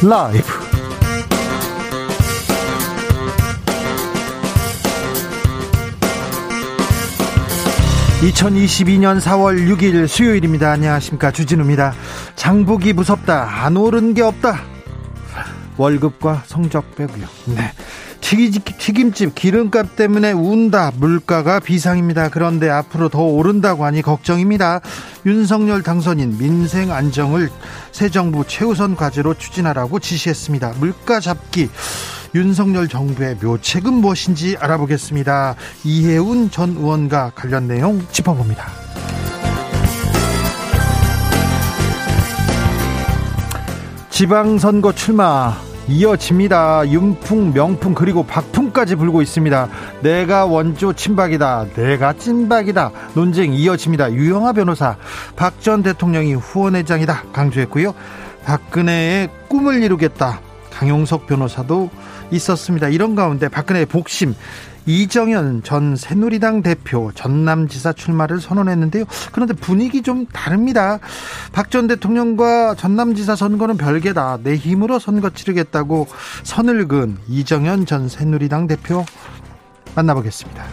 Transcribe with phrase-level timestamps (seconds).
[0.00, 0.44] 라이브.
[8.20, 10.70] 2022년 4월 6일 수요일입니다.
[10.70, 11.32] 안녕하십니까.
[11.32, 11.94] 주진우입니다.
[12.36, 13.64] 장북이 무섭다.
[13.64, 14.60] 안 오른 게 없다.
[15.76, 17.26] 월급과 성적 빼고요.
[17.46, 17.72] 네.
[18.28, 22.28] 튀김집 기름값 때문에 운다 물가가 비상입니다.
[22.28, 24.82] 그런데 앞으로 더 오른다고 하니 걱정입니다.
[25.24, 27.48] 윤석열 당선인 민생 안정을
[27.90, 30.74] 새 정부 최우선 과제로 추진하라고 지시했습니다.
[30.78, 31.70] 물가 잡기
[32.34, 35.54] 윤석열 정부의 묘책은 무엇인지 알아보겠습니다.
[35.84, 38.66] 이해운 전 의원과 관련 내용 짚어봅니다.
[44.10, 45.56] 지방선거 출마
[45.88, 46.88] 이어집니다.
[46.90, 49.68] 윤풍, 명풍 그리고 박풍까지 불고 있습니다.
[50.02, 51.66] 내가 원조 친박이다.
[51.74, 52.90] 내가 찐박이다.
[53.14, 54.12] 논쟁 이어집니다.
[54.12, 54.96] 유영아 변호사,
[55.36, 57.24] 박 전 대통령이 후원회장이다.
[57.32, 57.94] 강조했고요.
[58.44, 60.40] 박근혜의 꿈을 이루겠다.
[60.72, 61.90] 강용석 변호사도
[62.30, 62.88] 있었습니다.
[62.88, 64.34] 이런 가운데 박근혜의 복심
[64.88, 69.04] 이정현 전 새누리당 대표 전남지사 출마를 선언했는데요.
[69.32, 70.98] 그런데 분위기 좀 다릅니다.
[71.52, 74.38] 박 전 대통령과 전남지사 선거는 별개다.
[74.42, 76.06] 내 힘으로 선거 치르겠다고
[76.44, 79.04] 선을 그은 이정현 전 새누리당 대표
[79.94, 80.64] 만나보겠습니다.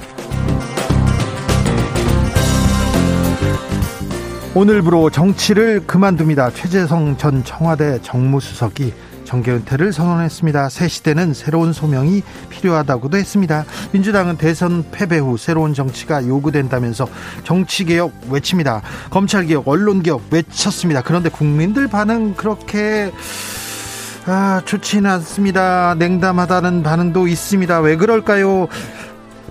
[4.53, 6.51] 오늘부로 정치를 그만둡니다.
[6.51, 8.93] 최재성 전 청와대 정무수석이
[9.25, 10.69] 정계 은퇴를 선언했습니다.
[10.69, 13.65] 새 시대는 새로운 소명이 필요하다고도 했습니다.
[13.91, 17.07] 민주당은 대선 패배 후 새로운 정치가 요구된다면서
[17.43, 18.81] 정치개혁 외칩니다.
[19.09, 21.01] 검찰개혁, 언론개혁 외쳤습니다.
[21.01, 23.11] 그런데 국민들 반응 그렇게
[24.27, 25.95] 아, 좋지는 않습니다.
[25.95, 27.79] 냉담하다는 반응도 있습니다.
[27.81, 28.67] 왜 그럴까요?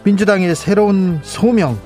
[0.03, 1.79] 민주당의 새로운 소명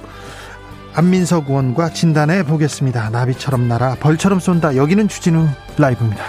[0.94, 3.10] 안민석 의원과 진단해 보겠습니다.
[3.10, 4.76] 나비처럼 날아 벌처럼 쏜다.
[4.76, 5.46] 여기는 주진우
[5.76, 6.24] 라이브입니다.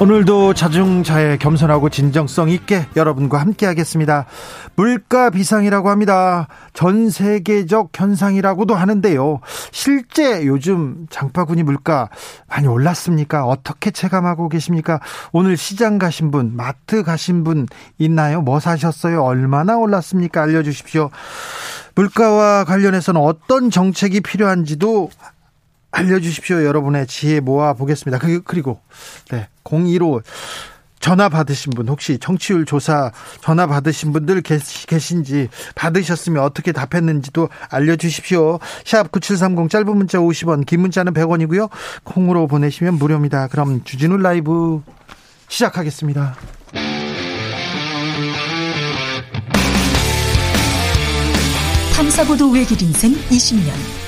[0.00, 4.26] 오늘도 자중자애 겸손하고 진정성 있게 여러분과 함께 하겠습니다.
[4.76, 6.46] 물가 비상이라고 합니다.
[6.72, 9.40] 전 세계적 현상이라고도 하는데요.
[9.72, 12.10] 실제 요즘 장바구니 물가
[12.46, 13.44] 많이 올랐습니까?
[13.44, 15.00] 어떻게 체감하고 계십니까?
[15.32, 17.66] 오늘 시장 가신 분, 마트 가신 분
[17.98, 18.40] 있나요?
[18.40, 19.24] 뭐 사셨어요?
[19.24, 20.42] 얼마나 올랐습니까?
[20.42, 21.10] 알려주십시오.
[21.96, 25.10] 물가와 관련해서는 어떤 정책이 필요한지도
[25.98, 26.64] 알려주십시오.
[26.64, 28.18] 여러분의 지혜 모아 보겠습니다.
[28.18, 28.80] 그, 그리고,
[29.30, 30.22] 네, 02로
[31.00, 38.58] 전화 받으신 분, 혹시 정치율 조사 전화 받으신 분들 계신지, 받으셨으면 어떻게 답했는지도 알려주십시오.
[38.84, 41.70] 샵 9730 짧은 문자 50원, 긴 문자는 100원이고요.
[42.04, 43.48] 콩으로 보내시면 무료입니다.
[43.48, 44.82] 그럼 주진우 라이브
[45.48, 46.36] 시작하겠습니다.
[51.94, 54.07] 탐사보도 외길 인생 20년.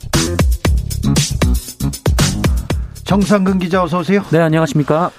[3.11, 4.23] 정상근 기자 어서 오세요.
[4.31, 5.11] 네, 안녕하십니까?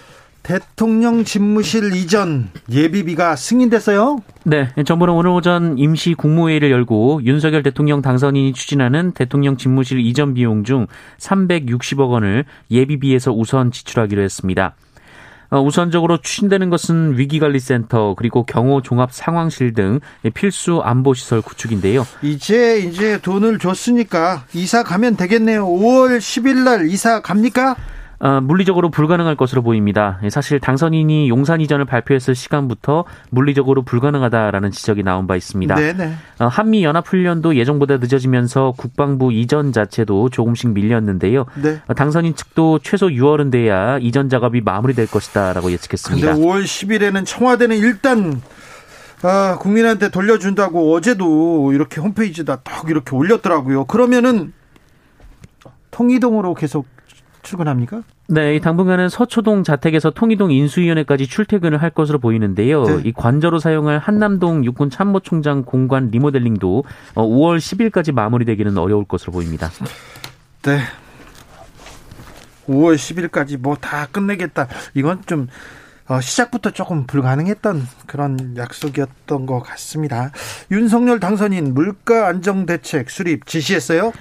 [0.43, 4.17] 대통령 집무실 이전 예비비가 승인됐어요?
[4.45, 10.65] 네, 정부는 오늘 오전 임시 국무회의를 열고 윤석열 대통령 당선인이 추진하는 대통령 집무실 이전 비용
[10.65, 10.87] 중
[11.19, 14.75] 360억 원을 예비비에서 우선 지출하기로 했습니다.
[15.53, 20.01] 어, 우선적으로 추진되는 것은 위기관리센터 그리고 경호 종합 상황실 등
[20.33, 22.07] 필수 안보 시설 구축인데요.
[22.23, 25.67] 이제 이제 돈을 줬으니까 이사 가면 되겠네요.
[25.67, 27.77] 5월 10일 날 이사 갑니까?
[28.23, 30.21] 어, 물리적으로 불가능할 것으로 보입니다.
[30.31, 35.75] 사실 당선인이 용산 이전을 발표했을 시간부터 물리적으로 불가능하다라는 지적이 나온 바 있습니다.
[35.75, 36.15] 네네.
[36.39, 41.47] 어, 한미 연합 훈련도 예정보다 늦어지면서 국방부 이전 자체도 조금씩 밀렸는데요.
[41.61, 41.81] 네.
[41.89, 46.35] 어, 당선인 측도 최소 6월은 돼야 이전 작업이 마무리될 것이다라고 예측했습니다.
[46.35, 48.41] 근데 5월 10일에는 청와대는 일단
[49.23, 53.87] 아, 국민한테 돌려준다고 어제도 이렇게 홈페이지에다 딱 이렇게 올렸더라고요.
[53.87, 54.53] 그러면은
[55.91, 56.87] 통이동으로 계속
[57.43, 58.03] 출근합니까?
[58.29, 62.85] 네, 당분간은 서초동 자택에서 통이동 인수위원회까지 출퇴근을 할 것으로 보이는데요.
[62.85, 63.03] 네.
[63.05, 66.85] 이 관저로 사용할 한남동 육군 참모총장 공관 리모델링도
[67.15, 69.71] 5월 어, 10일까지 마무리되기는 어려울 것으로 보입니다.
[70.63, 70.79] 네.
[72.69, 74.69] 5월 10일까지 뭐 다 끝내겠다.
[74.95, 75.49] 이건 좀
[76.09, 80.31] 어, 시작부터 조금 불가능했던 그런 약속이었던 것 같습니다.
[80.71, 84.13] 윤석열 당선인 물가 안정 대책 수립 지시했어요?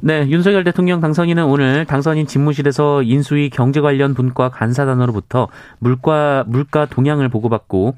[0.00, 5.48] 네, 윤석열 대통령 당선인은 오늘 당선인 집무실에서 인수위 경제 관련 분과 간사단으로부터
[5.80, 7.96] 물가 물가 동향을 보고받고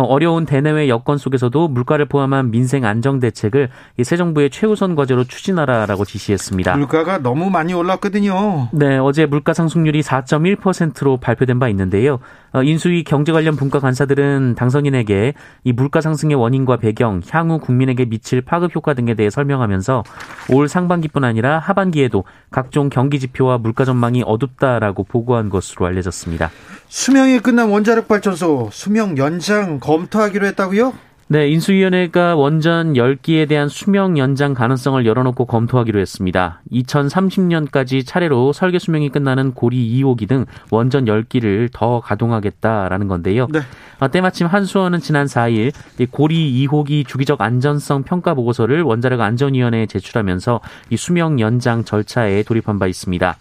[0.00, 3.68] 어, 어려운 대내외 여건 속에서도 물가를 포함한 민생 안정 대책을
[4.02, 6.76] 새 정부의 최우선 과제로 추진하라라고 지시했습니다.
[6.76, 8.68] 물가가 너무 많이 올랐거든요.
[8.72, 12.18] 네, 어제 물가 상승률이 4.1%로 발표된 바 있는데요.
[12.52, 18.40] 어, 인수위 경제 관련 분과 간사들은 당선인에게 이 물가 상승의 원인과 배경, 향후 국민에게 미칠
[18.40, 20.02] 파급 효과 등에 대해 설명하면서
[20.50, 26.50] 올 상반기뿐 아니라 하반기에도 각종 경기 지표와 물가 전망이 어둡다라고 보고한 것으로 알려졌습니다.
[26.88, 30.92] 수명이 끝난 원자력 발전소 수명 연장 검토하기로 했다고요?
[31.26, 36.60] 네, 인수위원회가 원전 10기에 대한 수명 연장 가능성을 열어놓고 검토하기로 했습니다.
[36.72, 43.48] 2030년까지 차례로 설계 수명이 끝나는 고리 2호기 등 원전 10기를 더 가동하겠다라는 건데요.
[43.50, 43.60] 네.
[43.98, 45.72] 아, 때마침 한수원은 지난 4일
[46.10, 50.60] 고리 2호기 주기적 안전성 평가 보고서를 원자력 안전위원회에 제출하면서
[50.90, 53.36] 이 수명 연장 절차에 돌입한 바 있습니다.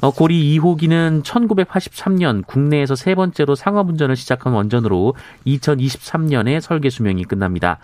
[0.00, 5.14] 어, 고리 2호기는 1983년 국내에서 세 번째로 상업운전을 시작한 원전으로
[5.46, 7.78] 2023년에 설계 수명이 끝납니다.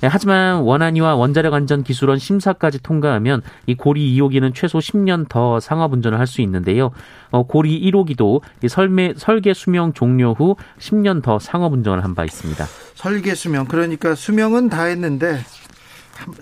[0.00, 5.92] 네, 하지만 원안위와 원자력 안전 기술원 심사까지 통과하면 이 고리 2호기는 최소 10년 더 상업
[5.92, 6.90] 운전을 할 수 있는데요.
[7.30, 12.64] 어, 고리 1호기도 설매, 설계 수명 종료 후 10년 더 상업 운전을 한 바 있습니다.
[12.94, 15.38] 설계 수명 그러니까 수명은 다 했는데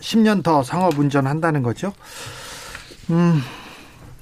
[0.01, 1.93] 10년 더 상업 운전한다는 거죠.
[3.11, 3.41] 음,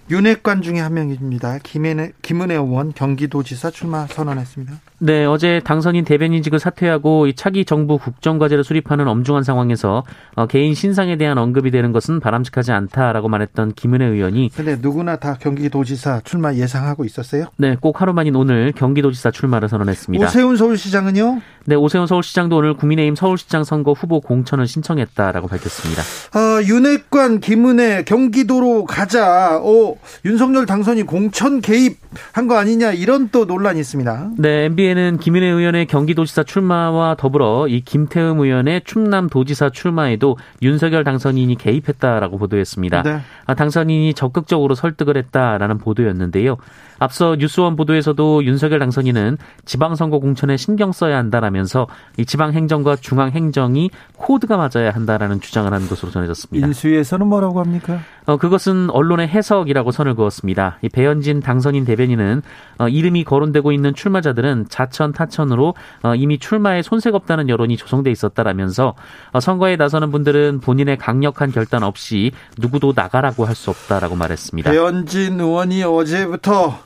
[0.09, 1.59] 윤핵관 중에 한 명입니다.
[1.59, 4.81] 김은혜, 김은혜 의원 경기도지사 출마 선언했습니다.
[4.99, 10.05] 네, 어제 당선인 대변인직을 사퇴하고 차기 정부 국정과제를 수립하는 엄중한 상황에서
[10.37, 15.37] 어, 개인 신상에 대한 언급이 되는 것은 바람직하지 않다라고 말했던 김은혜 의원이 근데 누구나 다
[15.39, 17.47] 경기도지사 출마 예상하고 있었어요?
[17.57, 20.27] 네, 꼭 하루 만인 오늘 경기도지사 출마를 선언했습니다.
[20.27, 21.41] 오세훈 서울시장은요?
[21.67, 26.03] 네, 오세훈 서울시장도 오늘 국민의힘 서울시장 선거 후보 공천을 신청했다라고 밝혔습니다.
[26.39, 29.59] 어, 윤핵관 김은혜 경기도로 가자.
[29.63, 34.31] 오, 윤석열 당선이 공천 개입한 거 아니냐 이런 또 논란이 있습니다.
[34.39, 42.39] 네, MBN은 김인혜 의원의 경기도지사 출마와 더불어 이 김태흠 의원의 충남도지사 출마에도 윤석열 당선인이 개입했다라고
[42.39, 43.03] 보도했습니다.
[43.03, 43.21] 네.
[43.47, 46.57] 아, 당선인이 적극적으로 설득을 했다라는 보도였는데요.
[46.99, 54.91] 앞서 뉴스원 보도에서도 윤석열 당선인은 지방선거 공천에 신경 써야 한다라면서 이 지방행정과 중앙행정이 코드가 맞아야
[54.93, 56.67] 한다라는 주장을 한 것으로 전해졌습니다.
[56.67, 58.01] 인수위에서는 뭐라고 합니까?
[58.27, 60.79] 어, 그것은 언론의 해석이라고 선을 그었습니다.
[60.83, 62.43] 이 배현진 당선인 대변인은
[62.79, 68.95] 어, 이름이 거론되고 있는 출마자들은 자천 타천으로 어, 이미 출마에 손색 없다는 여론이 조성돼 있었다라면서
[69.33, 74.71] 어, 선거에 나서는 분들은 본인의 강력한 결단 없이 누구도 나가라고 할 수 없다라고 말했습니다.
[74.71, 76.79] 배현진 의원이 어제부터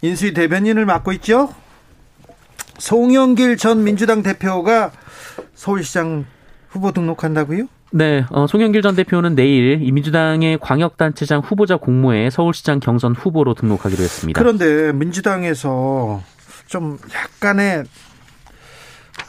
[0.00, 1.50] 인수위 대변인을 맡고 있죠.
[2.78, 4.92] 송영길 전 민주당 대표가
[5.54, 6.24] 서울시장
[6.70, 7.66] 후보 등록한다고요?
[7.90, 14.02] 네, 어, 송영길 전 대표는 내일 이 민주당의 광역단체장 후보자 공모에 서울시장 경선 후보로 등록하기로
[14.02, 14.40] 했습니다.
[14.40, 16.22] 그런데 민주당에서
[16.66, 17.84] 좀 약간의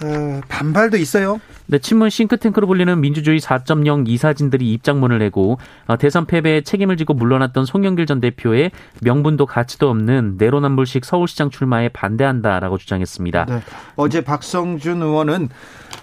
[0.04, 1.40] 어, 반발도 있어요.
[1.66, 5.58] 네, 친문 싱크탱크로 불리는 민주주의 4.0 이사진들이 입장문을 내고
[5.88, 11.90] 어, 대선 패배에 책임을 지고 물러났던 송영길 전 대표의 명분도 가치도 없는 내로남불식 서울시장 출마에
[11.90, 13.46] 반대한다라고 주장했습니다.
[13.46, 13.62] 네.
[13.96, 15.50] 어제 박성준 의원은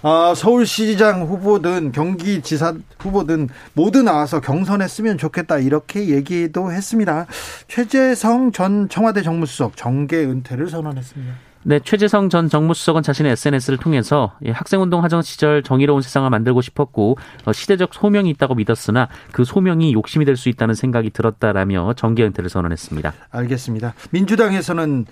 [0.05, 7.25] 어, 서울시장 후보든 경기지사 후보든 모두 나와서 경선했으면 좋겠다 이렇게 얘기도 했습니다.
[7.67, 11.33] 최재성 전 청와대 정무수석 정계 은퇴를 선언했습니다.
[11.63, 17.51] 네, 최재성 전 정무수석은 자신의 SNS를 통해서 학생운동 하정 시절 정의로운 세상을 만들고 싶었고 어,
[17.51, 23.11] 시대적 소명이 있다고 믿었으나 그 소명이 욕심이 될 수 있다는 생각이 들었다라며 정계 은퇴를 선언했습니다.
[23.31, 23.95] 알겠습니다.
[24.11, 25.07] 민주당에서는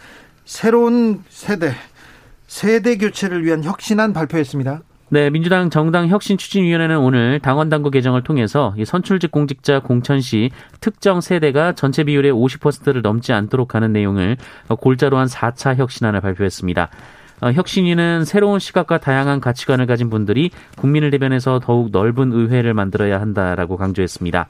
[0.46, 1.74] 새로운 세대
[2.54, 4.82] 세대 교체를 위한 혁신안 발표했습니다.
[5.10, 11.20] 네, 민주당 정당 혁신 추진위원회는 오늘 당원 당구 개정을 통해서 선출직 공직자 공천 시 특정
[11.20, 16.90] 세대가 전체 비율의 50%를 넘지 않도록 하는 내용을 골자로 한 4차 혁신안을 발표했습니다.
[17.42, 23.78] 어, 혁신위는 새로운 시각과 다양한 가치관을 가진 분들이 국민을 대변해서 더욱 넓은 의회를 만들어야 한다라고
[23.78, 24.48] 강조했습니다.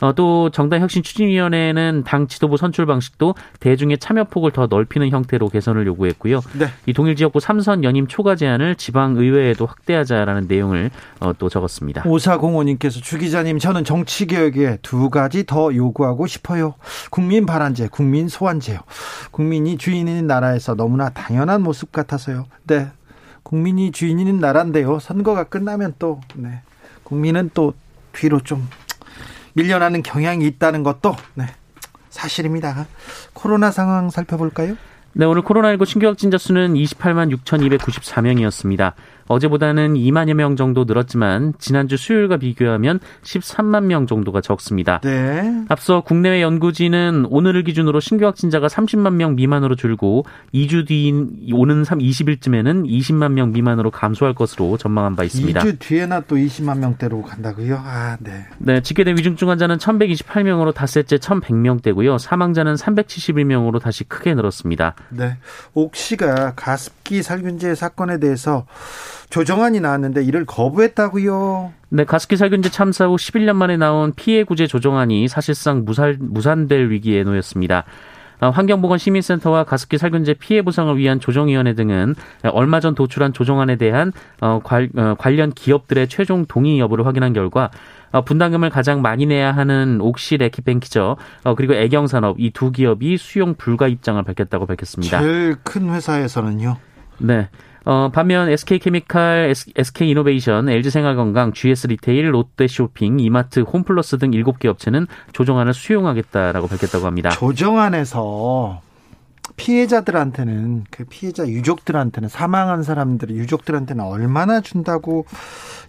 [0.00, 5.48] 어, 또 정당 혁신 추진위원회는 당 지도부 선출 방식도 대중의 참여 폭을 더 넓히는 형태로
[5.48, 6.40] 개선을 요구했고요.
[6.58, 6.66] 네.
[6.86, 10.90] 이 동일 지역구 삼선 연임 초과 제한을 지방 의회에도 확대하자라는 내용을
[11.20, 12.04] 어, 또 적었습니다.
[12.06, 16.74] 오사공호님께서 주 기자님 저는 정치 개혁에 두 가지 더 요구하고 싶어요.
[17.10, 18.80] 국민 발안제, 국민 소환제요.
[19.30, 22.46] 국민이 주인인 나라에서 너무나 당연한 모습 같아서요.
[22.64, 22.88] 네.
[23.42, 24.98] 국민이 주인인 나라인데요.
[24.98, 26.60] 선거가 끝나면 또 네.
[27.02, 27.72] 국민은 또
[28.12, 28.68] 뒤로 좀
[29.58, 31.46] 밀려나는 경향이 있다는 것도 네,
[32.10, 32.86] 사실입니다.
[33.32, 34.76] 코로나 상황 살펴볼까요?
[35.14, 38.92] 네, 오늘 코로나19 신규 확진자 수는 28만 6,294명이었습니다.
[39.28, 45.00] 어제보다는 2만여 명 정도 늘었지만 지난주 수요일과 비교하면 13만 명 정도가 적습니다.
[45.04, 45.64] 네.
[45.68, 51.98] 앞서 국내외 연구진은 오늘을 기준으로 신규 확진자가 30만 명 미만으로 줄고 2주 뒤인 오는 3
[51.98, 55.60] 20일쯤에는 20만 명 미만으로 감소할 것으로 전망한 바 있습니다.
[55.60, 57.80] 2주 뒤에나 또 20만 명대로 간다고요?
[57.82, 58.46] 아, 네.
[58.58, 62.18] 네, 집계된 위중증 환자는 1,128명으로 닷새째 1,100명대고요.
[62.18, 64.94] 사망자는 371명으로 다시 크게 늘었습니다.
[65.10, 65.36] 네.
[65.74, 68.66] 옥시가 가습기 살균제 사건에 대해서
[69.30, 71.72] 조정안이 나왔는데 이를 거부했다고요.
[71.90, 77.24] 네, 가습기 살균제 참사 후 11년 만에 나온 피해 구제 조정안이 사실상 무살, 무산될 위기에
[77.24, 77.84] 놓였습니다.
[78.40, 82.14] 어, 환경보건시민센터와 가습기 살균제 피해 보상을 위한 조정위원회 등은
[82.52, 84.60] 얼마 전 도출한 조정안에 대한 어,
[84.96, 87.70] 어, 관련 기업들의 최종 동의 여부를 확인한 결과
[88.24, 91.16] 분담금을 가장 많이 내야 하는 옥시 레키뱅키죠.
[91.56, 95.20] 그리고 애경산업 이 두 기업이 수용 불가 입장을 밝혔다고 밝혔습니다.
[95.20, 96.76] 제일 큰 회사에서는요?
[97.18, 97.48] 네.
[97.88, 107.06] 어, 반면 SK케미칼, SK이노베이션, LG생활건강, GS리테일, 롯데쇼핑, 이마트, 홈플러스 등 7개 업체는 조정안을 수용하겠다라고 밝혔다고
[107.06, 107.30] 합니다.
[107.30, 108.82] 조정안에서
[109.56, 115.24] 피해자들한테는 그 피해자 유족들한테는 사망한 사람들 유족들한테는 얼마나 준다고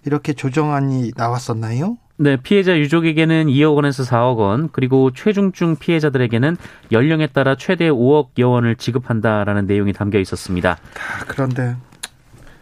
[0.06, 1.98] 이렇게 조정안이 나왔었나요?
[2.16, 6.56] 네, 피해자 유족에게는 2억 원에서 4억 원, 그리고 최중증 피해자들에게는
[6.92, 10.78] 연령에 따라 최대 5억여 원을 지급한다라는 내용이 담겨 있었습니다.
[10.94, 11.76] 아, 그런데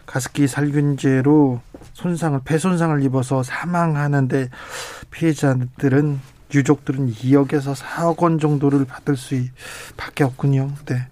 [0.08, 1.60] 가습기 살균제로
[1.92, 4.48] 손상을 폐 손상을 입어서 사망하는데
[5.10, 6.20] 피해자들은
[6.54, 10.72] 유족들은 2억에서 4억 원 정도를 받을 수밖에 없군요.
[10.86, 11.06] 네.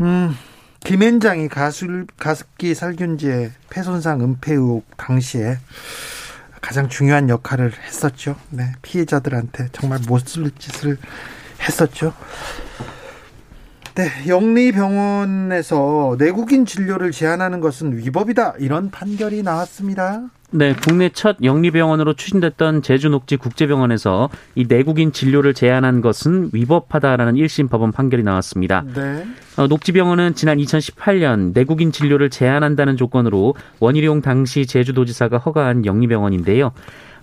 [0.00, 0.34] 음,
[0.80, 5.58] 김앤장이 가수, 가습기 살균제 폐손상 은폐 의혹 당시에
[6.62, 8.36] 가장 중요한 역할을 했었죠.
[8.48, 10.96] 네, 피해자들한테 정말 못쓸 짓을
[11.60, 12.14] 했었죠.
[13.98, 18.54] 네, 영리병원에서 내국인 진료를 제한하는 것은 위법이다.
[18.60, 20.22] 이런 판결이 나왔습니다.
[20.52, 27.90] 네, 국내 첫 영리병원으로 추진됐던 제주녹지 국제병원에서 이 내국인 진료를 제한한 것은 위법하다라는 1심 법원
[27.90, 28.84] 판결이 나왔습니다.
[28.94, 29.26] 네.
[29.56, 36.70] 어, 녹지병원은 지난 2018년 내국인 진료를 제한한다는 조건으로 원희룡 당시 제주도지사가 허가한 영리병원인데요.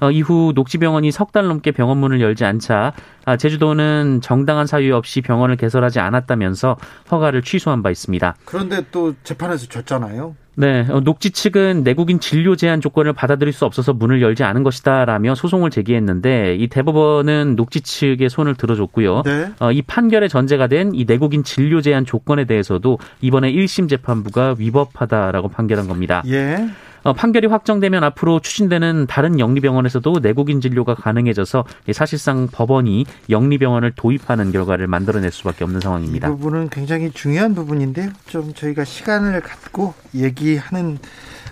[0.02, 2.94] 어, 이후 녹지병원이 석 달 넘게 병원 문을 열지 않자
[3.26, 6.78] 아, 제주도는 정당한 사유 없이 병원을 개설하지 않았다면서
[7.12, 8.36] 허가를 취소한 바 있습니다.
[8.46, 10.36] 그런데 또 재판에서 졌잖아요.
[10.58, 15.36] 네, 어, 녹지 측은 내국인 진료 제한 조건을 받아들일 수 없어서 문을 열지 않은 것이다라며
[15.36, 19.24] 소송을 제기했는데 이 대법원은 녹지 측의 손을 들어줬고요.
[19.26, 19.50] 네.
[19.60, 25.50] 어, 이 판결의 전제가 된 이 내국인 진료 제한 조건에 대해서도 이번에 1심 재판부가 위법하다라고
[25.50, 26.24] 판결한 겁니다.
[26.28, 26.66] 예.
[27.06, 34.88] 어, 판결이 확정되면 앞으로 추진되는 다른 영리병원에서도 내국인 진료가 가능해져서 사실상 법원이 영리병원을 도입하는 결과를
[34.88, 36.28] 만들어낼 수밖에 없는 상황입니다.
[36.28, 38.10] 이 부분은 굉장히 중요한 부분인데요.
[38.26, 40.98] 좀 저희가 시간을 갖고 얘기하는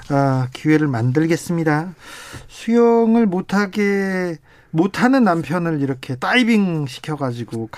[0.10, 1.94] 어, 기회를 만들겠습니다.
[2.48, 4.38] 수영을 못하게
[4.72, 7.70] 못하는 남편을 이렇게 다이빙 시켜가지고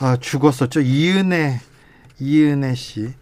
[0.00, 0.80] 어, 죽었었죠.
[0.80, 1.60] 이은혜
[2.18, 3.12] 이은혜 씨.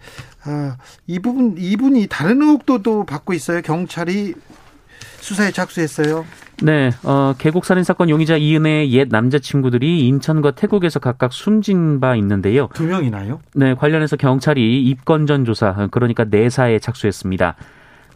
[0.45, 3.63] 아, 이 부분 이분이 다른 의혹도 또 받고 있어요.
[3.63, 4.35] 경찰이
[5.21, 6.25] 수사에 착수했어요.
[6.63, 12.69] 네, 어, 계곡 살인 사건 용의자 이은혜의 옛 남자친구들이 인천과 태국에서 각각 숨진 바 있는데요.
[12.75, 13.41] 두 명이나요?
[13.55, 17.57] 네, 관련해서 경찰이 입건전 조사, 그러니까 내사에 착수했습니다.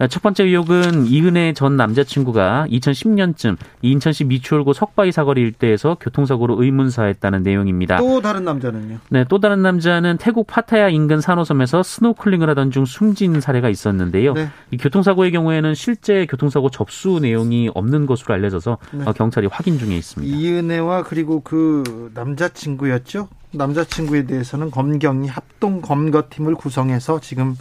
[0.06, 7.96] 첫 번째 의혹은 이은해 전 남자친구가 2010년쯤 인천시 미추홀구 석바위 사거리 일대에서 교통사고로 의문사했다는 내용입니다.
[7.98, 8.98] 또 다른 남자는요?
[9.10, 14.34] 네, 또 다른 남자는 태국 파타야 인근 산호섬에서 스노클링을 하던 중 숨진 사례가 있었는데요.
[14.34, 14.48] 네.
[14.70, 19.04] 이 교통사고의 경우에는 실제 교통사고 접수 내용이 없는 것으로 알려져서 네.
[19.04, 20.36] 어, 경찰이 확인 중에 있습니다.
[20.36, 23.28] 이은해와 그리고 그 남자친구였죠?
[23.50, 27.56] 남자친구에 대해서는 검경이 합동 검거팀을 구성해서 지금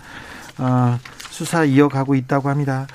[0.60, 0.98] 어,
[1.38, 2.88] 수사 이어가고 있다고 합니다.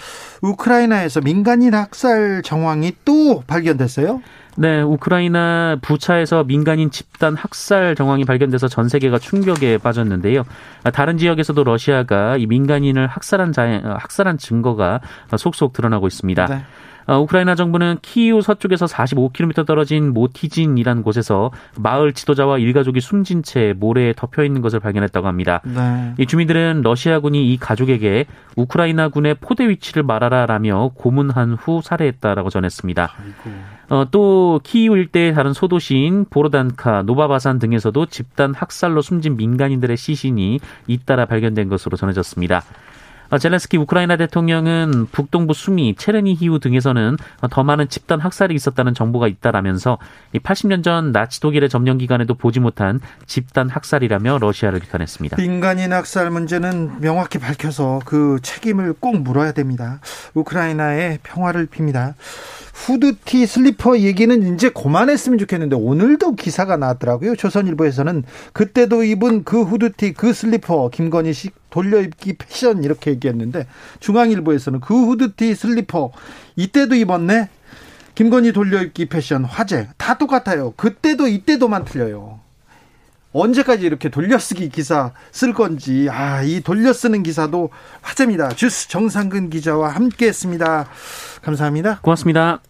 [0.42, 4.20] 우크라이나에서 민간인 학살 정황이 또 발견됐어요?
[4.56, 10.42] 네, 우크라이나 부차에서 민간인 집단 학살 정황이 발견돼서 전 세계가 충격에 빠졌는데요.
[10.92, 15.00] 다른 지역에서도 러시아가 이 민간인을 학살한 자, 학살한 증거가
[15.38, 16.46] 속속 드러나고 있습니다.
[16.46, 16.64] 네.
[17.06, 24.14] 어, 우크라이나 정부는 키이우 서쪽에서 45km 떨어진 모티진이라는 곳에서 마을 지도자와 일가족이 숨진 채 모래에
[24.16, 25.60] 덮여 있는 것을 발견했다고 합니다.
[25.64, 26.14] 네.
[26.18, 33.12] 이 주민들은 러시아군이 이 가족에게 우크라이나군의 포대 위치를 말하라라며 고문한 후 살해했다라고 전했습니다.
[33.90, 41.26] 어, 또 키이우 일대의 다른 소도시인 보로단카, 노바바산 등에서도 집단 학살로 숨진 민간인들의 시신이 잇따라
[41.26, 42.62] 발견된 것으로 전해졌습니다.
[43.32, 47.16] 어, 젤렌스키 우크라이나 대통령은 북동부 수미, 체르니히우 등에서는
[47.50, 49.96] 더 많은 집단 학살이 있었다는 정보가 있다라면서
[50.34, 55.38] 80년 전 나치 독일의 점령 기간에도 보지 못한 집단 학살이라며 러시아를 비판했습니다.
[55.38, 60.00] 민간인 학살 문제는 명확히 밝혀서 그 책임을 꼭 물어야 됩니다.
[60.34, 62.12] 우크라이나의 평화를 빕니다.
[62.72, 67.36] 후드티 슬리퍼 얘기는 이제 그만했으면 좋겠는데 오늘도 기사가 나왔더라고요.
[67.36, 73.66] 조선일보에서는 그때도 입은 그 후드티 그 슬리퍼 김건희식 돌려입기 패션 이렇게 얘기했는데
[74.00, 76.12] 중앙일보에서는 그 후드티 슬리퍼
[76.56, 77.48] 이때도 입었네.
[78.14, 80.72] 김건희 돌려입기 패션 화제 다 똑같아요.
[80.76, 82.41] 그때도 이때도만 틀려요.
[83.32, 87.70] 언제까지 이렇게 돌려쓰기 기사 쓸 건지 아 이 돌려쓰는 기사도
[88.02, 88.50] 화제입니다.
[88.50, 90.86] 주스 정상근 기자와 함께했습니다.
[91.42, 92.00] 감사합니다.
[92.02, 92.60] 고맙습니다.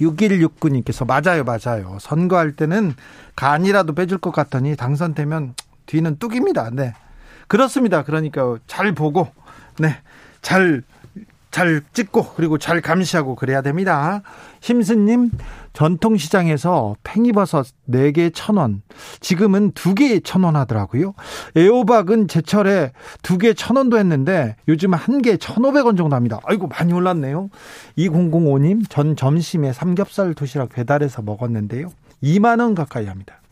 [0.00, 1.98] 6169님께서 맞아요, 맞아요.
[2.00, 2.94] 선거할 때는
[3.36, 5.54] 간이라도 빼줄 것 같더니 당선되면
[5.86, 6.70] 뒤는 뚝입니다.
[6.72, 6.94] 네.
[7.46, 8.02] 그렇습니다.
[8.02, 9.28] 그러니까 잘 보고,
[9.78, 9.96] 네.
[10.40, 10.82] 잘,
[11.52, 14.22] 잘 찍고, 그리고 잘 감시하고 그래야 됩니다.
[14.60, 15.30] 심스님,
[15.74, 18.80] 전통시장에서 팽이버섯 4개 1,000원.
[19.20, 21.14] 지금은 2개 1,000원 하더라고요.
[21.56, 22.92] 애호박은 제철에
[23.22, 26.40] 2개 1,000원도 했는데 요즘 1개 1,500원 정도 합니다.
[26.44, 27.50] 아이고, 많이 올랐네요.
[27.98, 31.88] 2005님, 전 점심에 삼겹살 도시락 배달해서 먹었는데요.
[32.22, 33.42] 2만원 가까이 합니다.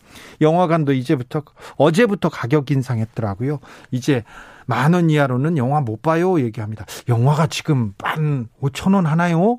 [0.41, 1.43] 영화관도 이제부터,
[1.77, 3.61] 어제부터 가격 인상했더라고요.
[3.91, 4.25] 이제
[4.71, 6.41] 만 원 이하로는 영화 못 봐요.
[6.41, 6.87] 얘기합니다.
[7.09, 9.59] 영화가 지금 만 5천 원 하나요?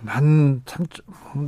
[0.00, 0.86] 만 삼,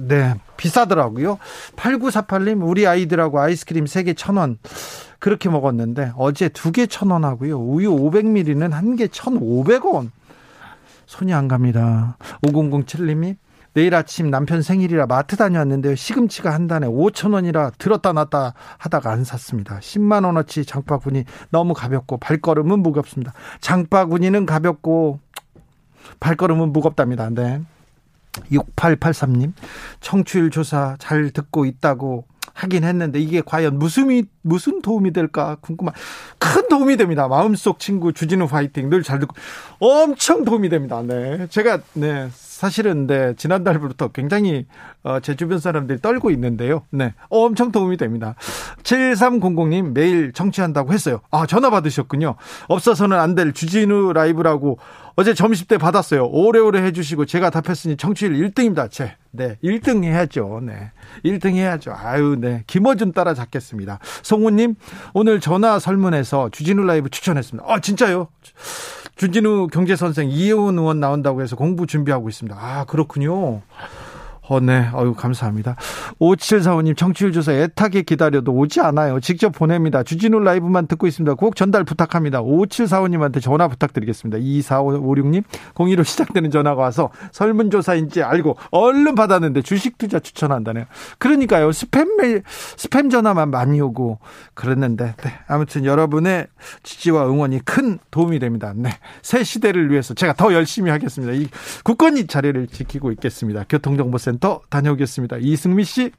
[0.08, 1.38] 네, 비싸더라고요.
[1.76, 4.58] 8948님, 우리 아이들하고 아이스크림 3개 천원
[5.18, 7.58] 그렇게 먹었는데, 어제 2개 천원 하고요.
[7.58, 10.10] 우유 500ml는 한개 1,500원.
[11.06, 12.16] 손이 안 갑니다.
[12.42, 13.36] 5007님이
[13.74, 19.24] 내일 아침 남편 생일이라 마트 다녀왔는데 시금치가 한 단에 5천 원이라 들었다 놨다 하다가 안
[19.24, 19.78] 샀습니다.
[19.80, 23.32] 10만 원어치 장바구니 너무 가볍고 발걸음은 무겁습니다.
[23.60, 25.18] 장바구니는 가볍고
[26.20, 27.30] 발걸음은 무겁답니다.
[27.30, 27.62] 네.
[28.50, 29.52] 6883님,
[30.00, 35.94] 청취율 조사 잘 듣고 있다고 하긴 했는데 이게 과연 무슨 무슨 도움이 될까 궁금한
[36.38, 37.26] 큰 도움이 됩니다.
[37.28, 39.34] 마음속 친구 주진우 파이팅 늘 잘 듣고
[39.80, 41.02] 엄청 도움이 됩니다.
[41.02, 41.46] 네.
[41.48, 42.28] 제가 네.
[42.54, 44.66] 사실은 네, 지난달부터 굉장히
[45.02, 46.82] 어, 제 주변 사람들이 떨고 있는데요.
[46.90, 47.12] 네.
[47.28, 48.36] 엄청 도움이 됩니다.
[48.84, 51.20] 7300님 매일 청취한다고 했어요.
[51.32, 52.36] 아, 전화 받으셨군요.
[52.68, 54.78] 없어서는 안 될 주진우 라이브라고
[55.16, 56.26] 어제 점심 때 받았어요.
[56.28, 58.88] 오래오래 해주시고 제가 답했으니 청취율 1등입니다.
[58.88, 59.16] 제.
[59.32, 59.58] 네.
[59.64, 60.60] 1등 해야죠.
[60.62, 60.92] 네.
[61.24, 61.92] 1등 해야죠.
[61.96, 62.62] 아유, 네.
[62.68, 63.98] 김어준 따라잡겠습니다.
[64.22, 64.76] 송우님,
[65.12, 67.68] 오늘 전화 설문에서 주진우 라이브 추천했습니다.
[67.68, 68.28] 아, 진짜요?
[69.16, 72.56] 주진우 경제선생 이혜원 의원 나온다고 해서 공부 준비하고 있습니다.
[72.58, 73.62] 아, 그렇군요.
[74.46, 74.90] 어, 네.
[74.92, 75.76] 아유, 감사합니다.
[76.20, 79.18] 5745님, 청취율 조사 애타게 기다려도 오지 않아요.
[79.20, 80.02] 직접 보냅니다.
[80.02, 81.34] 주진우 라이브만 듣고 있습니다.
[81.34, 82.42] 꼭 전달 부탁합니다.
[82.42, 84.38] 5745님한테 전화 부탁드리겠습니다.
[84.38, 90.84] 2456님, 02로 시작되는 전화가 와서 설문조사인지 알고 얼른 받았는데 주식 투자 추천한다네요.
[91.18, 91.70] 그러니까요.
[91.70, 92.42] 스팸 메일,
[92.76, 94.18] 스팸 전화만 많이 오고
[94.52, 95.32] 그랬는데, 네.
[95.46, 96.48] 아무튼 여러분의
[96.82, 98.74] 지지와 응원이 큰 도움이 됩니다.
[98.76, 98.90] 네.
[99.22, 101.32] 새 시대를 위해서 제가 더 열심히 하겠습니다.
[101.32, 101.48] 이
[101.82, 103.64] 국권이 자리를 지키고 있겠습니다.
[103.70, 105.36] 교통정보센터 센터 다녀오겠습니다.
[105.40, 106.10] 이승미 씨.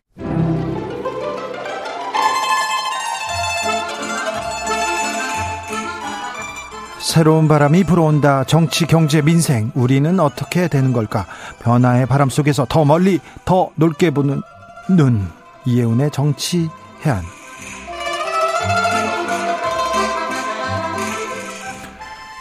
[7.00, 8.44] 새로운 바람이 불어온다.
[8.46, 9.72] 정치, 경제, 민생.
[9.76, 11.26] 우리는 어떻게 되는 걸까?
[11.62, 14.42] 변화의 바람 속에서 더 멀리, 더 넓게 보는
[14.90, 15.28] 눈.
[15.66, 16.70] 이혜운의 정치
[17.06, 17.22] 해안.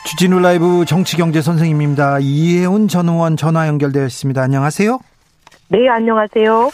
[0.06, 2.18] 주진우 라이브 정치 경제 선생님입니다.
[2.20, 4.40] 이혜운 전 의원 전화 연결되어 있습니다.
[4.40, 4.98] 안녕하세요.
[5.68, 6.70] 네, 안녕하세요.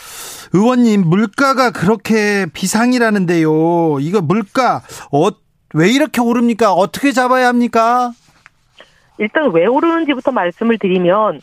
[0.52, 3.98] 의원님, 물가가 그렇게 비상이라는데요.
[4.00, 5.28] 이거 물가, 어,
[5.74, 6.72] 왜 이렇게 오릅니까?
[6.72, 8.12] 어떻게 잡아야 합니까?
[9.18, 11.40] 일단 왜 오르는지부터 말씀을 드리면,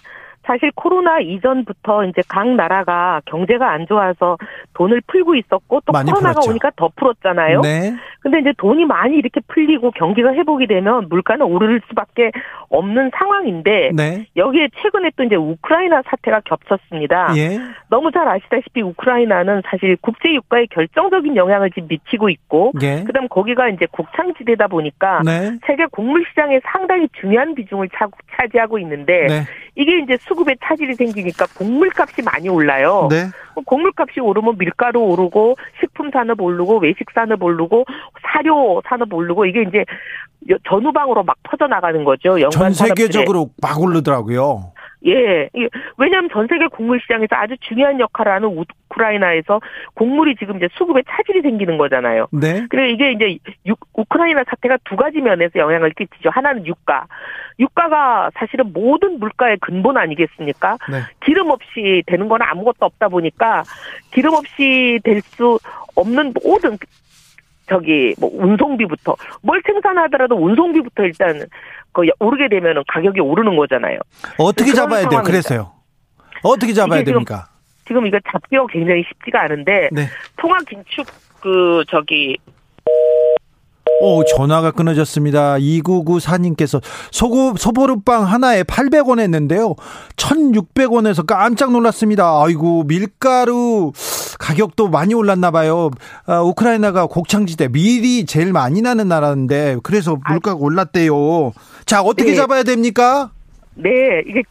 [0.47, 4.37] 사실 코로나 이전부터 이제 각 나라가 경제가 안 좋아서
[4.73, 6.49] 돈을 풀고 있었고 또 코로나가 풀었죠.
[6.49, 7.61] 오니까 더 풀었잖아요.
[7.61, 7.93] 네.
[8.21, 12.31] 근데 이제 돈이 많이 이렇게 풀리고 경기가 회복이 되면 물가는 오를 수밖에
[12.69, 14.25] 없는 상황인데 네.
[14.35, 17.33] 여기에 최근에 또 이제 우크라이나 사태가 겹쳤습니다.
[17.37, 17.59] 예.
[17.89, 23.03] 너무 잘 아시다시피 우크라이나는 사실 국제 유가에 결정적인 영향을 지금 미치고 있고 예.
[23.05, 25.57] 그다음 거기가 이제 곡창지대다 보니까 네.
[25.65, 27.89] 세계 곡물 시장에 상당히 중요한 비중을
[28.37, 29.43] 차지하고 있는데 네.
[29.75, 33.07] 이게 이제 수 급에 차질이 생기니까 곡물값이 많이 올라요.
[33.11, 33.29] 네.
[33.65, 37.85] 곡물값이 오르면 밀가루 오르고 식품 산업 오르고 외식 산업 오르고
[38.31, 39.83] 사료 산업 오르고 이게 이제
[40.69, 42.37] 전후방으로 막 퍼져 나가는 거죠.
[42.49, 44.71] 전 세계적으로 막 오르더라고요.
[45.07, 45.49] 예.
[45.97, 49.61] 왜냐하면 전 세계 곡물 시장에서 아주 중요한 역할을 하는 우크라이나에서
[49.93, 52.27] 곡물이 지금 이제 수급에 차질이 생기는 거잖아요.
[52.31, 52.65] 네.
[52.69, 53.37] 그래 이게 이제
[53.93, 56.29] 우크라이나 사태가 두 가지 면에서 영향을 끼치죠.
[56.29, 57.05] 하나는 유가.
[57.59, 60.77] 유가가 사실은 모든 물가의 근본 아니겠습니까?
[60.91, 60.99] 네.
[61.25, 63.63] 기름 없이 되는 건 아무것도 없다 보니까
[64.11, 65.59] 기름 없이 될 수
[65.95, 66.77] 없는 모든
[67.67, 71.45] 저기 뭐 운송비부터 뭘 생산하더라도 운송비부터 일단
[71.97, 73.97] 그 오르게 되면 가격이 오르는 거잖아요.
[74.37, 75.23] 어떻게 잡아야 돼요?
[75.23, 75.71] 그래서요.
[76.43, 77.47] 어떻게 잡아야 됩니까?
[77.87, 80.07] 지금, 지금 이거 잡기가 굉장히 쉽지가 않은데 네.
[80.37, 81.07] 통화 긴축
[81.41, 82.37] 그 저기
[83.99, 85.55] 오, 전화가 끊어졌습니다.
[85.57, 86.79] 2994님께서
[87.09, 89.73] 소고, 소보루빵 하나에 800원 했는데요.
[90.17, 92.43] 1600원에서 깜짝 놀랐습니다.
[92.43, 93.91] 아이고, 밀가루
[94.39, 95.91] 가격도 많이 올랐나 봐요.
[96.25, 101.53] 아, 우크라이나가 곡창지대, 밀이 제일 많이 나는 나라인데, 그래서 물가가 올랐대요.
[101.85, 102.35] 자, 어떻게 네.
[102.35, 103.31] 잡아야 됩니까?
[103.75, 103.89] 네,
[104.27, 104.41] 이게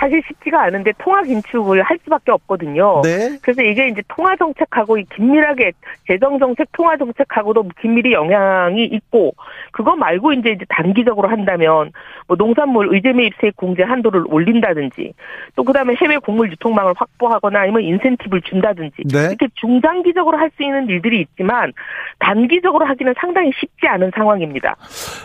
[0.00, 3.02] 사실 쉽지가 않은데 통화 긴축을 할 수밖에 없거든요.
[3.04, 3.38] 네.
[3.42, 5.72] 그래서 이게 이제 통화 정책하고 긴밀하게
[6.06, 9.34] 재정 정책, 통화 정책하고도 긴밀히 영향이 있고
[9.72, 11.92] 그거 말고 이제 이제 단기적으로 한다면
[12.26, 15.12] 뭐 농산물 의제 매입세 공제 한도를 올린다든지
[15.56, 19.18] 또 그다음에 해외 곡물 유통망을 확보하거나 아니면 인센티브를 준다든지 네.
[19.26, 21.72] 이렇게 중장기적으로 할 수 있는 일들이 있지만
[22.18, 24.76] 단기적으로 하기는 상당히 쉽지 않은 상황입니다.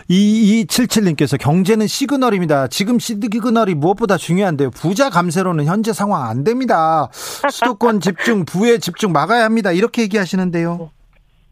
[0.10, 2.68] 2277님께서 경제는 시그널입니다.
[2.68, 4.70] 지금 시그널이 무엇보다 중요한데 요.
[4.72, 7.08] 부자 감세로는 현재 상황 안 됩니다.
[7.12, 9.72] 수도권 집중, 부의 집중 막아야 합니다.
[9.72, 10.92] 이렇게 얘기하시는데요.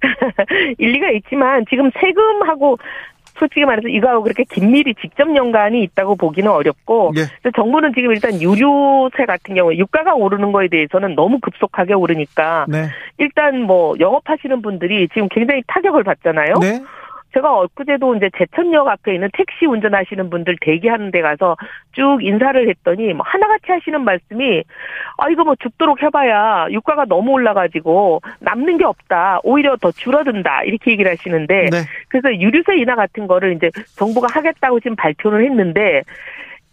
[0.77, 2.77] 일리가 있지만 지금 세금하고
[3.37, 7.25] 솔직히 말해서 이거하고 그렇게 긴밀히 직접 연관이 있다고 보기는 어렵고 예.
[7.55, 12.89] 정부는 지금 일단 유류세 같은 경우에 유가가 오르는 거에 대해서는 너무 급속하게 오르니까 네.
[13.17, 16.55] 일단 뭐 영업하시는 분들이 지금 굉장히 타격을 받잖아요.
[16.61, 16.83] 네.
[17.33, 21.57] 제가 엊그제도 이제 제천역 앞에 있는 택시 운전하시는 분들 대기하는 데 가서
[21.93, 24.63] 쭉 인사를 했더니 뭐 하나같이 하시는 말씀이
[25.17, 30.91] 아 이거 뭐 죽도록 해봐야 유가가 너무 올라가지고 남는 게 없다 오히려 더 줄어든다 이렇게
[30.91, 31.77] 얘기를 하시는데 네.
[32.09, 36.03] 그래서 유류세 인하 같은 거를 이제 정부가 하겠다고 지금 발표를 했는데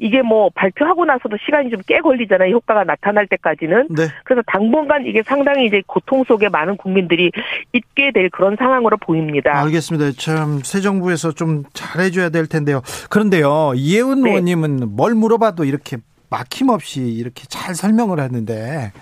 [0.01, 2.55] 이게 뭐 발표하고 나서도 시간이 좀 꽤 걸리잖아요.
[2.55, 3.89] 효과가 나타날 때까지는.
[3.91, 4.09] 네.
[4.25, 7.31] 그래서 당분간 이게 상당히 이제 고통 속에 많은 국민들이
[7.73, 9.59] 있게 될 그런 상황으로 보입니다.
[9.61, 10.13] 알겠습니다.
[10.19, 12.81] 참 새 정부에서 좀 잘해줘야 될 텐데요.
[13.11, 14.31] 그런데요, 이혜훈 네.
[14.31, 15.97] 의원님은 뭘 물어봐도 이렇게
[16.31, 18.93] 막힘없이 이렇게 잘 설명을 하는데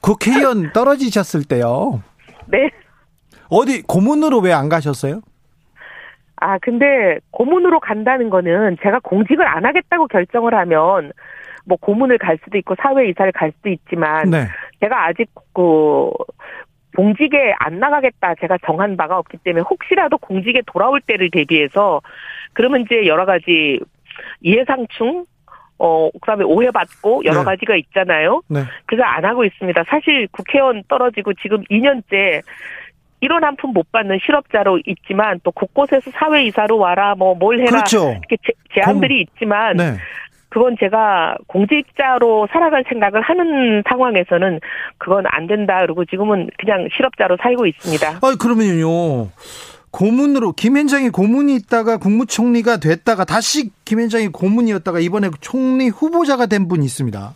[0.00, 2.02] 국회의원 떨어지셨을 때요.
[2.46, 2.70] 네.
[3.50, 5.20] 어디 고문으로 왜 안 가셨어요?
[6.40, 11.12] 아, 근데 고문으로 간다는 거는 제가 공직을 안 하겠다고 결정을 하면
[11.64, 14.46] 뭐 고문을 갈 수도 있고 사회 이사를 갈 수도 있지만 네.
[14.80, 16.10] 제가 아직 그
[16.96, 22.00] 공직에 안 나가겠다 제가 정한 바가 없기 때문에 혹시라도 공직에 돌아올 때를 대비해서
[22.54, 23.78] 그러면 이제 여러 가지
[24.40, 25.26] 이해상충
[25.78, 27.44] 어, 그다음에 오해받고 여러 네.
[27.44, 28.42] 가지가 있잖아요.
[28.48, 28.64] 네.
[28.86, 29.84] 그래서 안 하고 있습니다.
[29.86, 32.42] 사실 국회의원 떨어지고 지금 2년째
[33.20, 38.10] 이런 한푼 못 받는 실업자로 있지만 또 곳곳에서 사회 이사로 와라 뭐 뭘 해라 그렇죠.
[38.10, 38.36] 이렇게
[38.74, 39.94] 제, 안들이 있지만 네.
[40.50, 44.60] 그건 제가 공직자로 살아갈 생각을 하는 상황에서는
[44.96, 48.08] 그건 안 된다 그러고 지금은 그냥 실업자로 살고 있습니다.
[48.22, 49.28] 아 그러면요.
[49.90, 57.34] 고문으로 김현장이 고문이 있다가 국무총리가 됐다가 다시 김현장이 고문이었다가 이번에 총리 후보자가 된 분이 있습니다.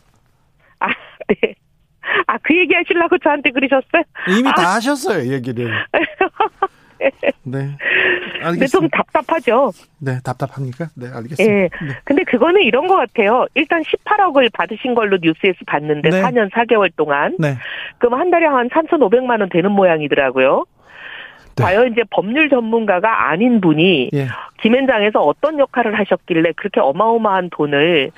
[0.81, 0.87] 아,
[1.29, 1.55] 네.
[2.27, 4.03] 아, 그 얘기 하시려고 저한테 그러셨어요?
[4.29, 4.55] 이미 아.
[4.55, 5.71] 다 하셨어요, 얘기를.
[7.45, 7.77] 네.
[8.43, 8.67] 알겠습니다.
[8.67, 9.73] 좀 답답하죠.
[9.99, 10.87] 네, 답답합니까?
[10.95, 11.45] 네, 알겠습니다.
[11.45, 11.63] 예.
[11.63, 11.69] 네.
[12.05, 13.47] 근데 그거는 이런 것 같아요.
[13.55, 16.23] 일단 18억을 받으신 걸로 뉴스에서 봤는데 네.
[16.23, 17.37] 4년 4개월 동안.
[17.39, 17.57] 네.
[17.99, 20.65] 그럼 한 달에 한 3,500만 원 되는 모양이더라고요.
[21.57, 21.65] 네.
[21.65, 24.27] 과연 이제 법률 전문가가 아닌 분이 예.
[24.61, 28.11] 김현장에서 어떤 역할을 하셨길래 그렇게 어마어마한 돈을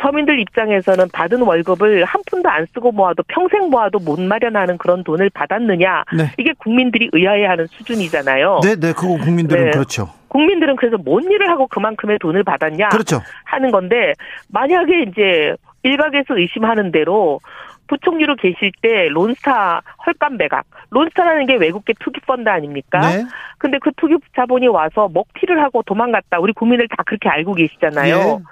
[0.00, 5.30] 서민들 입장에서는 받은 월급을 한 푼도 안 쓰고 모아도 평생 모아도 못 마련하는 그런 돈을
[5.30, 6.04] 받았느냐.
[6.16, 6.32] 네.
[6.38, 8.60] 이게 국민들이 의아해하는 수준이잖아요.
[8.62, 9.70] 네, 네, 그거 국민들은 네.
[9.70, 10.10] 그렇죠.
[10.28, 13.22] 국민들은 그래서 뭔 일을 하고 그만큼의 돈을 받았냐 그렇죠.
[13.44, 14.12] 하는 건데
[14.48, 17.40] 만약에 이제 일각에서 의심하는 대로
[17.88, 20.64] 부총리로 계실 때 론스타 헐값 매각.
[20.90, 23.00] 론스타라는 게 외국계 투기 펀드 아닙니까?
[23.00, 23.24] 네.
[23.58, 26.38] 근데 그 투기 자본이 와서 먹튀를 하고 도망갔다.
[26.40, 28.16] 우리 국민을 다 그렇게 알고 계시잖아요.
[28.16, 28.44] 예.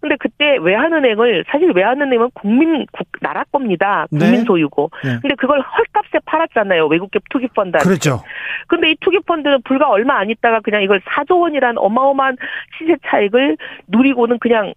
[0.00, 4.06] 근데 그때 외환은행을 사실 외환은행은 국민 국 나라 겁니다.
[4.10, 4.44] 국민 네.
[4.44, 4.90] 소유고.
[5.04, 5.18] 네.
[5.20, 6.86] 근데 그걸 헐값에 팔았잖아요.
[6.86, 7.78] 외국계 투기 펀드.
[7.78, 8.22] 그렇죠.
[8.66, 12.36] 근데 이 투기 펀드는 불과 얼마 안 있다가 그냥 이걸 4조 원이란 어마어마한
[12.78, 13.56] 시세 차익을
[13.88, 14.72] 누리고는 그냥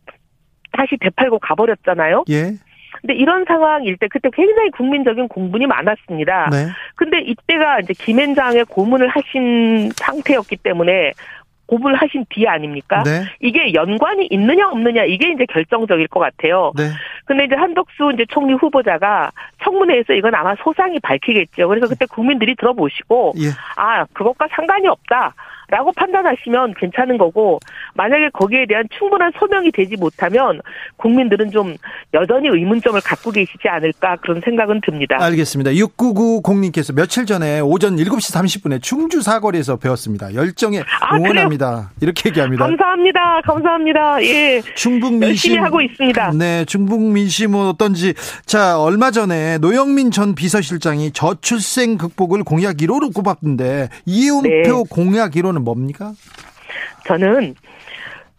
[0.71, 2.25] 다시 되팔고 가버렸잖아요.
[2.29, 2.53] 예.
[3.01, 6.49] 근데 이런 상황일 때 그때 굉장히 국민적인 공분이 많았습니다.
[6.51, 6.67] 네.
[6.95, 11.13] 근데 이때가 이제 김앤장의 고문을 하신 상태였기 때문에
[11.65, 13.03] 고불하신 뒤에 아닙니까?
[13.03, 13.23] 네.
[13.39, 16.71] 이게 연관이 있느냐 없느냐 이게 이제 결정적일 것 같아요.
[16.75, 16.89] 네.
[17.25, 19.31] 근데 이제 한덕수 이제 총리 후보자가
[19.63, 21.67] 청문회에서 이건 아마 소상히 밝히겠죠.
[21.67, 23.47] 그래서 그때 국민들이 들어보시고 예.
[23.77, 25.33] 아 그것과 상관이 없다.
[25.73, 27.59] 라고 판단하시면 괜찮은 거고
[27.95, 30.61] 만약에 거기에 대한 충분한 소명이 되지 못하면
[30.97, 31.75] 국민들은 좀
[32.13, 35.17] 여전히 의문점을 갖고 계시지 않을까 그런 생각은 듭니다.
[35.19, 35.71] 알겠습니다.
[35.71, 40.35] 6990님께서 며칠 전에 오전 7시 30분에 충주 사거리에서 배웠습니다.
[40.35, 41.67] 열정에 아, 응원합니다.
[41.67, 42.67] 아, 이렇게 얘기합니다.
[42.67, 43.41] 감사합니다.
[43.41, 44.23] 감사합니다.
[44.25, 44.61] 예.
[44.75, 46.33] 충북 민심 열심히 하고 있습니다.
[46.37, 48.13] 네, 충북 민심은 어떤지
[48.45, 54.83] 자 얼마 전에 노영민 전 비서실장이 저출생 극복을 공약 1호로 꼽았는데 이해운표 네.
[54.87, 56.13] 공약 1호는 뭡니까?
[57.07, 57.55] 저는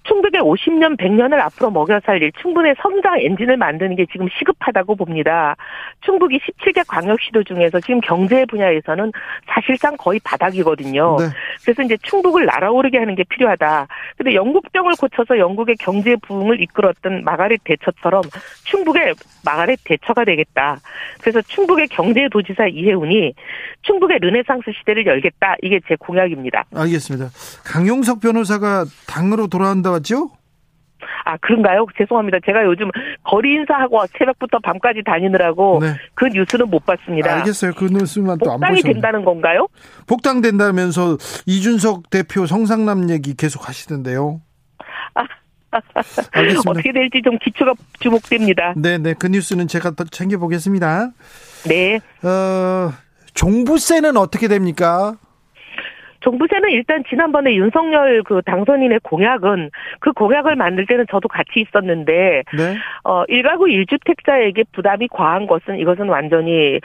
[0.05, 5.57] 충북의 50년, 100년을 앞으로 먹여 살릴 충분의 성장 엔진을 만드는 게 지금 시급하다고 봅니다.
[6.03, 9.13] 충북이 17개 광역시도 중에서 지금 경제 분야에서는
[9.47, 11.17] 사실상 거의 바닥이거든요.
[11.19, 11.27] 네.
[11.63, 13.87] 그래서 이제 충북을 날아오르게 하는 게 필요하다.
[14.17, 18.23] 근데 영국병을 고쳐서 영국의 경제 부흥을 이끌었던 마가렛 대처처럼
[18.65, 19.15] 충북의
[19.45, 20.79] 마가렛 대처가 되겠다.
[21.21, 23.33] 그래서 충북의 경제도지사 이혜훈이
[23.83, 25.57] 충북의 르네상스 시대를 열겠다.
[25.63, 26.65] 이게 제 공약입니다.
[26.75, 27.31] 알겠습니다.
[27.65, 30.31] 강용석 변호사가 당으로 돌아온다 왔죠?
[31.27, 31.87] 아 그런가요?
[31.99, 32.39] 죄송합니다.
[32.47, 32.91] 제가 요즘
[33.25, 35.95] 거리 인사하고 새벽부터 밤까지 다니느라고 네.
[36.15, 37.35] 그 뉴스는 못 봤습니다.
[37.35, 37.73] 알겠어요.
[37.75, 39.67] 그 뉴스만 또 안 보셨 복당이 된다는 건가요?
[40.07, 44.41] 복당된다면서 이준석 대표 성상남 얘기 계속 하시던데요.
[45.15, 45.25] 아,
[46.33, 46.71] 알겠습니다.
[46.71, 48.75] 어떻게 될지 좀 기초가 주목됩니다.
[48.77, 49.15] 네, 네.
[49.19, 51.11] 그 뉴스는 제가 더 챙겨 보겠습니다.
[51.69, 51.97] 네.
[52.23, 52.93] 어,
[53.35, 55.17] 종부세는 어떻게 됩니까?
[56.25, 62.75] 종부세는 일단 지난번에 윤석열 그 당선인의 공약은 그 공약을 만들 때는 저도 같이 있었는데 네.
[63.05, 66.81] 어 일가구 일주택자에게 부담이 과한 것은 이것은 완전히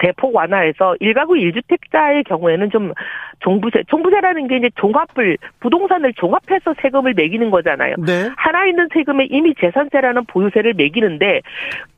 [0.00, 2.92] 대폭 완화해서 일가구 일주택자의 경우에는 좀
[3.40, 7.96] 종부세, 종부세라는 게 이제 종합을 부동산을 종합해서 세금을 매기는 거잖아요.
[7.98, 8.30] 네.
[8.36, 11.40] 하나 있는 세금에 이미 재산세라는 보유세를 매기는데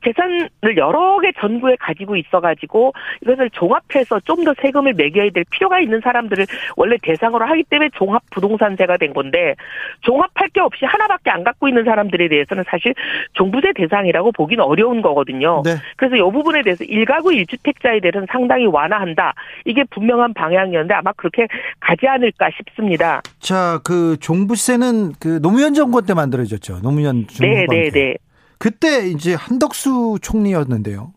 [0.05, 6.01] 재산을 여러 개 전국에 가지고 있어가지고 이것을 종합해서 좀 더 세금을 매겨야 될 필요가 있는
[6.03, 6.45] 사람들을
[6.77, 9.55] 원래 대상으로 하기 때문에 종합 부동산세가 된 건데
[10.03, 12.95] 종합할 게 없이 하나밖에 안 갖고 있는 사람들에 대해서는 사실
[13.33, 15.63] 종부세 대상이라고 보기는 어려운 거거든요.
[15.65, 15.77] 네.
[15.97, 19.35] 그래서 이 부분에 대해서 일가구 일주택 자에 대해서는 상당히 완화한다.
[19.65, 21.47] 이게 분명한 방향이었는데 아마 그렇게
[21.81, 23.23] 가지 않을까 싶습니다.
[23.39, 26.81] 자, 그 종부세는 그 노무현 정권 때 만들어졌죠.
[26.83, 28.15] 노무현 중국 네, 네, 네.
[28.59, 31.13] 그때 이제 한덕수 총리였는데요.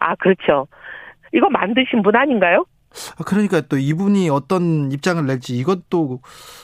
[0.00, 0.66] 아, 그렇죠.
[1.32, 2.64] 이거 만드신 분 아닌가요?
[3.18, 6.20] 아, 그러니까 또 이분이 어떤 입장을 낼지 이것도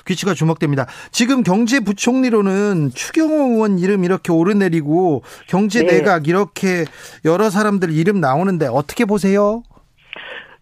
[0.07, 0.87] 귀치가 주목됩니다.
[1.11, 6.31] 지금 경제부총리로는 추경호 의원 이름 이렇게 오르내리고 경제내각 네.
[6.31, 6.85] 이렇게
[7.25, 9.63] 여러 사람들 이름 나오는데 어떻게 보세요?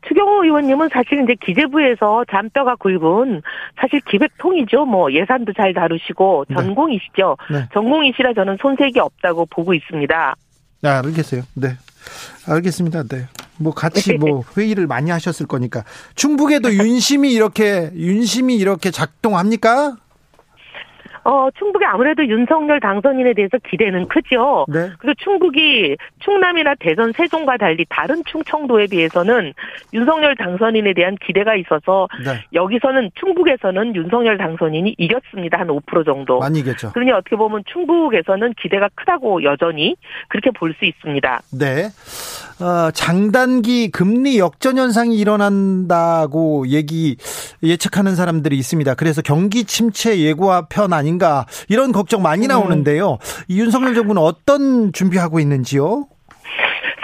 [0.08, 3.42] 추경호 의원님은 사실 이제 기재부에서 잔뼈가 굵은
[3.80, 4.85] 사실 기획통이죠.
[4.85, 6.56] 뭐 예산도 잘 다루시고 네.
[6.56, 7.37] 전공이시죠.
[7.50, 7.58] 네.
[7.61, 7.68] 네.
[7.72, 10.35] 전공이시라 저는 손색이 없다고 보고 있습니다.
[10.82, 11.42] 네, 알겠어요.
[11.54, 11.76] 네.
[12.48, 13.04] 알겠습니다.
[13.04, 13.28] 네.
[13.62, 15.85] 뭐 같이 뭐 회의를 많이 하셨을 거니까.
[16.14, 19.96] 충북에도 윤심이 이렇게 윤심이 이렇게 작동합니까?
[21.25, 24.66] 어, 충북이 아무래도 윤석열 당선인에 대해서 기대는 크죠.
[24.68, 24.90] 네.
[24.98, 29.55] 그리고 충북이 충남이나 대전, 세종과 달리 다른 충청도에 비해서는
[29.94, 32.42] 윤석열 당선인에 대한 기대가 있어서 네.
[32.53, 35.61] 여기서는 충북에서는 윤석열 당선인이 이겼습니다.
[35.61, 36.40] 한 5% 정도.
[36.40, 36.90] 많이 이겼죠.
[36.92, 39.94] 그러니 어떻게 보면 충북에서는 기대가 크다고 여전히
[40.29, 41.42] 그렇게 볼 수 있습니다.
[41.53, 41.88] 네.
[42.62, 47.16] 어, 장단기 금리 역전 현상이 일어난다고 얘기
[47.62, 48.94] 예측하는 사람들이 있습니다.
[48.94, 52.48] 그래서 경기 침체 예고와 편 아닌 아닌가 이런 걱정 많이 음.
[52.48, 53.18] 나오는데요.
[53.48, 56.07] 이 윤석열 정부는 어떤 준비하고 있는지요?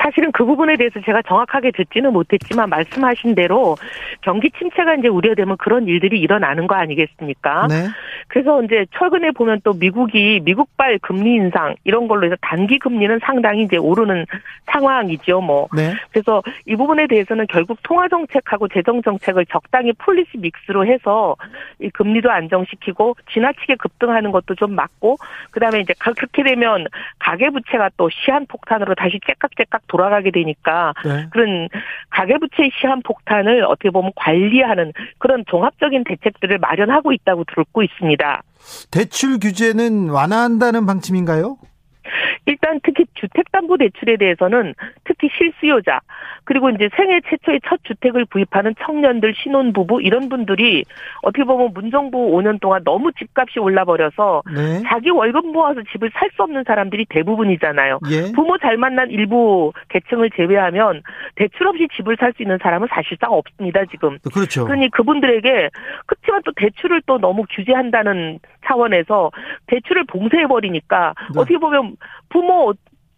[0.09, 3.77] 사실은 그 부분에 대해서 제가 정확하게 듣지는 못했지만 말씀하신 대로
[4.23, 7.66] 경기 침체가 이제 우려되면 그런 일들이 일어나는 거 아니겠습니까?
[7.68, 7.88] 네.
[8.29, 13.62] 그래서 이제 최근에 보면 또 미국이 미국발 금리 인상 이런 걸로 해서 단기 금리는 상당히
[13.64, 14.25] 이제 오르는
[14.73, 15.42] 상황이죠.
[15.42, 15.68] 뭐.
[15.75, 15.92] 네.
[16.11, 21.37] 그래서 이 부분에 대해서는 결국 통화 정책하고 재정 정책을 적당히 policy mix로 해서
[21.81, 25.16] 이 금리도 안정시키고 지나치게 급등하는 것도 좀 막고
[25.51, 26.87] 그다음에 이제 그렇게 되면
[27.18, 31.26] 가계 부채가 또 시한 폭탄으로 다시 째깍째깍 돌아 돌아가게 되니까 네.
[31.30, 31.68] 그런
[32.11, 38.42] 가계부채 시한 폭탄을 어떻게 보면 관리하는 그런 종합적인 대책들을 마련하고 있다고 듣고 있습니다.
[38.90, 41.58] 대출 규제는 완화한다는 방침인가요?
[42.46, 44.74] 일단 특히 주택담보대출에 대해서는
[45.05, 46.01] 특히 실수요자
[46.44, 50.85] 그리고 이제 생애 최초의 첫 주택을 구입하는 청년들 신혼부부 이런 분들이
[51.22, 54.83] 어떻게 보면 문정부 5년 동안 너무 집값이 올라버려서 네.
[54.88, 58.01] 자기 월급 모아서 집을 살 수 없는 사람들이 대부분이잖아요.
[58.11, 58.33] 예.
[58.33, 61.03] 부모 잘 만난 일부 계층을 제외하면
[61.37, 64.18] 대출 없이 집을 살 수 있는 사람은 사실상 없습니다 지금.
[64.33, 64.66] 그렇죠.
[64.66, 65.70] 그러니 그분들에게
[66.07, 69.31] 그렇지만 또 대출을 또 너무 규제한다는 차원에서
[69.66, 71.40] 대출을 봉쇄해 버리니까 네.
[71.40, 71.96] 어떻게 보면
[72.28, 72.74] 부모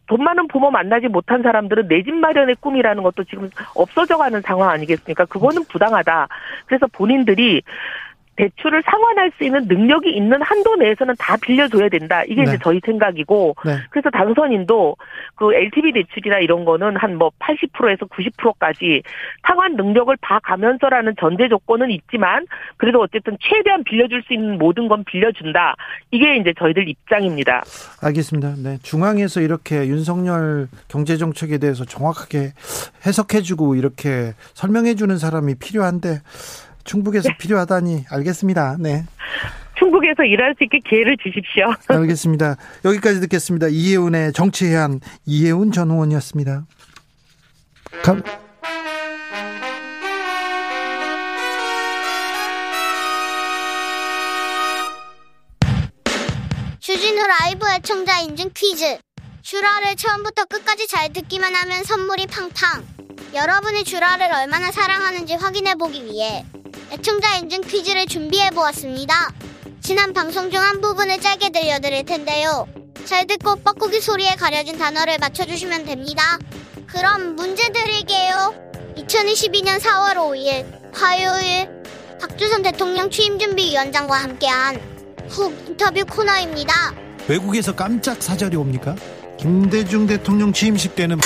[0.06, 5.24] 돈 많은 부모 만나지 못한 사람들은 내 집 마련의 꿈이라는 것도 지금 없어져가는 상황 아니겠습니까?
[5.26, 6.26] 그거는 부당하다.
[6.66, 7.62] 그래서 본인들이
[8.40, 12.22] 대출을 상환할 수 있는 능력이 있는 한도 내에서는 다 빌려줘야 된다.
[12.24, 12.48] 이게 네.
[12.48, 13.76] 이제 저희 생각이고 네.
[13.90, 14.96] 그래서 당선인도
[15.37, 19.03] 그 LTV 대출이나 이런 거는 한 뭐 80%에서 90%까지
[19.46, 22.46] 상환 능력을 봐가면서라는 전제 조건은 있지만
[22.79, 25.76] 그래도 어쨌든 최대한 빌려줄 수 있는 모든 건 빌려준다.
[26.11, 27.62] 이게 이제 저희들 입장입니다.
[28.03, 28.55] 알겠습니다.
[28.62, 28.79] 네.
[28.83, 32.53] 중앙에서 이렇게 윤석열 경제 정책에 대해서 정확하게
[33.07, 36.20] 해석해주고 이렇게 설명해주는 사람이 필요한데
[36.84, 37.36] 충북에서 네.
[37.38, 38.76] 필요하다니 알겠습니다.
[38.78, 39.04] 네.
[39.78, 41.72] 충북에서 일할 수 있게 기회를 주십시오.
[41.88, 42.56] 알겠습니다.
[42.84, 43.68] 여기까지 듣겠습니다.
[43.68, 46.66] 이혜훈의 정치해안 이혜훈 전 의원이었습니다.
[48.02, 48.22] 감...
[56.80, 58.98] 주진우 라이브 애청자 인증 퀴즈.
[59.42, 62.99] 슈라를 처음부터 끝까지 잘 듣기만 하면 선물이 팡팡.
[63.35, 66.44] 여러분이 슈라를 얼마나 사랑하는지 확인해 보기 위해
[66.90, 69.33] 애청자 인증 퀴즈를 준비해 보았습니다.
[69.80, 72.66] 지난 방송 중 한 부분을 짧게 들려드릴 텐데요.
[73.04, 76.38] 잘 듣고 뻐꾸기 소리에 가려진 단어를 맞춰주시면 됩니다.
[76.87, 78.54] 그럼 문제 드릴게요.
[78.96, 81.68] 2022년 4월 5일 화요일
[82.20, 84.80] 박주선 대통령 취임준비위원장과 함께한
[85.28, 86.92] 훅 인터뷰 코너입니다.
[87.28, 88.94] 외국에서 깜짝 사절이 옵니까?
[89.40, 91.18] 김대중 대통령 취임식 때는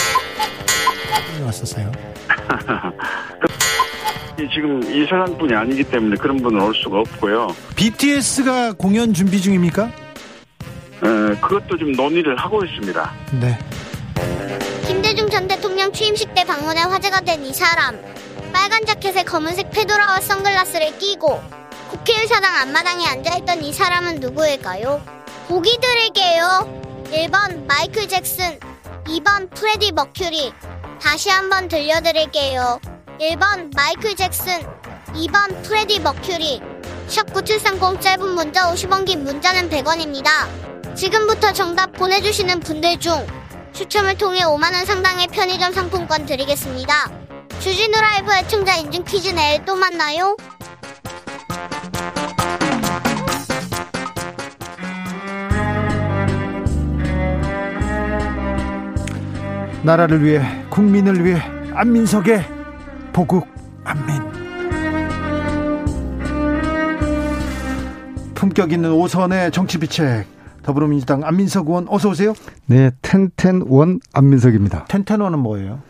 [1.44, 1.90] 왔었어요.
[4.54, 7.54] 지금 이 사람뿐이 아니기 때문에 그런 분은 올 수가 없고요.
[7.76, 9.84] BTS가 공연 준비 중입니까?
[9.86, 13.12] 에, 그것도 좀 논의를 하고 있습니다.
[13.40, 13.58] 네.
[14.86, 18.00] 김대중 전 대통령 취임식 때 방문해 화제가 된 이 사람.
[18.52, 21.42] 빨간 자켓에 검은색 페도라와 선글라스를 끼고
[21.90, 25.00] 국회의사당 앞마당에 앉아있던 이 사람은 누구일까요?
[25.48, 26.83] 보기 드릴게요.
[27.14, 28.58] 1번 마이클 잭슨,
[29.04, 30.52] 2번 프레디 머큐리.
[31.00, 32.80] 다시 한번 들려드릴게요.
[33.20, 34.60] 1번 마이클 잭슨
[35.12, 36.60] 2번 프레디 머큐리
[37.06, 40.26] 샵 9730 짧은 문자 50원 긴 문자는 100원입니다.
[40.96, 43.24] 지금부터 정답 보내주시는 분들 중
[43.72, 47.12] 추첨을 통해 5만원 상당의 편의점 상품권 드리겠습니다.
[47.60, 50.36] 주진우 라이브 애청자 인증 퀴즈 내일 또 만나요.
[59.84, 61.38] 나라를 위해 국민을 위해
[61.74, 62.42] 안민석의
[63.12, 63.46] 보국
[63.84, 64.16] 안민
[68.34, 70.26] 품격 있는 오선의 정치 비책
[70.62, 72.32] 더불어민주당 안민석 의원 어서 오세요.
[72.64, 74.86] 네, 텐텐원 안민석입니다.
[74.86, 75.80] 텐텐원은 뭐예요?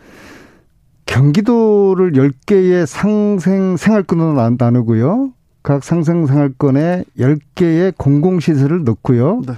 [1.05, 5.31] 경기도를 10개의 상생 생활권으로 나누고요.
[5.63, 9.41] 각 상생 생활권에 10개의 공공시설을 넣고요.
[9.47, 9.53] 네.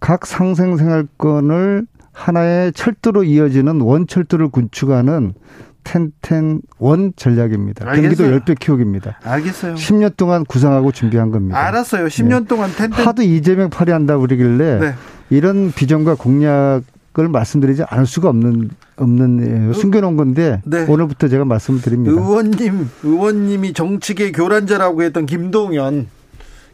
[0.00, 5.34] 각 상생 생활권을 하나의 철도로 이어지는 원철도를 구축하는
[5.82, 7.88] 텐텐 원 전략입니다.
[7.88, 8.30] 알겠어요.
[8.30, 9.18] 경기도 10배 키우기입니다.
[9.24, 9.74] 알겠어요.
[9.74, 11.58] 10년 동안 구상하고 준비한 겁니다.
[11.58, 12.06] 알았어요.
[12.06, 12.46] 10년 네.
[12.46, 14.94] 동안 텐텐 하도 이재명 파리한다 그러길래 네.
[15.30, 20.84] 이런 비전과 공약을 말씀드리지 않을 수가 없는 없는 예, 숨겨놓은 건데 네.
[20.86, 22.20] 오늘부터 제가 말씀을 드립니다.
[22.20, 26.08] 의원님 의원님이 정치계 교란자라고 했던 김동연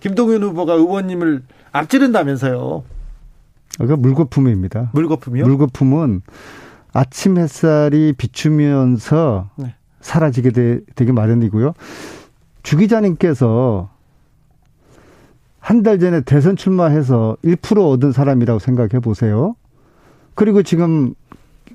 [0.00, 2.82] 김동연 후보가 의원님을 앞지른다면서요.
[3.76, 4.90] 그러니까 물거품입니다.
[4.94, 5.44] 물거품이요?
[5.44, 6.22] 물거품은
[6.92, 9.74] 아침 햇살이 비추면서 네.
[10.00, 11.74] 사라지게 되, 되게 마련이고요.
[12.62, 13.90] 주 기자님께서
[15.60, 19.56] 한 달 전에 대선 출마해서 1% 얻은 사람이라고 생각해 보세요.
[20.34, 21.14] 그리고 지금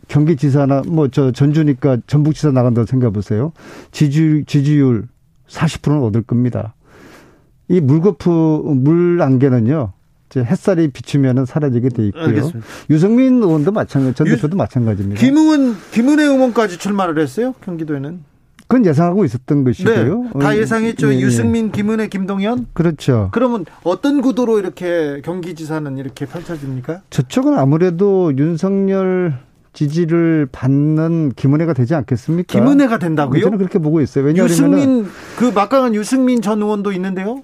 [0.08, 3.52] 경기지사나 뭐 저 전주니까 전북지사 나간다고 생각해 보세요.
[3.92, 5.08] 지지, 지지율
[5.50, 6.74] 40%는 얻을 겁니다.
[7.68, 9.92] 이 물거품, 물 안개는요.
[10.40, 12.24] 햇살이 비추면은 사라지게 돼 있고요.
[12.24, 12.60] 알겠습니다.
[12.90, 15.20] 유승민 의원도 마찬가지, 전 대표도 마찬가지입니다.
[15.20, 17.54] 김웅은 김은혜 의원까지 출마를 했어요.
[17.64, 18.32] 경기도에는.
[18.68, 20.24] 그건 예상하고 있었던 것이고요.
[20.34, 21.10] 네, 다 예상했죠.
[21.10, 22.68] 네, 유승민, 김은혜, 김동연.
[22.72, 23.28] 그렇죠.
[23.34, 27.02] 그러면 어떤 구도로 이렇게 경기지사는 이렇게 펼쳐집니까?
[27.10, 29.34] 저쪽은 아무래도 윤석열
[29.74, 32.54] 지지를 받는 김은혜가 되지 않겠습니까?
[32.54, 33.42] 김은혜가 된다고요?
[33.42, 34.24] 저는 그렇게 보고 있어요.
[34.24, 35.06] 왜냐하면 유승민
[35.38, 37.44] 그 막강한 유승민 전 의원도 있는데요.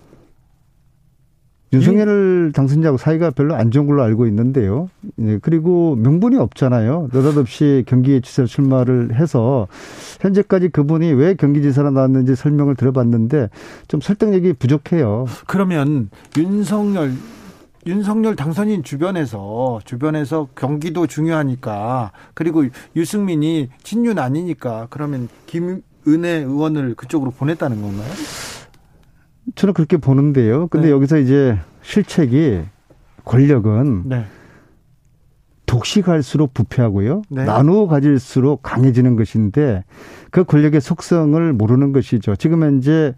[1.74, 4.90] 윤석열 당선자하고 사이가 별로 안 좋은 걸로 알고 있는데요.
[5.16, 7.10] 네, 그리고 명분이 없잖아요.
[7.12, 9.68] 느닷없이 경기지사 출마를 해서
[10.22, 13.50] 현재까지 그분이 왜 경기지사로 나왔는지 설명을 들어봤는데
[13.88, 15.26] 좀 설득력이 부족해요.
[15.46, 17.12] 그러면 윤석열
[17.86, 22.66] 윤석열 당선인 주변에서 주변에서 경기도 중요하니까 그리고
[22.96, 28.12] 유승민이 친윤 아니니까 그러면 김은혜 의원을 그쪽으로 보냈다는 건가요?
[29.56, 30.68] 저는 그렇게 보는데요.
[30.68, 30.94] 근데 네.
[30.94, 32.64] 여기서 이제 실책이
[33.24, 34.26] 권력은 네.
[35.66, 37.24] 독식할수록 부패하고요.
[37.30, 37.46] 네.
[37.46, 39.84] 나누어 가질수록 강해지는 것인데
[40.32, 42.36] 그 권력의 속성을 모르는 것이죠.
[42.36, 43.16] 지금 현재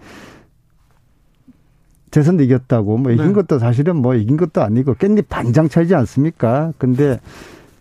[2.11, 3.33] 대선 이겼다고 뭐 이긴 네.
[3.33, 6.73] 것도 사실은 뭐 이긴 것도 아니고 깻잎 반장 차이지 않습니까?
[6.79, 7.19] 근데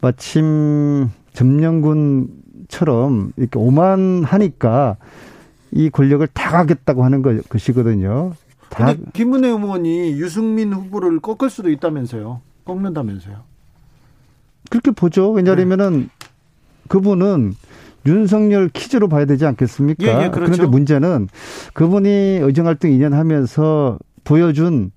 [0.03, 4.97] 마침 점령군처럼 이렇게 오만하니까
[5.73, 8.33] 이 권력을 다 가겠다고 하는 것이거든요.
[8.69, 8.95] 다.
[9.13, 12.41] 김은혜 의원이 유승민 후보를 꺾을 수도 있다면서요.
[12.65, 13.37] 꺾는다면서요.
[14.71, 15.31] 그렇게 보죠.
[15.31, 16.27] 왜냐하면은 네.
[16.89, 17.55] 그분은
[18.07, 20.05] 윤석열 퀴즈로 봐야 되지 않겠습니까?
[20.05, 20.53] 예, 예, 그렇죠.
[20.53, 21.29] 그런데 문제는
[21.75, 22.09] 그분이
[22.43, 24.91] 의정활동 2년 하면서 보여준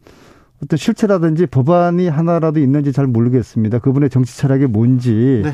[0.64, 3.80] 어떤 실체라든지 법안이 하나라도 있는지 잘 모르겠습니다.
[3.80, 5.52] 그분의 정치 철학이 뭔지 네.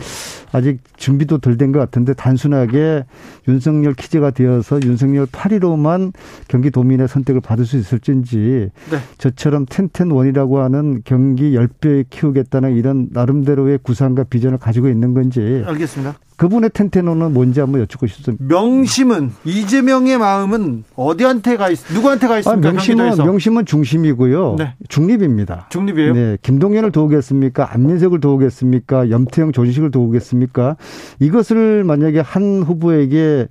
[0.51, 3.03] 아직 준비도 덜 된 것 같은데 단순하게
[3.47, 6.13] 윤석열 퀴즈가 되어서 윤석열 8위로만
[6.47, 8.97] 경기도민의 선택을 받을 수 있을진지 네.
[9.17, 16.15] 저처럼 텐텐원이라고 하는 경기 10배 키우겠다는 이런 나름대로의 구상과 비전을 가지고 있는 건지 알겠습니다.
[16.37, 18.45] 그분의 텐테노는 뭔지 한번 여쭙고 싶습니다.
[18.47, 22.69] 명심은 이재명의 마음은 어디한테 가 있, 누구한테 가 있습니까?
[22.69, 23.25] 아, 명심은 경기도에서?
[23.25, 24.55] 명심은 중심이고요.
[24.59, 24.73] 네.
[24.87, 25.65] 중립입니다.
[25.69, 26.13] 중립이에요?
[26.13, 26.37] 네.
[26.43, 27.73] 김동연을 도우겠습니까?
[27.73, 29.09] 안민석을 도우겠습니까?
[29.09, 30.36] 염태영 조진식을 도우겠습니까?
[31.19, 33.47] 이것을 만약에 한 후보에게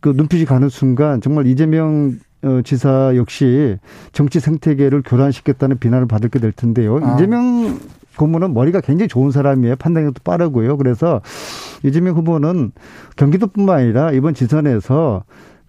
[0.00, 3.78] 그 눈빛이 가는 순간 정말 이재명 어, 지사 역시
[4.12, 7.00] 정치 생태계를 교란시켰다는 비난을 받게 될 텐데요.
[7.02, 7.14] 아.
[7.14, 7.78] 이재명
[8.16, 9.76] 고문은 머리가 굉장히 좋은 사람이에요.
[9.76, 10.76] 판단력도 빠르고요.
[10.76, 11.20] 그래서
[11.82, 12.72] 이재명 후보는
[13.16, 15.24] 경기도뿐만 아니라 이번 지선에서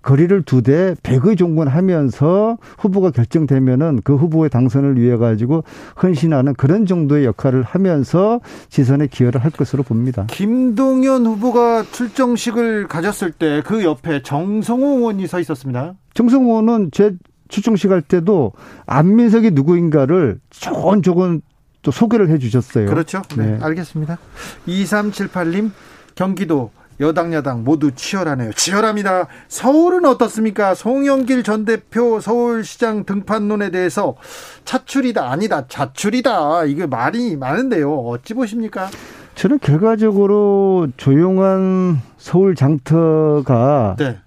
[0.06, 5.64] 거리를 두대 백의 종군하면서 후보가 결정되면은 그 후보의 당선을 위해 가지고
[6.02, 8.40] 헌신하는 그런 정도의 역할을 하면서
[8.70, 10.28] 지선에 기여를 할 것으로 봅니다.
[10.30, 15.96] 김동연 후보가 출정식을 가졌을 때 그 옆에 정성호 의원이 서 있었습니다.
[16.14, 17.16] 정성호 의원은 제
[17.48, 18.54] 출정식 할 때도
[18.86, 21.42] 안민석이 누구인가를 조금 조금
[21.82, 22.86] 또 소개를 해 주셨어요.
[22.88, 23.22] 그렇죠.
[23.36, 23.52] 네.
[23.52, 23.58] 네.
[23.62, 24.18] 알겠습니다.
[24.68, 25.72] 2378님,
[26.16, 28.54] 경기도 여당 야당 모두 치열하네요.
[28.54, 29.28] 치열합니다.
[29.48, 30.74] 서울은 어떻습니까?
[30.74, 34.16] 송영길 전 대표 서울시장 등판론에 대해서
[34.64, 37.94] 차출이다 아니다 자출이다 이게 말이 많은데요.
[37.94, 38.90] 어찌 보십니까?
[39.36, 44.18] 저는 결과적으로 조용한 서울 장터가 네.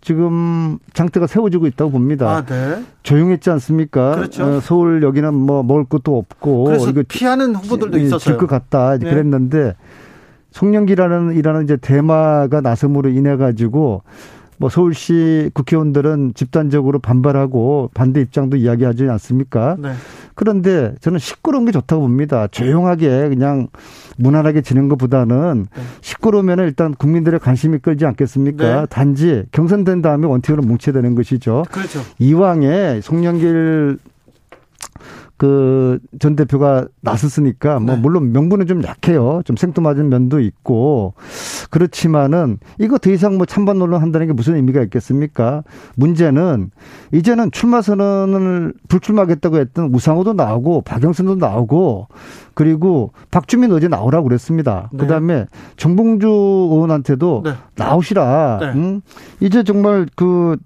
[0.00, 2.28] 지금 장터가 세워지고 있다고 봅니다.
[2.30, 2.84] 아, 네.
[3.02, 4.14] 조용했지 않습니까?
[4.14, 4.44] 그렇죠.
[4.44, 8.18] 어, 서울 여기는 뭐 먹을 것도 없고 그래서 피하는 후보들도 있었어요.
[8.20, 9.10] 질것 같다 네.
[9.10, 9.74] 그랬는데
[10.56, 14.02] 송영기라는 이라는 이제 대마가 나섬으로 인해 가지고
[14.56, 19.76] 뭐 서울시 국회의원들은 집단적으로 반발하고 반대 입장도 이야기하지 않습니까?
[19.78, 19.92] 네.
[20.34, 22.46] 그런데 저는 시끄러운 게 좋다고 봅니다.
[22.46, 23.68] 조용하게 그냥
[24.16, 25.82] 무난하게 지는 것보다는 네.
[26.00, 28.80] 시끄러우면 일단 국민들의 관심이 끌지 않겠습니까?
[28.80, 28.86] 네.
[28.86, 31.64] 단지 경선된 다음에 원칙으로 뭉쳐야 되는 것이죠.
[31.70, 32.00] 그렇죠.
[32.18, 33.98] 이왕에 송영길
[35.36, 38.00] 그 전 대표가 나섰으니까 뭐 네.
[38.00, 39.42] 물론 명분은 좀 약해요.
[39.44, 41.14] 좀 생뚱맞은 면도 있고
[41.70, 45.62] 그렇지만은 이거 더 이상 뭐 찬반 논란 한다는 게 무슨 의미가 있겠습니까?
[45.96, 46.70] 문제는
[47.12, 52.08] 이제는 출마 선언을 불출마하겠다고 했던 우상호도 나오고 박영선도 나오고
[52.54, 54.88] 그리고 박주민 어제 나오라고 그랬습니다.
[54.92, 54.98] 네.
[54.98, 57.52] 그다음에 정봉주 의원한테도 네.
[57.76, 58.58] 나오시라.
[58.60, 58.66] 네.
[58.74, 59.02] 응?
[59.40, 60.56] 이제 정말 그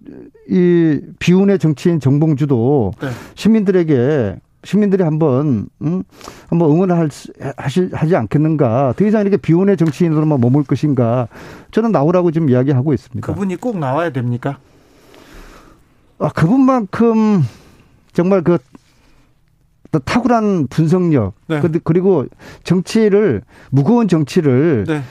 [0.51, 3.09] 이 비운의 정치인 정봉주도 네.
[3.37, 6.03] 시민들에게 시민들이 한번 음,
[6.49, 7.09] 한번 응원을 할,
[7.57, 8.95] 하시, 하지 않겠는가?
[8.97, 11.29] 더 이상 이렇게 비혼의 정치인으로만 머물 것인가?
[11.71, 13.27] 저는 나오라고 지금 이야기하고 있습니다.
[13.27, 14.59] 그분이 꼭 나와야 됩니까?
[16.19, 17.43] 아, 그분만큼
[18.13, 18.59] 정말 그
[20.05, 21.61] 탁월한 분석력 네.
[21.83, 22.27] 그리고
[22.63, 25.03] 정치를 무거운 정치를 네.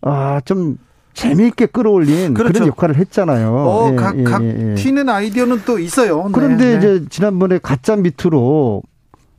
[0.00, 0.76] 아좀
[1.14, 2.52] 재미있게 끌어올린 그렇죠.
[2.52, 3.52] 그런 역할을 했잖아요.
[3.52, 4.74] 어, 예, 각, 예, 각 예, 예.
[4.74, 6.22] 튀는 아이디어는 또 있어요.
[6.32, 6.96] 그런데 네, 네.
[6.96, 8.82] 이제 지난번에 가짜 밑으로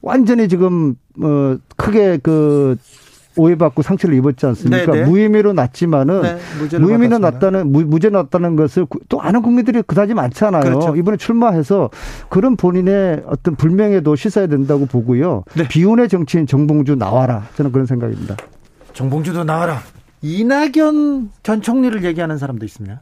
[0.01, 2.77] 완전히 지금 어 크게 그
[3.35, 4.85] 오해받고 상처를 입었지 않습니까?
[4.91, 5.03] 네네.
[5.03, 5.09] 네.
[5.09, 10.63] 무혐의로 났지만은 네, 무혐의로 났다는 무, 죄 났다는 것을 또 아는 국민들이 그다지 많잖아요.
[10.63, 10.95] 그렇죠.
[10.95, 11.89] 이번에 출마해서
[12.29, 15.43] 그런 본인의 어떤 불명예도 씻어야 된다고 보고요.
[15.55, 15.67] 네.
[15.67, 17.43] 비운의 정치인 정봉주 나와라.
[17.55, 18.35] 저는 그런 생각입니다.
[18.93, 19.79] 정봉주도 나와라.
[20.21, 22.99] 이낙연 전 총리를 얘기하는 사람도 있습니다.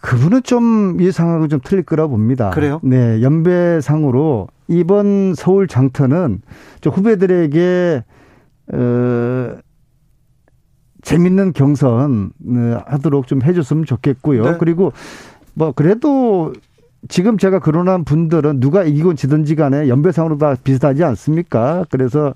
[0.00, 2.50] 그분은 좀 예상하고 좀 틀릴 거라 봅니다.
[2.50, 2.80] 그래요?
[2.82, 6.40] 네, 연배상으로 이번 서울 장터는
[6.80, 8.04] 좀 후배들에게
[8.72, 9.56] 어
[11.02, 14.42] 재밌는 경선 어, 하도록 좀 해줬으면 좋겠고요.
[14.42, 14.56] 네.
[14.58, 14.92] 그리고
[15.54, 16.52] 뭐 그래도
[17.08, 21.84] 지금 제가 거론한 분들은 누가 이기고 지든지 간에 연배상으로 다 비슷하지 않습니까?
[21.90, 22.34] 그래서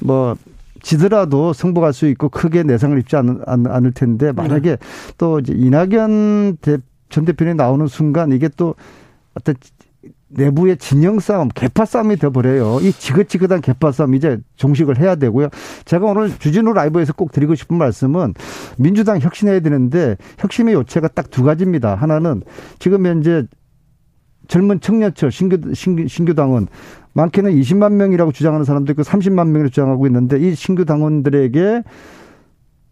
[0.00, 0.34] 뭐
[0.82, 4.76] 지더라도 승복할 수 있고 크게 내상을 입지 않, 않을 텐데 만약에 네.
[5.18, 6.78] 또 이제 이낙연 대,
[7.10, 8.74] 전 대표님 나오는 순간 이게 또
[9.34, 9.54] 어떤
[10.30, 12.78] 내부의 진영 싸움, 개파 싸움이 돼버려요.
[12.82, 15.48] 이 지긋지긋한 개파 싸움 이제 종식을 해야 되고요.
[15.84, 18.34] 제가 오늘 주진우 라이브에서 꼭 드리고 싶은 말씀은
[18.78, 21.94] 민주당 혁신해야 되는데 혁신의 요체가 딱 두 가지입니다.
[21.94, 22.42] 하나는
[22.78, 23.44] 지금 현재
[24.48, 26.66] 젊은 청년층 신규, 신규, 신규 당원
[27.12, 31.82] 많게는 20만 명이라고 주장하는 사람도 있고 30만 명을 주장하고 있는데 이 신규 당원들에게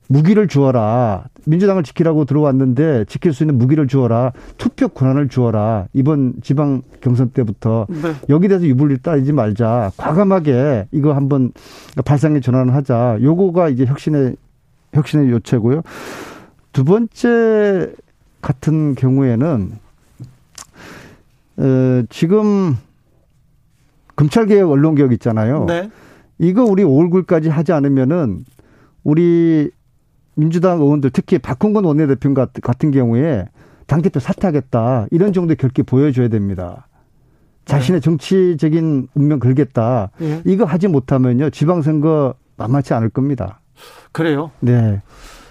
[0.09, 1.27] 무기를 주어라.
[1.47, 4.33] 민주당을 지키라고 들어왔는데 지킬 수 있는 무기를 주어라.
[4.57, 5.87] 투표 권한을 주어라.
[5.93, 8.15] 이번 지방 경선 때부터 네.
[8.31, 9.93] 여기 대해서 유불리 따지지 말자.
[9.97, 11.53] 과감하게 이거 한번
[12.05, 13.19] 발상의 전환을 하자.
[13.23, 14.37] 요거가 이제 혁신의
[14.95, 15.83] 혁신의 요체고요.
[16.73, 17.93] 두 번째
[18.41, 19.73] 같은 경우에는
[21.59, 22.77] 어, 지금
[24.17, 25.67] 검찰개혁 언론개혁 있잖아요.
[25.67, 25.91] 네.
[26.39, 28.45] 이거 우리 5월까지 하지 않으면은
[29.05, 29.71] 우리
[30.39, 33.45] 민주당 의원들 특히 박홍근 원내대표 같은 경우에
[33.87, 36.87] 당대표 사퇴하겠다 이런 정도의 결기 보여줘야 됩니다.
[37.65, 38.05] 자신의 네.
[38.05, 40.11] 정치적인 운명 걸겠다.
[40.19, 40.41] 네.
[40.47, 43.61] 이거 하지 못하면요 지방선거 만만치 않을 겁니다.
[44.13, 44.53] 그래요?
[44.61, 45.03] 네.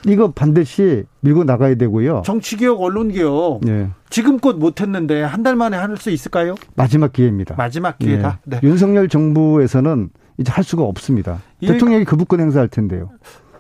[0.06, 2.22] 이거 반드시 밀고 나가야 되고요.
[2.26, 3.62] 정치개혁, 언론개혁.
[3.62, 3.90] 네.
[4.10, 6.56] 지금껏 못했는데 한 달 만에 할 수 있을까요?
[6.76, 7.56] 마지막 기회입니다.
[7.58, 8.40] 마지막 기회다.
[8.46, 8.60] 네.
[8.62, 8.68] 네.
[8.68, 11.42] 윤석열 정부에서는 이제 할 수가 없습니다.
[11.60, 11.74] 일...
[11.74, 13.10] 대통령이 거부권 행사할 텐데요.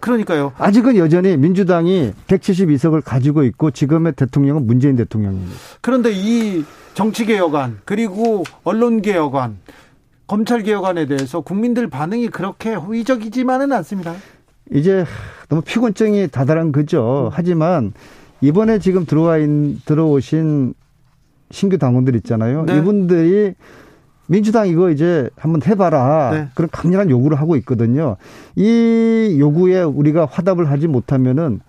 [0.08, 0.53] 그러니까요.
[0.58, 5.53] 아직은 여전히 민주당이 172석을 가지고 있고 지금의 대통령은 문재인 대통령입니다.
[5.82, 9.58] 그런데 이 정치개혁안 그리고 언론개혁안
[10.28, 14.16] 검찰개혁안에 대해서 국민들 반응이 그렇게 호의적이지만은 않습니다.
[14.74, 15.05] 이제
[15.49, 17.30] 너무 피곤증이 다다란 거죠.
[17.34, 17.93] 하지만
[18.39, 19.49] 이번에 지금 들어와 있,
[19.86, 20.74] 들어오신
[21.51, 22.64] 신규 당원들 있잖아요.
[22.64, 22.78] 네.
[22.78, 23.55] 이분들이
[24.28, 26.30] 민주당 이거 이제 한번 해봐라.
[26.32, 26.49] 네.
[26.53, 28.17] 그런 강렬한 요구를 하고 있거든요.
[28.55, 31.61] 이 요구에 우리가 화답을 하지 못하면은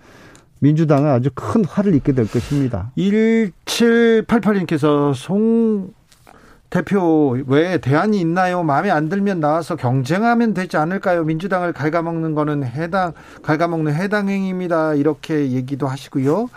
[0.61, 2.92] 민주당은 아주 큰 화를 입게 될 것입니다.
[2.98, 5.94] 1788님께서 송
[6.70, 8.62] 대표 왜 대안이 있나요?
[8.62, 11.24] 마음에 안 들면 나와서 경쟁하면 되지 않을까요?
[11.24, 14.94] 민주당을 갉아먹는 거는 해당 갉아먹는 해당 행위입니다.
[14.94, 16.50] 이렇게 얘기도 하시고요.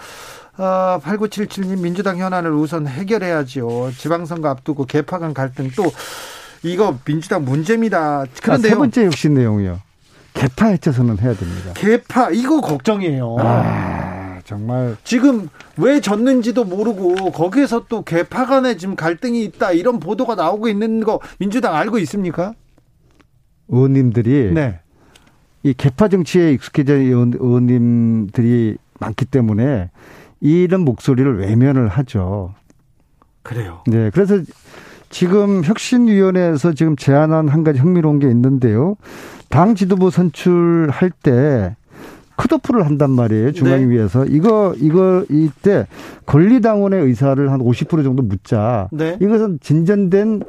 [0.61, 3.91] 어, 8977님 민주당 현안을 우선 해결해야지요.
[3.97, 5.85] 지방선거 앞두고 개파 간 갈등 또
[6.61, 8.25] 이거 민주당 문제입니다.
[8.43, 9.79] 그런데 아, 세 번째 혁신 내용이요.
[10.35, 11.73] 개파 해체선언 해야 됩니다.
[11.73, 13.37] 개파 이거 걱정이에요.
[13.39, 20.35] 아, 정말 지금 왜 졌는지도 모르고 거기에서 또 개파 간에 지금 갈등이 있다 이런 보도가
[20.35, 22.53] 나오고 있는 거 민주당 알고 있습니까?
[23.67, 24.79] 의원님들이 네.
[25.63, 29.89] 이 개파 정치에 익숙해진 의원, 의원님들이 많기 때문에
[30.41, 32.53] 이런 목소리를 외면을 하죠.
[33.43, 33.83] 그래요.
[33.87, 34.09] 네.
[34.11, 34.39] 그래서
[35.09, 38.95] 지금 혁신위원회에서 지금 제안한 한 가지 흥미로운 게 있는데요.
[39.49, 41.75] 당 지도부 선출할 때
[42.37, 43.51] 컷오프를 한단 말이에요.
[43.51, 44.25] 중앙위에서.
[44.25, 44.31] 네.
[44.31, 45.85] 이거, 이거, 이때
[46.25, 48.89] 권리당원의 의사를 한 50% 정도 묻자.
[48.91, 49.17] 네.
[49.21, 50.43] 이것은 진전된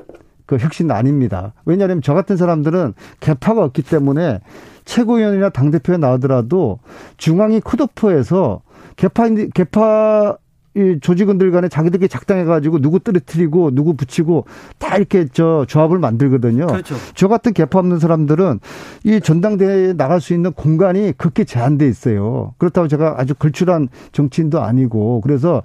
[0.46, 1.52] 그 혁신 아닙니다.
[1.64, 4.40] 왜냐하면 저 같은 사람들은 개파가 없기 때문에
[4.84, 6.78] 최고위원이나 당대표에 나오더라도
[7.16, 8.62] 중앙위 컷오프에서
[8.96, 10.36] 개파 개파
[10.74, 14.46] 이 조직원들 간에 자기들끼리 작당해가지고 누구 떨어뜨리고 누구 붙이고
[14.78, 16.66] 다 이렇게 저 조합을 만들거든요.
[16.66, 16.94] 그렇죠.
[17.14, 18.58] 저 같은 개파 없는 사람들은
[19.04, 22.54] 이 전당대회에 나갈 수 있는 공간이 그렇게 제한돼 있어요.
[22.56, 25.62] 그렇다고 제가 아주 걸출한 정치인도 아니고 그래서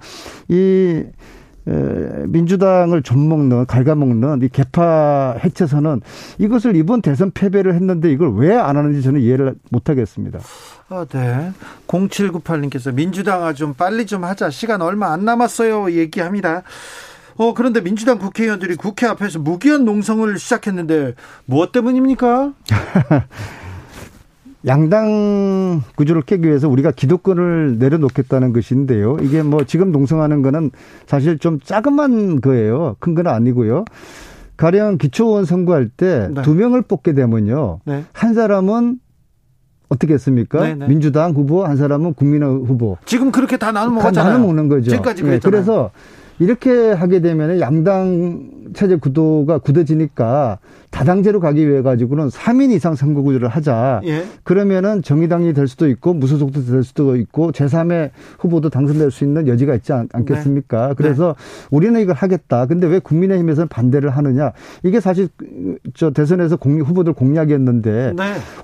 [0.48, 1.04] 이
[2.28, 6.00] 민주당을 좀먹는 갉아먹는 이 개파 해체선은
[6.38, 10.40] 이것을 이번 대선 패배를 했는데 이걸 왜 안 하는지 저는 이해를 못하겠습니다.
[10.90, 11.52] 아, 네.
[11.86, 14.50] 0798님께서 민주당아 좀 빨리 좀 하자.
[14.50, 15.92] 시간 얼마 안 남았어요.
[15.92, 16.62] 얘기합니다.
[17.36, 21.14] 어, 그런데 민주당 국회의원들이 국회 앞에서 무기한 농성을 시작했는데
[21.44, 22.52] 무엇 때문입니까?
[24.66, 29.16] 양당 구조를 깨기 위해서 우리가 기득권을 내려놓겠다는 것인데요.
[29.22, 30.70] 이게 뭐 지금 농성하는 거는
[31.06, 32.96] 사실 좀 자그만 거예요.
[32.98, 33.84] 큰 건 아니고요.
[34.56, 36.60] 가령 기초원 선거할 때두 네.
[36.60, 37.80] 명을 뽑게 되면요.
[37.84, 38.04] 네.
[38.12, 38.98] 한 사람은
[39.88, 40.60] 어떻게 했습니까?
[40.60, 40.74] 네네.
[40.74, 40.88] 네.
[40.88, 42.98] 민주당 후보 한 사람은 국민의 후보.
[43.06, 44.32] 지금 그렇게 다 나눠 먹었잖아요.
[44.32, 44.90] 나눠 먹는 거죠.
[44.90, 45.50] 지금까지 네, 그랬잖아요.
[45.50, 45.90] 그래서
[46.38, 50.58] 이렇게 하게 되면 양당 체제 구도가 굳어지니까
[50.90, 54.00] 다당제로 가기 위해 가지고는 3인 이상 선거 구조를 하자.
[54.04, 54.24] 예.
[54.42, 59.74] 그러면은 정의당이 될 수도 있고 무소속도 될 수도 있고 제3의 후보도 당선될 수 있는 여지가
[59.76, 60.94] 있지 않, 겠습니까 네.
[60.96, 61.76] 그래서 네.
[61.76, 62.66] 우리는 이걸 하겠다.
[62.66, 64.52] 근데 왜 국민의힘에서는 반대를 하느냐?
[64.82, 65.28] 이게 사실
[65.94, 68.22] 저 대선에서 공, 후보들 공약이었는데 네.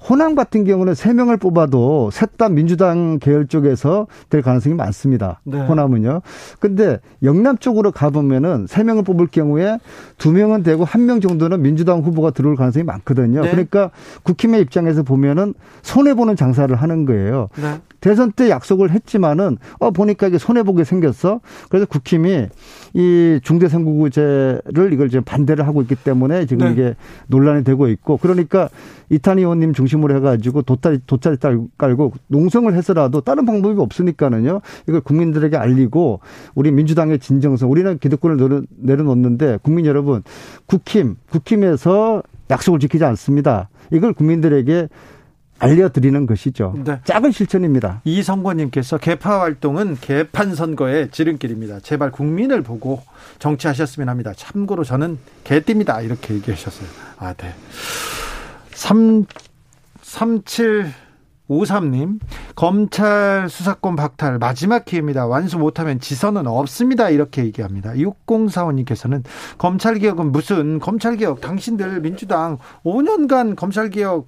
[0.09, 5.41] 호남 같은 경우는 3명을 뽑아도 셋 다 민주당 계열 쪽에서 될 가능성이 많습니다.
[5.45, 5.61] 네.
[5.61, 6.23] 호남은요.
[6.59, 9.79] 근데 영남 쪽으로 가보면은 3명을 뽑을 경우에
[10.19, 13.43] 2명은 되고 1명 정도는 민주당 후보 후보가 들어올 가능성이 많거든요.
[13.43, 13.51] 네.
[13.51, 13.91] 그러니까
[14.23, 17.49] 국힘의 입장에서 보면은 손해 보는 장사를 하는 거예요.
[17.61, 17.81] 네.
[18.01, 21.41] 대선 때 약속을 했지만은 어 보니까 이게 손해 보게 생겼어.
[21.69, 22.49] 그래서 국힘이
[22.95, 26.73] 이 중대선거구제를 이걸 지금 반대를 하고 있기 때문에 지금 네.
[26.73, 26.95] 이게
[27.27, 28.69] 논란이 되고 있고 그러니까
[29.11, 31.37] 이탄희 의원님 중심으로 해가지고 돗자리 돗자리
[31.77, 36.21] 깔고 농성을 해서라도 다른 방법이 없으니까는요 이걸 국민들에게 알리고
[36.55, 40.23] 우리 민주당의 진정성 우리는 기득권을 내려놓는데 국민 여러분
[40.67, 43.69] 국힘 국힘에서 약속을 지키지 않습니다.
[43.91, 44.89] 이걸 국민들에게
[45.59, 46.75] 알려드리는 것이죠.
[46.85, 47.01] 네.
[47.05, 48.01] 작은 실천입니다.
[48.05, 51.81] 이성권님께서 개파 활동은 개판 선거의 지름길입니다.
[51.81, 53.03] 제발 국민을 보고
[53.39, 54.33] 정치하셨으면 합니다.
[54.35, 56.01] 참고로 저는 개띠입니다.
[56.01, 56.89] 이렇게 얘기하셨어요.
[57.19, 57.55] 아, 네.
[58.73, 59.25] 3,
[60.03, 60.93] 37
[61.49, 62.21] 53님,
[62.57, 65.27] 검찰 수사권 박탈 마지막 기회입니다.
[65.27, 67.11] 완수 못하면 지선은 없습니다.
[67.11, 67.93] 이렇게 얘기합니다.
[67.93, 69.23] 6045님께서는
[69.59, 74.27] 검찰개혁은 무슨 검찰개혁, 당신들 민주당 5년간 검찰개혁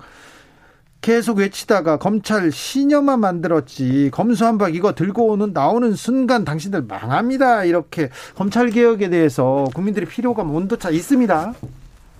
[1.00, 8.70] 계속 외치다가 검찰 신념만 만들었지 검수한박 이거 들고 오는 나오는 순간 당신들 망합니다 이렇게 검찰
[8.70, 11.54] 개혁에 대해서 국민들의 필요감 온도차 있습니다.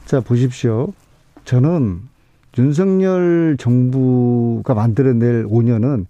[0.04, 0.92] 자 보십시오.
[1.44, 2.00] 저는
[2.58, 6.06] 윤석열 정부가 만들어낼 5년은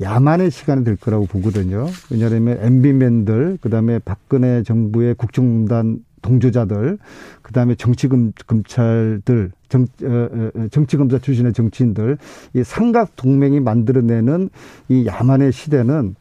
[0.00, 1.86] 야만의 시간이 될 거라고 보거든요.
[2.10, 6.98] 왜냐하면 MB맨들, 그 다음에 박근혜 정부의 국정농단 동조자들,
[7.42, 12.18] 그 다음에 정치검찰들, 정, 어, 어, 어, 정치검사 출신의 정치인들,
[12.54, 14.48] 이 삼각 동맹이 만들어내는
[14.88, 16.14] 이 야만의 시대는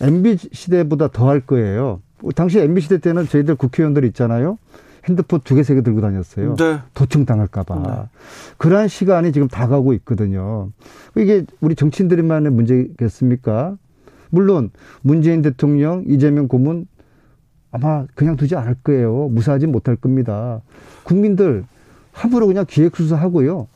[0.00, 2.00] MB 시대보다 더할 거예요.
[2.34, 4.58] 당시 MB 시대 때는 저희들 국회의원들 있잖아요.
[5.06, 6.56] 핸드폰 두 개, 세 개 들고 다녔어요.
[6.56, 6.78] 네.
[6.94, 7.82] 도청당할까봐.
[7.86, 8.08] 네.
[8.56, 10.70] 그러한 시간이 지금 다가오고 있거든요.
[11.16, 13.76] 이게 우리 정치인들만의 문제겠습니까?
[14.30, 14.70] 물론
[15.02, 16.86] 문재인 대통령, 이재명 고문
[17.74, 19.28] 아마 그냥 두지 않을 거예요.
[19.32, 20.60] 무사하지 못할 겁니다.
[21.02, 21.64] 국민들
[22.12, 23.66] 함부로 그냥 기획수사하고요.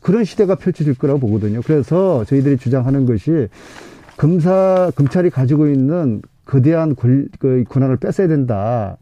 [0.00, 1.60] 그런 시대가 펼쳐질 거라고 보거든요.
[1.62, 3.48] 그래서 저희들이 주장하는 것이
[4.16, 8.96] 검사, 검찰이 가지고 있는 거대한 권, 그 권한을 뺏어야 된다.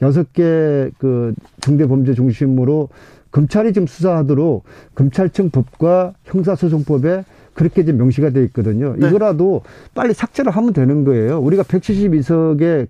[0.00, 2.88] 여섯 개 그 중대 범죄 중심으로
[3.30, 8.94] 검찰이 지금 수사하도록 검찰청 법과 형사소송법에 그렇게 이제 명시가 돼 있거든요.
[8.96, 9.08] 네.
[9.08, 9.60] 이거라도
[9.94, 11.38] 빨리 삭제를 하면 되는 거예요.
[11.40, 12.86] 우리가 172석의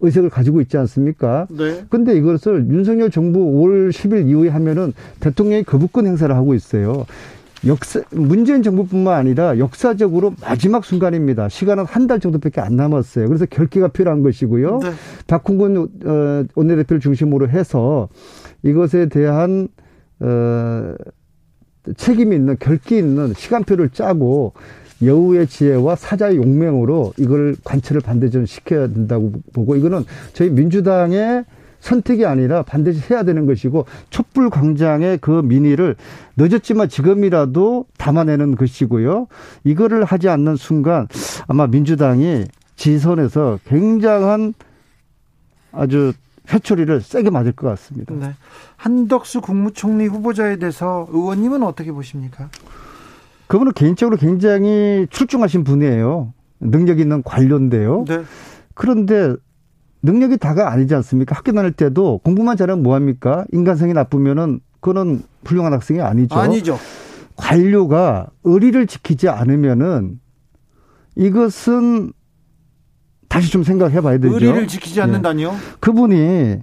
[0.00, 1.46] 의석을 가지고 있지 않습니까?
[1.50, 1.84] 네.
[1.88, 7.06] 근데 이것을 윤석열 정부 5월 10일 이후에 하면은 대통령이 거부권 행사를 하고 있어요.
[7.66, 11.48] 역사 문재인 정부뿐만 아니라 역사적으로 마지막 순간입니다.
[11.48, 13.26] 시간은 한 달 정도밖에 안 남았어요.
[13.26, 14.80] 그래서 결기가 필요한 것이고요.
[14.82, 14.90] 네.
[15.26, 18.08] 박홍근 어, 원내대표를 중심으로 해서
[18.62, 19.68] 이것에 대한
[20.20, 20.94] 어
[21.96, 24.52] 책임이 있는 결기 있는 시간표를 짜고
[25.02, 31.44] 여우의 지혜와 사자의 용맹으로 이걸 관철을 반드시 좀 시켜야 된다고 보고 이거는 저희 민주당의
[31.80, 35.96] 선택이 아니라 반드시 해야 되는 것이고 촛불 광장의 그 민의를
[36.36, 39.26] 늦었지만 지금이라도 담아내는 것이고요.
[39.64, 41.08] 이거를 하지 않는 순간
[41.46, 44.54] 아마 민주당이 지선에서 굉장한
[45.72, 46.14] 아주
[46.52, 48.14] 회초리를 세게 맞을 것 같습니다.
[48.14, 48.32] 네.
[48.76, 52.48] 한덕수 국무총리 후보자에 대해서 의원님은 어떻게 보십니까?
[53.54, 56.34] 그분은 개인적으로 굉장히 출중하신 분이에요.
[56.58, 58.04] 능력 있는 관료인데요.
[58.04, 58.24] 네.
[58.74, 59.32] 그런데
[60.02, 61.36] 능력이 다가 아니지 않습니까?
[61.36, 63.44] 학교 다닐 때도 공부만 잘하면 뭐합니까?
[63.52, 66.34] 인간성이 나쁘면은 그거는 훌륭한 학생이 아니죠.
[66.34, 66.78] 아니죠.
[67.36, 70.18] 관료가 의리를 지키지 않으면은
[71.14, 72.12] 이것은
[73.28, 74.34] 다시 좀 생각해 봐야 되죠.
[74.34, 75.52] 의리를 지키지 않는다니요?
[75.52, 75.58] 네.
[75.78, 76.56] 그분이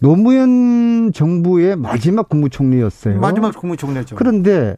[0.00, 3.20] 노무현 정부의 마지막 국무총리였어요.
[3.20, 4.16] 마지막 국무총리죠.
[4.16, 4.74] 그런데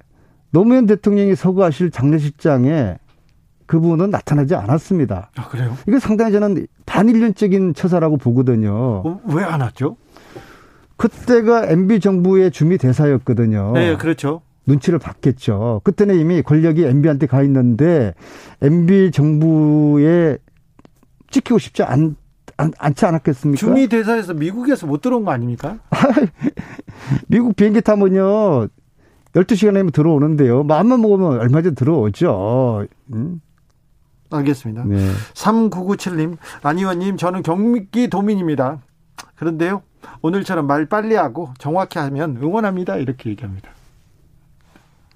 [0.50, 2.96] 노무현 대통령이 서거하실 장례식장에
[3.66, 5.30] 그분은 나타나지 않았습니다.
[5.36, 5.76] 아, 그래요?
[5.86, 8.72] 이게 상당히 저는 반일륜적인 처사라고 보거든요.
[8.72, 9.96] 어, 왜안 왔죠?
[10.96, 13.72] 그때가 MB 정부의 주미 대사였거든요.
[13.74, 14.40] 네, 그렇죠.
[14.66, 15.82] 눈치를 봤겠죠.
[15.84, 18.14] 그때는 이미 권력이 MB한테 가 있는데
[18.62, 20.38] MB 정부에
[21.30, 22.16] 찍히고 싶지 않,
[22.56, 23.58] 않, 않지 않았겠습니까?
[23.58, 25.78] 주미 대사에서 미국에서 못 들어온 거 아닙니까?
[27.28, 28.68] 미국 비행기 타면요.
[29.32, 30.62] 12시간 내면 들어오는데요.
[30.64, 32.86] 마음만 먹으면 얼마 전에 들어오죠.
[33.12, 33.40] 음?
[34.30, 34.84] 알겠습니다.
[34.84, 35.10] 네.
[35.34, 38.80] 3997님, 안 의원님, 저는 경기 도민입니다.
[39.36, 39.82] 그런데요,
[40.22, 42.96] 오늘처럼 말 빨리 하고 정확히 하면 응원합니다.
[42.96, 43.70] 이렇게 얘기합니다.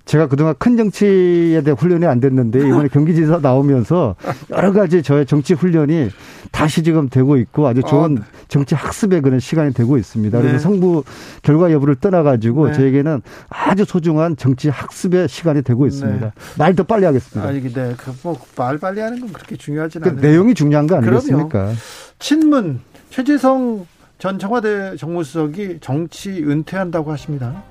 [0.04, 4.16] 제가 그동안 큰 정치에 대한 훈련이 안 됐는데 이번에 경기지사 나오면서
[4.50, 6.10] 여러 가지 저의 정치 훈련이
[6.50, 8.22] 다시 지금 되고 있고 아주 좋은 어.
[8.48, 10.38] 정치 학습의 그런 시간이 되고 있습니다.
[10.38, 10.44] 네.
[10.44, 11.04] 그래서 성부
[11.42, 12.72] 결과 여부를 떠나가지고 네.
[12.72, 16.26] 저에게는 아주 소중한 정치 학습의 시간이 되고 있습니다.
[16.26, 16.32] 네.
[16.58, 17.48] 말더 빨리 하겠습니다.
[17.48, 17.94] 아니, 네.
[17.96, 20.20] 그 뭐말 빨리 하는 건 그렇게 중요하지는 않아요.
[20.20, 21.72] 내용이 중요한 거 아니겠습니까?
[22.18, 22.80] 친문
[23.10, 23.86] 최재성
[24.18, 27.64] 전 청와대 정무수석이 정치 은퇴한다고 하십니다.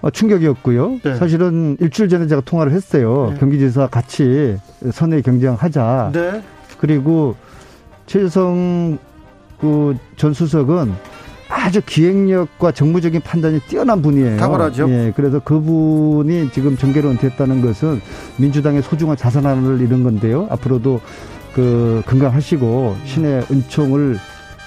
[0.00, 1.00] 어, 충격이었고요.
[1.02, 1.16] 네.
[1.16, 3.30] 사실은 일주일 전에 제가 통화를 했어요.
[3.32, 3.40] 네.
[3.40, 4.56] 경기지사 같이
[4.92, 6.10] 선의 경쟁하자.
[6.12, 6.42] 네.
[6.78, 7.34] 그리고
[8.06, 8.98] 최재성
[9.60, 10.92] 그전 수석은
[11.50, 14.36] 아주 기획력과 정무적인 판단이 뛰어난 분이에요.
[14.36, 14.88] 탁월하죠.
[14.90, 18.00] 예, 그래서 그분이 지금 정계로 은퇴했다는 것은
[18.36, 20.46] 민주당의 소중한 자산 하나를 잃은 건데요.
[20.50, 21.00] 앞으로도
[21.54, 24.18] 그 건강하시고 신의 은총을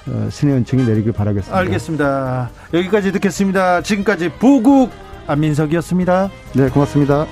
[0.08, 1.58] 어, 신의 은총이 내리길 바라겠습니다.
[1.58, 2.50] 알겠습니다.
[2.74, 3.82] 여기까지 듣겠습니다.
[3.82, 4.90] 지금까지 보국
[5.32, 6.30] 안민석이었습니다.
[6.56, 7.26] 네, 고맙습니다.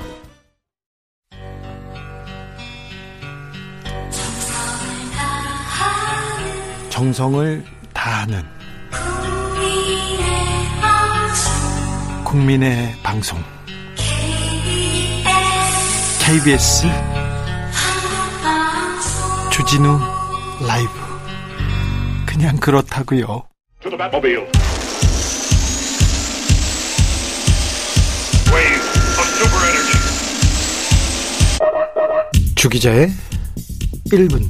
[6.90, 8.44] 정성을 다하는
[12.26, 13.40] 국민의 방송
[16.20, 16.88] KBS
[19.52, 19.98] 주진우
[20.68, 20.92] 라이브
[22.26, 23.44] 그냥 그렇다고요.
[32.60, 33.10] 주기자의
[34.08, 34.44] 1분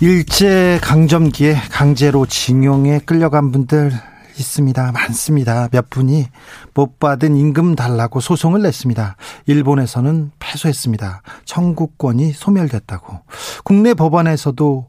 [0.00, 3.92] 일제 강점기에 강제로 징용에 끌려간 분들
[4.38, 4.92] 있습니다.
[4.92, 5.68] 많습니다.
[5.70, 6.28] 몇 분이
[6.72, 9.16] 못 받은 임금 달라고 소송을 냈습니다.
[9.44, 11.20] 일본에서는 패소했습니다.
[11.44, 13.20] 청구권이 소멸됐다고.
[13.62, 14.88] 국내 법원에서도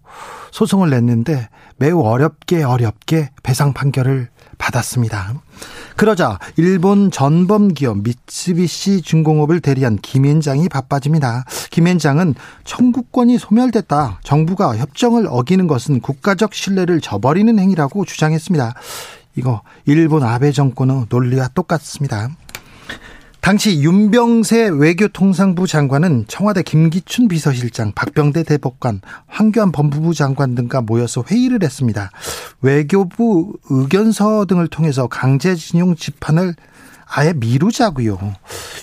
[0.52, 5.34] 소송을 냈는데 매우 어렵게 어렵게 배상 판결을 받았습니다.
[5.96, 11.46] 그러자 일본 전범 기업 미쓰비시 중공업을 대리한 김현장이 바빠집니다.
[11.72, 14.20] 김현장은 청구권이 소멸됐다.
[14.24, 18.74] 정부가 협정을 어기는 것은 국가적 신뢰를 저버리는 행위라고 주장했습니다.
[19.36, 22.30] 이거 일본 아베 정권의 논리와 똑같습니다.
[23.44, 31.62] 당시 윤병세 외교통상부 장관은 청와대 김기춘 비서실장, 박병대 대법관, 황교안 법무부 장관 등과 모여서 회의를
[31.62, 32.10] 했습니다.
[32.62, 36.56] 외교부 의견서 등을 통해서 강제징용 집판을
[37.16, 38.18] 아예 미루자고요.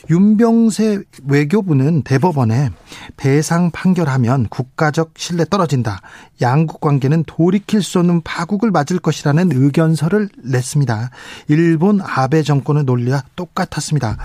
[0.08, 2.70] 윤병세 외교부는 대법원에
[3.16, 6.00] 배상 판결하면 국가적 신뢰 떨어진다.
[6.40, 11.10] 양국 관계는 돌이킬 수 없는 파국을 맞을 것이라는 의견서를 냈습니다.
[11.48, 14.16] 일본 아베 정권의 논리와 똑같았습니다.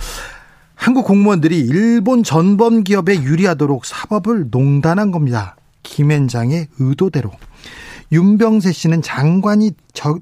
[0.75, 5.55] 한국 공무원들이 일본 전범 기업에 유리하도록 사법을 농단한 겁니다.
[5.81, 7.31] 김앤장의 의도대로.
[8.11, 9.71] 윤병세 씨는 장관이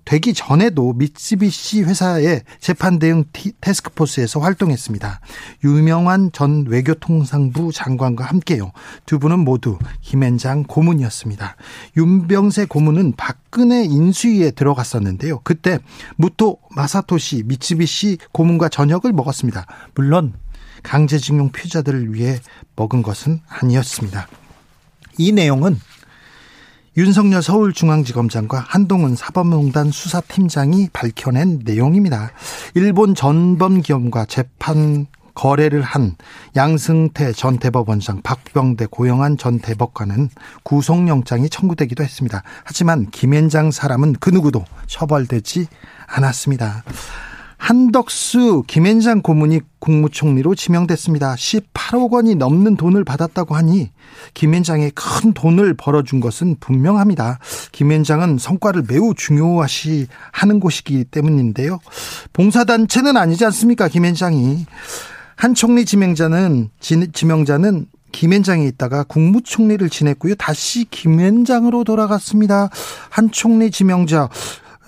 [0.05, 3.25] 되기 전에도 미쓰비시 회사의 재판 대응
[3.59, 5.19] 테스크포스에서 활동했습니다.
[5.63, 8.71] 유명한 전 외교통상부 장관과 함께요.
[9.05, 11.55] 두 분은 모두 김앤장 고문이었습니다.
[11.97, 15.41] 윤병세 고문은 박근혜 인수위에 들어갔었는데요.
[15.43, 15.79] 그때
[16.15, 19.65] 무토 마사토시 미쓰비시 고문과 저녁을 먹었습니다.
[19.95, 20.33] 물론
[20.83, 22.39] 강제징용 피자들을 위해
[22.75, 24.27] 먹은 것은 아니었습니다.
[25.17, 25.79] 이 내용은
[26.95, 32.31] 윤석열 서울중앙지검장과 한동훈 사법농단 수사팀장이 밝혀낸 내용입니다.
[32.75, 36.15] 일본 전범기업과 재판 거래를 한
[36.55, 40.29] 양승태 전 대법원장, 박병대 고영한 전 대법관은
[40.61, 42.43] 구속영장이 청구되기도 했습니다.
[42.63, 45.65] 하지만 김앤장 사람은 그 누구도 처벌되지
[46.05, 46.83] 않았습니다.
[47.63, 51.35] 한덕수 김앤장 고문이 국무총리로 지명됐습니다.
[51.35, 53.89] 18억 원이 넘는 돈을 받았다고 하니
[54.33, 57.39] 김앤장의 큰 돈을 벌어준 것은 분명합니다.
[57.71, 61.79] 김앤장은 성과를 매우 중요시 하는 곳이기 때문인데요.
[62.33, 63.87] 봉사단체는 아니지 않습니까?
[63.87, 64.65] 김앤장이.
[65.37, 70.35] 한 총리 지명자는, 지명자는 김앤장에 있다가 국무총리를 지냈고요.
[70.35, 72.69] 다시 김앤장으로 돌아갔습니다.
[73.09, 74.29] 한 총리 지명자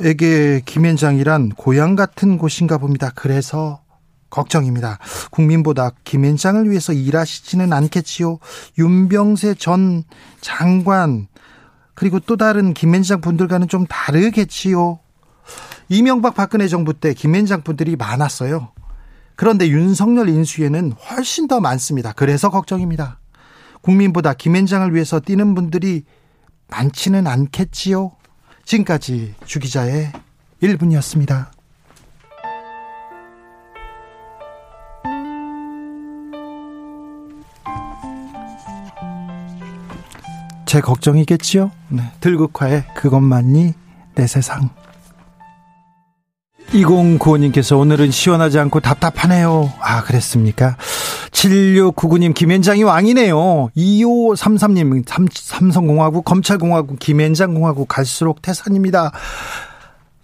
[0.01, 3.11] 에게 김현장이란 고향 같은 곳인가 봅니다.
[3.15, 3.81] 그래서
[4.29, 4.99] 걱정입니다.
[5.31, 8.39] 국민보다 김현장을 위해서 일하시지는 않겠지요.
[8.77, 10.03] 윤병세 전
[10.41, 11.27] 장관
[11.93, 14.99] 그리고 또 다른 김현장 분들과는 좀 다르겠지요.
[15.87, 18.71] 이명박 박근혜 정부 때 김현장 분들이 많았어요.
[19.37, 22.11] 그런데 윤석열 인수위에는 훨씬 더 많습니다.
[22.13, 23.19] 그래서 걱정입니다.
[23.81, 26.03] 국민보다 김현장을 위해서 뛰는 분들이
[26.67, 28.11] 많지는 않겠지요.
[28.65, 30.11] 지금까지 주기자의
[30.61, 31.47] 1분이었습니다.
[40.65, 41.71] 제 걱정이겠지요?
[41.89, 42.11] 네.
[42.19, 43.73] 들국화의 그것만이
[44.15, 44.69] 내 세상.
[46.71, 49.71] 2095님께서 오늘은 시원하지 않고 답답하네요.
[49.79, 50.75] 아, 그랬습니까?
[51.35, 53.69] 7699님, 김현장이 왕이네요.
[53.75, 59.11] 2533님, 삼, 성공화국 검찰공화국, 김현장공화국 갈수록 태산입니다.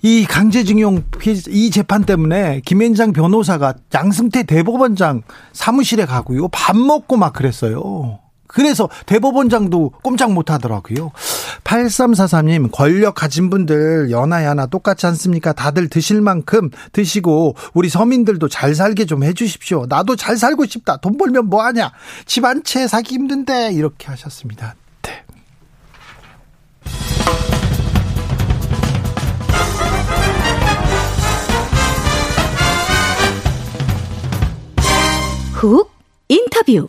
[0.04, 1.04] 이 강제징용
[1.50, 5.22] 이 재판 때문에 김현장 변호사가 양승태 대법원장
[5.54, 6.48] 사무실에 가고요.
[6.48, 8.21] 밥 먹고 막 그랬어요.
[8.54, 11.12] 그래서 대법원장도 꼼짝 못 하더라고요.
[11.64, 15.54] 8343님, 권력 가진 분들 연하야나 똑같지 않습니까?
[15.54, 19.86] 다들 드실 만큼 드시고, 우리 서민들도 잘 살게 좀 해주십시오.
[19.88, 20.98] 나도 잘 살고 싶다.
[20.98, 21.92] 돈 벌면 뭐하냐?
[22.26, 23.72] 집 한 채 사기 힘든데.
[23.74, 24.76] 이렇게 하셨습니다.
[25.04, 25.24] 네.
[35.54, 35.92] 훅
[36.28, 36.88] 인터뷰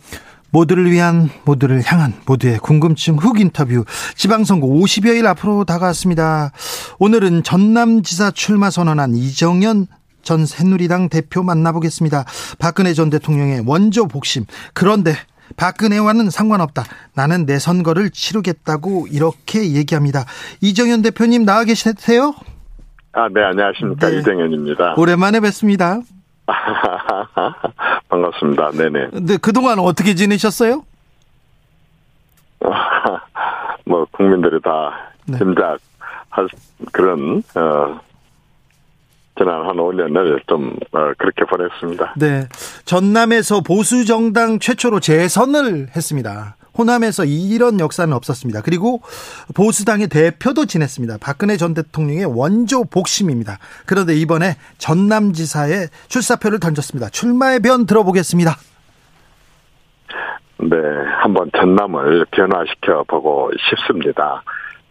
[0.53, 3.83] 모두를 위한 모두를 향한 모두의 궁금증 훅 인터뷰
[4.15, 6.51] 지방선거 50여일 앞으로 다가왔습니다.
[6.99, 9.87] 오늘은 전남지사 출마 선언한 이정현
[10.21, 12.23] 전 새누리당 대표 만나보겠습니다.
[12.59, 14.45] 박근혜 전 대통령의 원조 복심.
[14.73, 15.15] 그런데
[15.57, 16.83] 박근혜와는 상관없다.
[17.15, 20.23] 나는 내 선거를 치르겠다고 이렇게 얘기합니다.
[20.61, 22.33] 이정현 대표님 나와 계세요?
[23.11, 24.09] 아, 네, 안녕하십니까.
[24.09, 24.19] 네.
[24.19, 24.95] 이정현입니다.
[24.97, 25.99] 오랜만에 뵙습니다.
[28.09, 28.71] 반갑습니다.
[28.71, 29.09] 네네.
[29.11, 30.83] 근데 그동안 어떻게 지내셨어요?
[33.85, 35.37] 뭐, 국민들이 다 네.
[35.37, 35.79] 짐작
[36.29, 36.47] 할
[36.91, 37.99] 그런, 어,
[39.37, 42.15] 지난 한 5년을 좀, 어, 그렇게 보냈습니다.
[42.17, 42.47] 네.
[42.85, 46.55] 전남에서 보수 정당 최초로 재선을 했습니다.
[46.77, 48.61] 호남에서 이런 역사는 없었습니다.
[48.61, 49.01] 그리고
[49.55, 51.17] 보수당의 대표도 지냈습니다.
[51.21, 53.59] 박근혜 전 대통령의 원조 복심입니다.
[53.85, 57.09] 그런데 이번에 전남지사에 출사표를 던졌습니다.
[57.09, 58.51] 출마의 변 들어보겠습니다.
[60.57, 60.77] 네,
[61.21, 64.43] 한번 전남을 변화시켜 보고 싶습니다.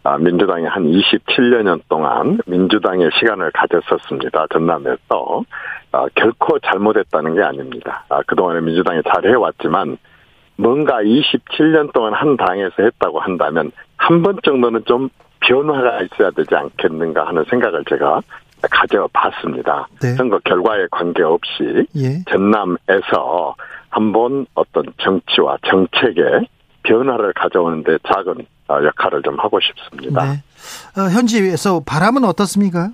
[0.03, 4.47] 아, 민주당이 한 27년 동안 민주당의 시간을 가졌었습니다.
[4.51, 5.43] 전남에서.
[5.93, 8.03] 아, 결코 잘못했다는 게 아닙니다.
[8.09, 9.97] 아, 그동안에 민주당이 잘해왔지만
[10.55, 17.25] 뭔가 27년 동안 한 당에서 했다고 한다면 한 번 정도는 좀 변화가 있어야 되지 않겠는가
[17.27, 18.21] 하는 생각을 제가
[18.69, 19.87] 가져봤습니다.
[20.01, 20.13] 네.
[20.15, 22.23] 선거 결과에 관계없이 예.
[22.29, 23.55] 전남에서
[23.89, 26.21] 한번 어떤 정치와 정책에
[26.83, 30.23] 변화를 가져오는데 작은 어, 역할을 좀 하고 싶습니다.
[30.23, 30.43] 네.
[31.01, 32.89] 어, 현지에서 바람은 어떻습니까?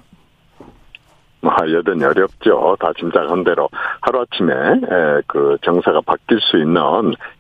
[1.42, 2.76] 뭐 여든 어렵죠.
[2.80, 3.70] 다 짐작한 대로
[4.02, 6.82] 하루아침에 그 정사가 바뀔 수 있는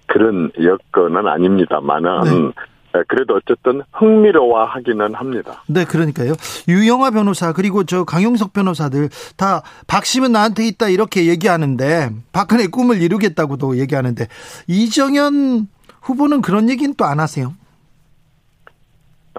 [0.08, 2.54] 그런 여건은 아닙니다만은
[2.93, 3.04] 네.
[3.08, 5.64] 그래도 어쨌든 흥미로워하기는 합니다.
[5.68, 6.34] 네, 그러니까요.
[6.68, 13.78] 유영아 변호사 그리고 저 강용석 변호사들 다 박심은 나한테 있다 이렇게 얘기하는데 박근혜 꿈을 이루겠다고도
[13.78, 14.28] 얘기하는데
[14.68, 15.68] 이정현
[16.02, 17.54] 후보는 그런 얘기는 또 안 하세요.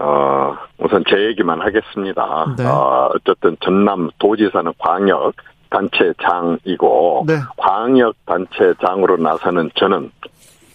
[0.01, 2.55] 어, 우선 제 얘기만 하겠습니다.
[2.57, 2.65] 네.
[2.65, 5.35] 어, 어쨌든 전남 도지사는 광역
[5.69, 7.35] 단체장이고 네.
[7.57, 10.11] 광역 단체장으로 나서는 저는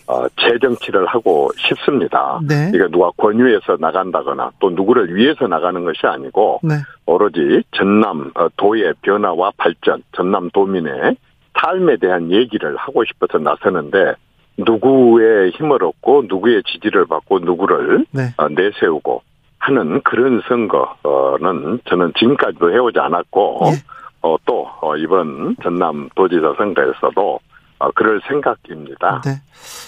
[0.08, 2.40] 어, 재정치를 하고 싶습니다.
[2.48, 2.70] 네.
[2.74, 6.76] 이게 누가 권유해서 나간다거나 또 누구를 위해서 나가는 것이 아니고 네.
[7.08, 11.18] 오로지 전남 어, 도의 변화와 발전, 전남 도민의
[11.60, 14.14] 삶에 대한 얘기를 하고 싶어서 나서는데
[14.58, 18.34] 누구의 힘을 얻고 누구의 지지를 받고 누구를 네.
[18.38, 19.22] 어, 내세우고
[19.60, 23.72] 하는 그런 선거는 저는 지금까지도 해오지 않았고 네.
[24.22, 27.40] 어, 또 어, 이번 전남 도지사 선거에서도
[27.78, 29.22] 어, 그럴 생각입니다.
[29.26, 29.42] 네.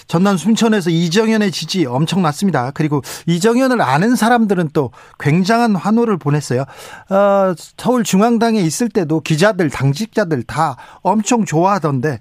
[0.06, 2.72] 전남 순천에서 이정현의 지지 엄청났습니다.
[2.72, 6.62] 그리고 이정현을 아는 사람들은 또 굉장한 환호를 보냈어요.
[6.62, 12.18] 어, 서울중앙당에 있을 때도 기자들, 당직자들 다 엄청 좋아하던데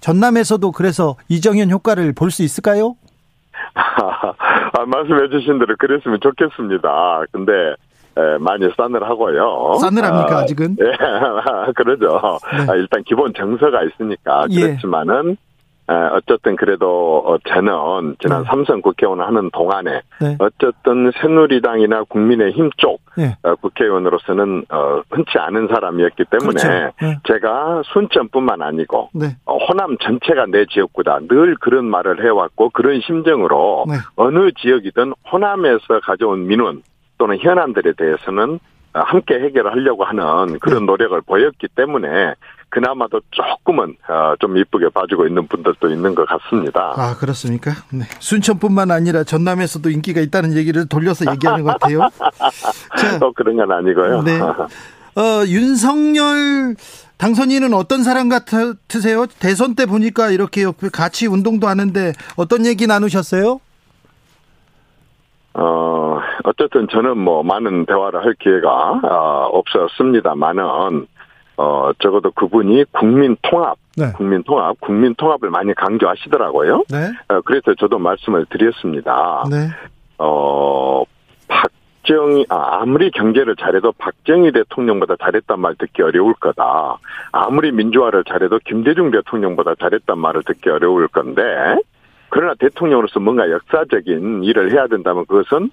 [0.00, 2.96] 전남에서도 그래서 이정현 효과를 볼 수 있을까요?
[3.74, 7.24] 아, 말씀해 주신 대로 그랬으면 좋겠습니다.
[7.32, 7.52] 근데
[8.16, 9.74] 에, 많이 싸늘하고요.
[9.80, 10.76] 싸늘합니까 아, 아직은?
[10.80, 10.92] 예,
[11.76, 12.20] 그러죠.
[12.52, 12.66] 네.
[12.70, 14.60] 아, 일단 기본 정서가 있으니까 예.
[14.60, 15.36] 그렇지만은
[16.12, 18.48] 어쨌든 그래도 어, 저는 지난 네.
[18.48, 20.36] 삼선 국회의원 하는 동안에 네.
[20.38, 23.36] 어쨌든 새누리당이나 국민의힘 쪽 네.
[23.42, 26.92] 어, 국회의원으로서는 어, 흔치 않은 사람이었기 때문에 그렇죠.
[27.00, 27.18] 네.
[27.26, 29.36] 제가 순천뿐만 아니고 네.
[29.46, 33.94] 호남 전체가 내 지역구다 늘 그런 말을 해왔고 그런 심정으로 네.
[34.16, 36.82] 어느 지역이든 호남에서 가져온 민원
[37.18, 38.60] 또는 현안들에 대해서는
[38.92, 42.34] 함께 해결하려고 하는 그런 노력을 보였기 때문에
[42.70, 46.94] 그나마도 조금은 어, 좀 이쁘게 봐주고 있는 분들도 있는 것 같습니다.
[46.96, 47.72] 아 그렇습니까?
[47.92, 48.04] 네.
[48.20, 52.08] 순천뿐만 아니라 전남에서도 인기가 있다는 얘기를 돌려서 얘기하는 것 같아요.
[52.98, 54.22] 자, 또 그런 건 아니고요.
[54.22, 54.40] 네.
[54.40, 56.76] 어, 윤석열
[57.18, 59.26] 당선인은 어떤 사람 같으세요?
[59.40, 63.60] 대선 때 보니까 이렇게, 같이 운동도 하는데 어떤 얘기 나누셨어요?
[65.52, 68.68] 어, 어쨌든 저는 뭐 많은 대화를 할 기회가
[69.02, 71.06] 어, 없었습니다만은
[71.60, 74.12] 어, 적어도 그분이 국민 통합, 네.
[74.16, 76.84] 국민 통합, 국민 통합을 많이 강조하시더라고요.
[76.88, 77.10] 네.
[77.28, 79.44] 어, 그래서 저도 말씀을 드렸습니다.
[79.50, 79.68] 네.
[80.16, 81.02] 어,
[81.48, 86.96] 박정희, 아, 아무리 경제를 잘해도 박정희 대통령보다 잘했단 말 듣기 어려울 거다.
[87.32, 91.42] 아무리 민주화를 잘해도 김대중 대통령보다 잘했단 말을 듣기 어려울 건데,
[92.30, 95.70] 그러나 대통령으로서 뭔가 역사적인 일을 해야 된다면 그것은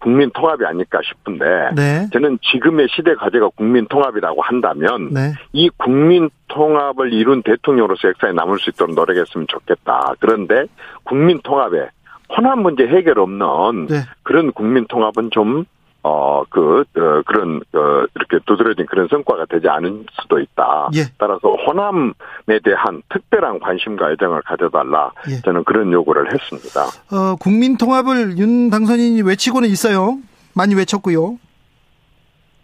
[0.00, 1.44] 국민 통합이 아닐까 싶은데
[1.76, 2.08] 네.
[2.12, 5.32] 저는 지금의 시대 과제가 국민 통합이라고 한다면 네.
[5.52, 10.14] 이 국민 통합을 이룬 대통령으로서 역사에 남을 수 있도록 노력했으면 좋겠다.
[10.18, 10.64] 그런데
[11.04, 11.88] 국민 통합에
[12.36, 14.00] 호남 문제 해결 없는 네.
[14.22, 15.64] 그런 국민 통합은 좀
[16.02, 20.90] 어, 그, 어, 그런, 어, 이렇게 두드러진 그런 성과가 되지 않을 수도 있다.
[20.94, 21.04] 예.
[21.18, 25.12] 따라서 호남에 대한 특별한 관심과 애정을 가져달라.
[25.28, 25.40] 예.
[25.42, 26.84] 저는 그런 요구를 했습니다.
[27.12, 30.18] 어, 국민 통합을 윤 당선인이 외치고는 있어요.
[30.54, 31.38] 많이 외쳤고요.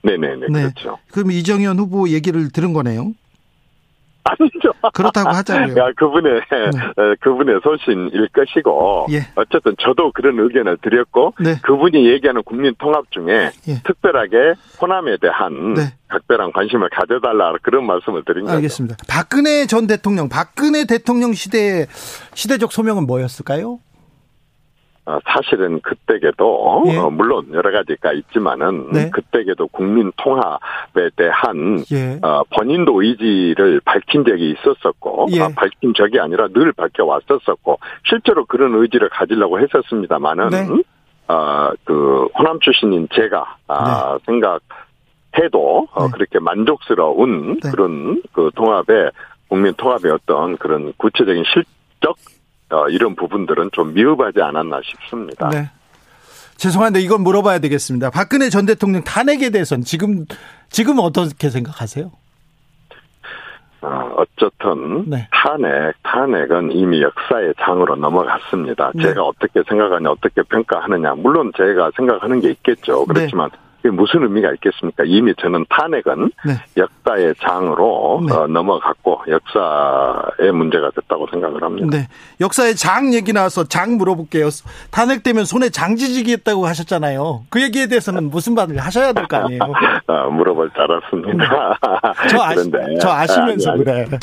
[0.03, 0.47] 네네네.
[0.49, 0.63] 네.
[0.63, 0.99] 그렇죠.
[1.13, 3.13] 그럼 이정현 후보 얘기를 들은 거네요.
[4.27, 4.73] 아니죠.
[4.93, 5.77] 그렇다고 하자고요.
[5.77, 6.71] 야, 그분의 네.
[7.21, 9.21] 그분의 소신일 것이고 예.
[9.37, 11.57] 어쨌든 저도 그런 의견을 드렸고 네.
[11.63, 13.83] 그분이 얘기하는 국민 통합 중에 예.
[13.85, 15.83] 특별하게 호남에 대한 네.
[16.09, 18.57] 각별한 관심을 가져달라 그런 말씀을 드린 거죠.
[18.57, 18.97] 알겠습니다.
[19.09, 21.87] 박근혜 전 대통령, 박근혜 대통령 시대의
[22.35, 23.79] 시대적 소명은 뭐였을까요?
[25.07, 26.97] 어, 사실은 그때에도 예.
[26.97, 29.11] 어, 물론 여러 가지가 있지만은 네.
[29.11, 32.19] 그때에도 국민 통합에 대한 예.
[32.23, 35.43] 어, 본인도 의지를 밝힌 적이 있었었고 예.
[35.43, 40.67] 아, 밝힌 적이 아니라 늘 밝혀 왔었었고 실제로 그런 의지를 가지려고 했었습니다만은 네.
[41.29, 44.25] 어 그 호남 출신인 제가 아, 네.
[44.27, 46.11] 생각해도 어, 네.
[46.13, 47.71] 그렇게 만족스러운 네.
[47.71, 49.11] 그런 그 통합의
[49.49, 52.17] 국민 통합의 어떤 그런 구체적인 실적
[52.71, 55.49] 어, 이런 부분들은 좀 미흡하지 않았나 싶습니다.
[55.51, 55.71] 네.
[56.57, 58.11] 죄송한데 이건 물어봐야 되겠습니다.
[58.11, 60.25] 박근혜 전 대통령 탄핵에 대해서는 지금
[60.69, 62.11] 지금 어떻게 생각하세요?
[63.83, 65.29] 어, 어쨌든 네.
[65.31, 68.91] 탄핵 탄핵은 이미 역사의 장으로 넘어갔습니다.
[68.95, 69.03] 네.
[69.03, 73.05] 제가 어떻게 생각하냐 어떻게 평가하느냐 물론 제가 생각하는 게 있겠죠.
[73.05, 73.59] 그렇지만 네.
[73.87, 75.05] 그게 무슨 의미가 있겠습니까?
[75.07, 76.55] 이미 저는 탄핵은 네.
[76.77, 78.35] 역사의 장으로 네.
[78.35, 81.87] 어, 넘어갔고 역사의 문제가 됐다고 생각을 합니다.
[81.91, 82.09] 네.
[82.41, 84.49] 역사의 장 얘기 나와서 장 물어볼게요.
[84.91, 87.45] 탄핵되면 손에 장지지겠다고 하셨잖아요.
[87.49, 89.61] 그 얘기에 대해서는 무슨 말을 하셔야 될 거 아니에요?
[90.09, 91.79] 아, 물어볼 줄 알았습니다.
[92.31, 92.71] 저, 아시,
[93.01, 94.07] 저 아시면서 아, 그래.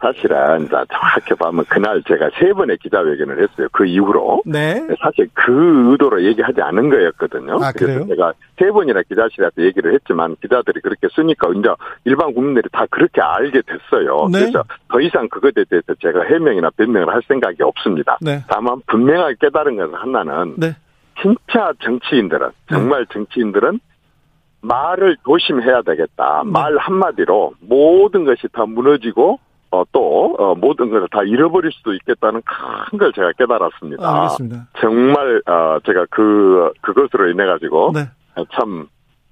[0.00, 3.66] 사실은 이제 정확히 보면 그날 제가 세 번의 기자회견을 했어요.
[3.72, 4.42] 그 이후로.
[4.46, 4.86] 네.
[5.02, 7.56] 사실 그 의도로 얘기하지 않은 거였거든요.
[7.60, 11.68] 아, 그래서 제가 세 번이나 기자실에서 얘기를 했지만 기자들이 그렇게 쓰니까 이제
[12.04, 14.28] 일반 국민들이 다 그렇게 알게 됐어요.
[14.30, 14.40] 네.
[14.40, 18.18] 그래서 더 이상 그것에 대해서 제가 해명이나 변명을 할 생각이 없습니다.
[18.20, 18.44] 네.
[18.48, 20.76] 다만 분명하게 깨달은 것은 하나는 네.
[21.20, 23.80] 진짜 정치인들은 정말 정치인들은
[24.60, 26.42] 말을 조심해야 되겠다.
[26.44, 26.50] 네.
[26.52, 29.40] 말 한마디로 모든 것이 다 무너지고
[29.70, 32.40] 어, 또, 어, 모든 것을 다 잃어버릴 수도 있겠다는
[32.90, 34.14] 큰 걸 제가 깨달았습니다.
[34.22, 34.66] 알겠습니다.
[34.80, 37.92] 정말, 어, 제가 그, 그것으로 인해 가지고.
[37.94, 38.00] 네.
[38.58, 38.88] 참,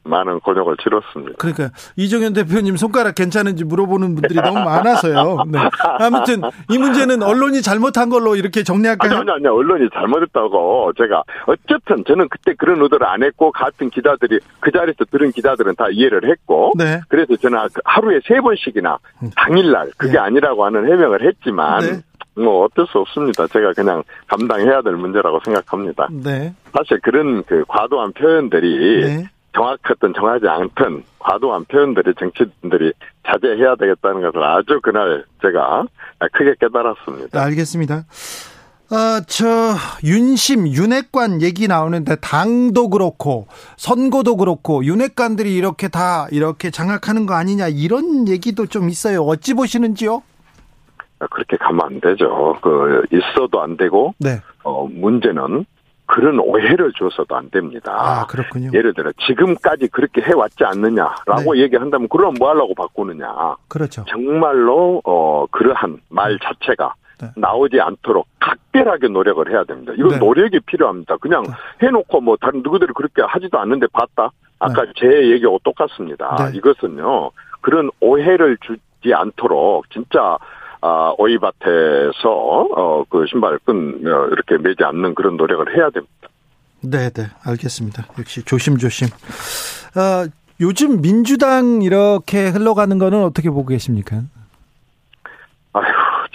[0.07, 1.35] 많은 곤욕을 치렀습니다.
[1.39, 5.45] 그러니까 이정현 대표님 손가락 괜찮은지 물어보는 분들이 너무 많아서요.
[5.49, 5.59] 네.
[5.99, 9.11] 아무튼 이 문제는 언론이 잘못한 걸로 이렇게 정리할까요?
[9.11, 14.39] 아니, 아니, 아니, 언론이 잘못했다고 제가 어쨌든 저는 그때 그런 의도를 안 했고 같은 기자들이
[14.61, 17.01] 그 자리에서 들은 기자들은 다 이해를 했고 네.
[17.09, 18.99] 그래서 저는 하루에 세 번씩이나
[19.37, 20.19] 당일날 그게 네.
[20.19, 22.01] 아니라고 하는 해명을 했지만 네.
[22.37, 23.47] 뭐 어쩔 수 없습니다.
[23.47, 26.09] 제가 그냥 감당해야 될 문제라고 생각합니다.
[26.11, 26.55] 네.
[26.73, 29.31] 사실 그런 그 과도한 표현들이 네.
[29.57, 32.93] 정확했든 정하지 않든 과도한 표현들이 정치인들이
[33.27, 35.85] 자제해야 되겠다는 것을 아주 그날 제가
[36.33, 37.43] 크게 깨달았습니다.
[37.43, 38.05] 알겠습니다.
[38.89, 39.47] 어, 저,
[40.05, 47.67] 윤심, 윤핵관 얘기 나오는데 당도 그렇고, 선거도 그렇고, 윤핵관들이 이렇게 다 이렇게 장악하는 거 아니냐,
[47.67, 49.23] 이런 얘기도 좀 있어요.
[49.23, 50.23] 어찌 보시는지요?
[51.31, 52.57] 그렇게 가면 안 되죠.
[52.63, 54.41] 그, 있어도 안 되고, 네.
[54.63, 55.67] 어, 문제는
[56.07, 57.93] 그런 오해를 줘서도 안 됩니다.
[57.99, 58.71] 아, 그렇군요.
[58.73, 61.63] 예를 들어 지금까지 그렇게 해왔지 않느냐라고 네.
[61.63, 63.57] 얘기한다면 그럼 뭐 하려고 바꾸느냐.
[63.69, 64.05] 그렇죠.
[64.09, 66.39] 정말로 어 그러한 말 네.
[66.43, 67.29] 자체가 네.
[67.37, 69.93] 나오지 않도록 각별하게 노력을 해야 됩니다.
[69.97, 70.19] 이건 네.
[70.19, 71.17] 노력이 필요합니다.
[71.17, 71.87] 그냥 네.
[71.87, 74.31] 해놓고 뭐 다른 누구들이 그렇게 하지도 않는데 봤다.
[74.59, 74.93] 아까 네.
[74.97, 76.51] 제 얘기하고 똑같습니다.
[76.55, 77.31] 이것은요
[77.61, 80.39] 그런 오해를 주지 않도록 진짜
[80.87, 86.29] 아, 오이밭에서 어, 그 신발 끈 어, 이렇게 매지 않는 그런 노력을 해야 됩니다.
[86.81, 88.07] 네, 네, 알겠습니다.
[88.21, 89.09] 역시 조심조심.
[89.09, 90.31] 어,
[90.61, 94.23] 요즘 민주당 이렇게 흘러가는 거는 어떻게 보고 계십니까?
[95.73, 95.85] 아휴,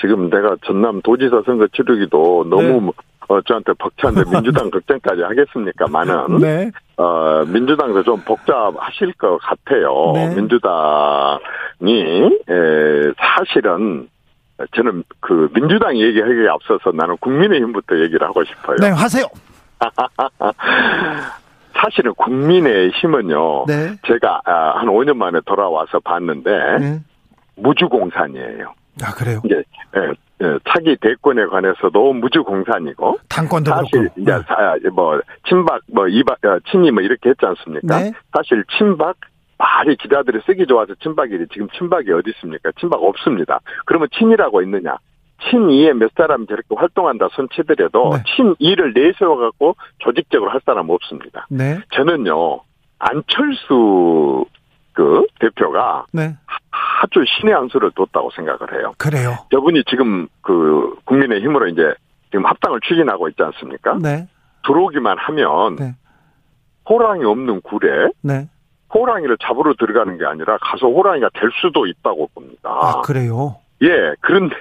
[0.01, 2.91] 지금 내가 전남 도지사 선거 치르기도 너무 네.
[3.29, 6.39] 어, 저한테 벅찬데 민주당 걱정까지 하겠습니까만은.
[6.39, 6.71] 네.
[6.97, 10.11] 어, 민주당도 좀 복잡하실 것 같아요.
[10.13, 10.35] 네.
[10.35, 11.99] 민주당이,
[12.49, 14.09] 에, 사실은
[14.75, 18.77] 저는 그 민주당 얘기하기에 앞서서 나는 국민의힘부터 얘기를 하고 싶어요.
[18.77, 19.25] 네, 하세요.
[21.73, 23.65] 사실은 국민의힘은요.
[23.67, 23.95] 네.
[24.05, 26.99] 제가 아, 한 5년 만에 돌아와서 봤는데 네.
[27.55, 28.73] 무주공산이에요.
[29.03, 29.41] 아 그래요?
[29.45, 29.63] 이제
[29.95, 34.21] 예, 예, 차기 대권에 관해서도 무주공산이고 당권도 사실 그렇고.
[34.21, 34.89] 이제 네.
[34.89, 37.99] 뭐 친박 뭐 이박 어, 친이 뭐 이렇게 했지 않습니까?
[37.99, 38.11] 네.
[38.33, 39.15] 사실 친박
[39.61, 42.71] 말이 기자들이 쓰기 좋아서 친박이 지금 친박이 어디 있습니까?
[42.79, 43.59] 친박 없습니다.
[43.85, 44.97] 그러면 친이라고 있느냐?
[45.49, 48.23] 친이에 몇 사람이 저렇게 활동한다 손치더라도 네.
[48.35, 51.45] 친이를 내세워갖고 조직적으로 할 사람 없습니다.
[51.49, 51.79] 네.
[51.93, 52.61] 저는요
[52.99, 54.45] 안철수
[54.93, 56.35] 그 대표가 네.
[57.03, 58.93] 아주 신의 한 수를 뒀다고 생각을 해요.
[58.97, 59.35] 그래요.
[59.51, 61.93] 저분이 지금 그 국민의힘으로 이제
[62.29, 63.97] 지금 합당을 추진하고 있지 않습니까?
[64.01, 64.27] 네.
[64.65, 65.95] 들어오기만 하면 네.
[66.87, 68.47] 호랑이 없는 굴에 네.
[68.93, 72.69] 호랑이를 잡으러 들어가는 게 아니라 가서 호랑이가 될 수도 있다고 봅니다.
[72.69, 73.55] 아, 그래요?
[73.83, 74.55] 예, 그런데,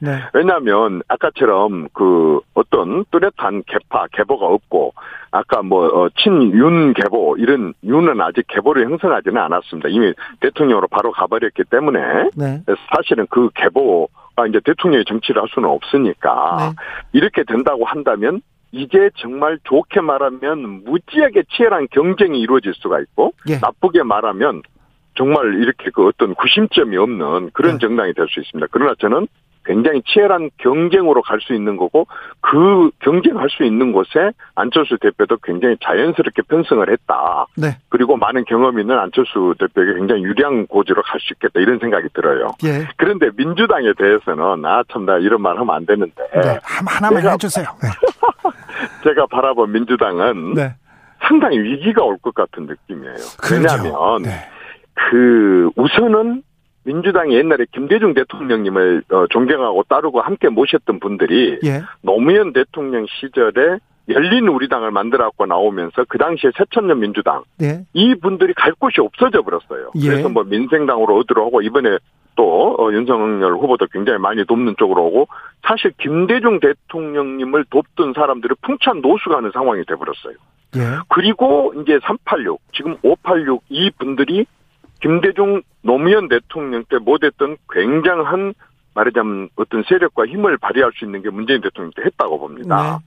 [0.00, 0.18] 네.
[0.32, 4.94] 왜냐하면, 아까처럼 그 어떤 뚜렷한 개파, 개보가 없고,
[5.30, 9.90] 아까 뭐, 어, 친윤 개보, 이런, 윤은 아직 개보를 형성하지는 않았습니다.
[9.90, 12.62] 이미 대통령으로 바로 가버렸기 때문에, 네.
[12.94, 16.82] 사실은 그 개보가 이제 대통령이 정치를 할 수는 없으니까, 네.
[17.12, 18.40] 이렇게 된다고 한다면,
[18.72, 23.58] 이게 정말 좋게 말하면 무지하게 치열한 경쟁이 이루어질 수가 있고, 예.
[23.58, 24.62] 나쁘게 말하면
[25.14, 27.78] 정말 이렇게 그 어떤 구심점이 없는 그런 네.
[27.78, 28.66] 정당이 될 수 있습니다.
[28.70, 29.28] 그러나 저는
[29.64, 32.06] 굉장히 치열한 경쟁으로 갈 수 있는 거고
[32.40, 37.46] 그 경쟁할 수 있는 곳에 안철수 대표도 굉장히 자연스럽게 편성을 했다.
[37.56, 37.76] 네.
[37.88, 42.52] 그리고 많은 경험이 있는 안철수 대표에게 굉장히 유리한 고지로 갈 수 있겠다 이런 생각이 들어요.
[42.64, 42.86] 예.
[42.96, 46.58] 그런데 민주당에 대해서는 아 참 나 이런 말 하면 안 되는데 네.
[46.62, 47.66] 하나만 제가, 해주세요.
[47.82, 47.88] 네.
[49.04, 50.74] 제가 바라본 민주당은 네.
[51.26, 53.14] 상당히 위기가 올 것 같은 느낌이에요.
[53.40, 53.54] 그렇죠.
[53.54, 54.30] 왜냐하면 네.
[54.94, 56.42] 그 우선은
[56.84, 61.82] 민주당이 옛날에 김대중 대통령님을 어, 존경하고 따르고 함께 모셨던 분들이 예.
[62.02, 63.78] 노무현 대통령 시절에
[64.08, 67.84] 열린 우리당을 만들어갖고 나오면서 그 당시에 새천년 민주당 예.
[67.92, 69.92] 이 분들이 갈 곳이 없어져 버렸어요.
[69.96, 70.08] 예.
[70.08, 71.98] 그래서 뭐 민생당으로 얻으러 오고 이번에
[72.34, 75.28] 또 어, 윤석열 후보도 굉장히 많이 돕는 쪽으로 오고
[75.66, 80.34] 사실 김대중 대통령님을 돕던 사람들이 풍찬 노수가 하는 상황이 돼버렸어요.
[80.76, 80.80] 예.
[81.08, 84.46] 그리고 이제 386 지금 586 이 분들이
[85.02, 88.54] 김대중 노무현 대통령 때 못했던 굉장한
[88.94, 92.98] 말하자면 어떤 세력과 힘을 발휘할 수 있는 게 문재인 대통령 때 했다고 봅니다.
[92.98, 93.06] 네.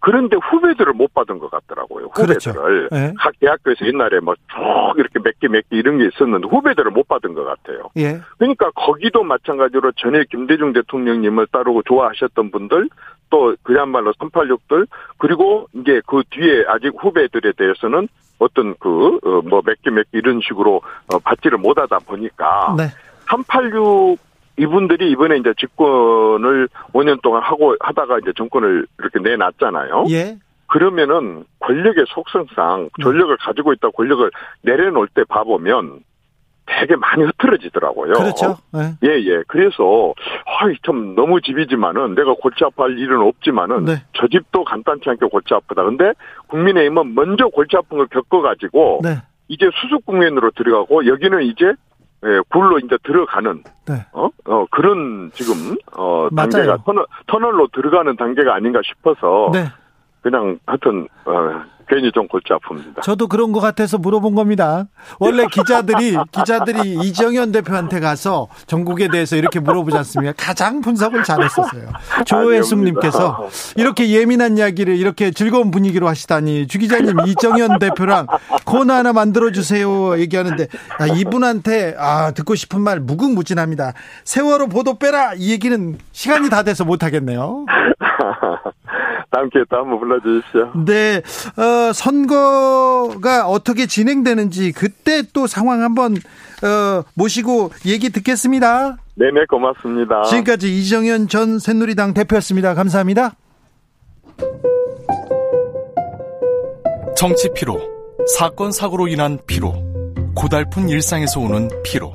[0.00, 2.10] 그런데 후배들을 못 받은 것 같더라고요.
[2.14, 2.52] 후배들을.
[2.54, 2.88] 그렇죠.
[2.94, 3.12] 네.
[3.18, 7.08] 각 대학교에서 옛날에 뭐 쭉 이렇게 몇 개 몇 개 이런 게 있었는데 후배들을 못
[7.08, 7.90] 받은 것 같아요.
[7.96, 8.20] 예.
[8.38, 12.88] 그러니까 거기도 마찬가지로 전에 김대중 대통령님을 따르고 좋아하셨던 분들
[13.30, 14.86] 또 그야말로 386들
[15.18, 18.08] 그리고 이제 그 뒤에 아직 후배들에 대해서는
[18.38, 20.80] 어떤 그 뭐 몇 개 몇 개 이런 식으로
[21.12, 22.84] 어, 받지를 못하다 보니까 네.
[23.28, 24.18] 386
[24.58, 30.04] 이분들이 이번에 이제 집권을 5년 동안 하고 하다가 이제 정권을 이렇게 내놨잖아요.
[30.10, 30.36] 예.
[30.68, 34.30] 그러면은 권력의 속성상 권력을 가지고 있다 권력을
[34.62, 36.00] 내려놓을 때 봐보면
[36.66, 38.12] 되게 많이 흐트러지더라고요.
[38.12, 38.58] 그렇죠.
[38.72, 38.96] 네.
[39.04, 39.42] 예, 예.
[39.46, 40.12] 그래서,
[40.60, 44.02] 아이, 참, 너무 집이지만은, 내가 골치 아파할 일은 없지만은, 네.
[44.14, 45.84] 저 집도 간단치 않게 골치 아프다.
[45.84, 46.12] 근데,
[46.48, 49.16] 국민의힘은 먼저 골치 아픈 걸 겪어가지고, 네.
[49.48, 51.72] 이제 수습 국면으로 들어가고, 여기는 이제,
[52.24, 53.94] 예, 굴로 이제 들어가는, 네.
[54.12, 59.66] 어, 어, 그런 지금, 어, 단계가 터널, 터널로 들어가는 단계가 아닌가 싶어서, 네.
[60.22, 63.02] 그냥 하여튼, 어, 괜히 좀 골치 아픕니다.
[63.02, 64.86] 저도 그런 것 같아서 물어본 겁니다.
[65.18, 70.32] 원래 기자들이 기자들이 이정현 대표한테 가서 전국에 대해서 이렇게 물어보지 않습니까?
[70.36, 71.88] 가장 분석을 잘했었어요.
[72.24, 78.26] 조혜숙님께서 이렇게 예민한 이야기를 이렇게 즐거운 분위기로 하시다니 주 기자님 이정현 대표랑
[78.64, 80.66] 코너 하나 만들어 주세요 얘기하는데
[80.98, 83.92] 아, 이분한테 아 듣고 싶은 말 무궁무진합니다.
[84.24, 87.66] 세월호 보도 빼라 이 얘기는 시간이 다 돼서 못 하겠네요.
[89.30, 90.72] 다음 기회에 또 한번 불러주십시오.
[90.86, 91.20] 네,
[91.56, 91.62] 어,
[91.92, 98.96] 선거가 어떻게 진행되는지 그때 또 상황 한번 어, 모시고 얘기 듣겠습니다.
[99.14, 100.22] 네네, 고맙습니다.
[100.24, 102.74] 지금까지 이정현 전 새누리당 대표였습니다.
[102.74, 103.34] 감사합니다.
[107.16, 107.80] 정치 피로,
[108.36, 109.72] 사건 사고로 인한 피로,
[110.34, 112.12] 고달픈 일상에서 오는 피로.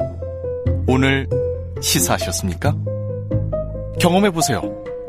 [0.87, 1.27] 오늘
[1.81, 2.75] 시사하셨습니까?
[3.99, 4.61] 경험해 보세요.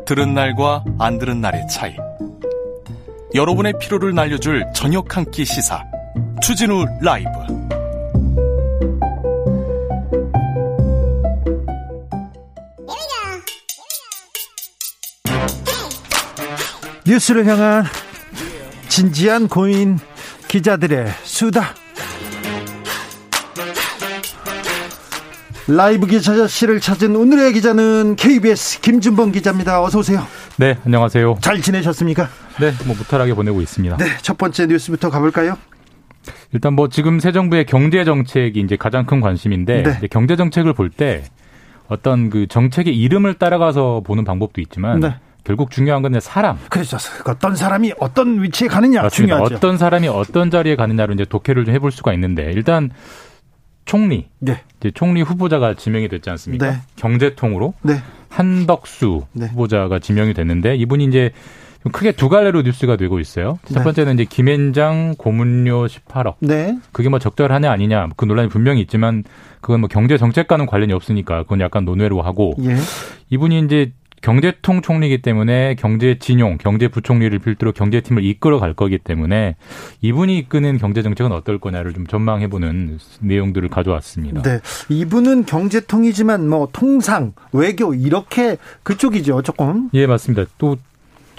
[0.06, 1.94] 들은 날과 안 들은 날의 차이.
[3.34, 5.82] 여러분의 피로를 날려줄 저녁 한 끼 시사.
[6.42, 7.28] 추진우 라이브.
[17.06, 17.84] 뉴스를 향한
[18.88, 19.98] 진지한 고인
[20.48, 21.74] 기자들의 수다.
[25.68, 29.82] 라이브 기자실을 찾은 오늘의 기자는 KBS 김준범 기자입니다.
[29.82, 30.26] 어서 오세요.
[30.56, 31.38] 네, 안녕하세요.
[31.40, 32.28] 잘 지내셨습니까?
[32.60, 33.96] 네, 뭐 무탈하게 보내고 있습니다.
[33.96, 35.56] 네, 첫 번째 뉴스부터 가볼까요?
[36.52, 40.06] 일단 뭐 지금 새 정부의 경제 정책이 이제 가장 큰 관심인데 네.
[40.08, 41.24] 경제 정책을 볼 때
[41.88, 45.14] 어떤 그 정책의 이름을 따라가서 보는 방법도 있지만 네.
[45.44, 46.58] 결국 중요한 건 사람.
[46.70, 46.96] 그렇죠.
[47.26, 49.34] 어떤 사람이 어떤 위치에 가느냐 맞습니다.
[49.34, 49.56] 중요하죠.
[49.56, 52.90] 어떤 사람이 어떤 자리에 가느냐로 이제 독해를 좀 해볼 수가 있는데 일단
[53.84, 54.62] 총리, 네.
[54.78, 56.70] 이제 총리 후보자가 지명이 됐지 않습니까?
[56.70, 56.76] 네.
[56.96, 58.00] 경제통으로 네.
[58.28, 59.46] 한덕수 네.
[59.48, 61.32] 후보자가 지명이 됐는데 이분이 이제
[61.90, 63.58] 크게 두 갈래로 뉴스가 되고 있어요.
[63.66, 63.84] 첫 네.
[63.84, 66.36] 번째는 이제 김앤장 고문료 18억.
[66.40, 66.78] 네.
[66.92, 69.24] 그게 뭐 적절하냐 아니냐 그 논란이 분명히 있지만
[69.60, 72.76] 그건 뭐 경제 정책과는 관련이 없으니까 그건 약간 논외로 하고 예.
[73.30, 73.92] 이분이 이제
[74.22, 79.56] 경제통 총리이기 때문에 경제진용, 경제부총리를 필두로 경제팀을 이끌어 갈 거기 때문에
[80.00, 84.42] 이분이 이끄는 경제정책은 어떨 거냐를 좀 전망해보는 내용들을 가져왔습니다.
[84.42, 84.60] 네.
[84.88, 89.90] 이분은 경제통이지만 뭐 통상, 외교 이렇게 그쪽이죠, 조금.
[89.92, 90.44] 예, 맞습니다.
[90.56, 90.76] 또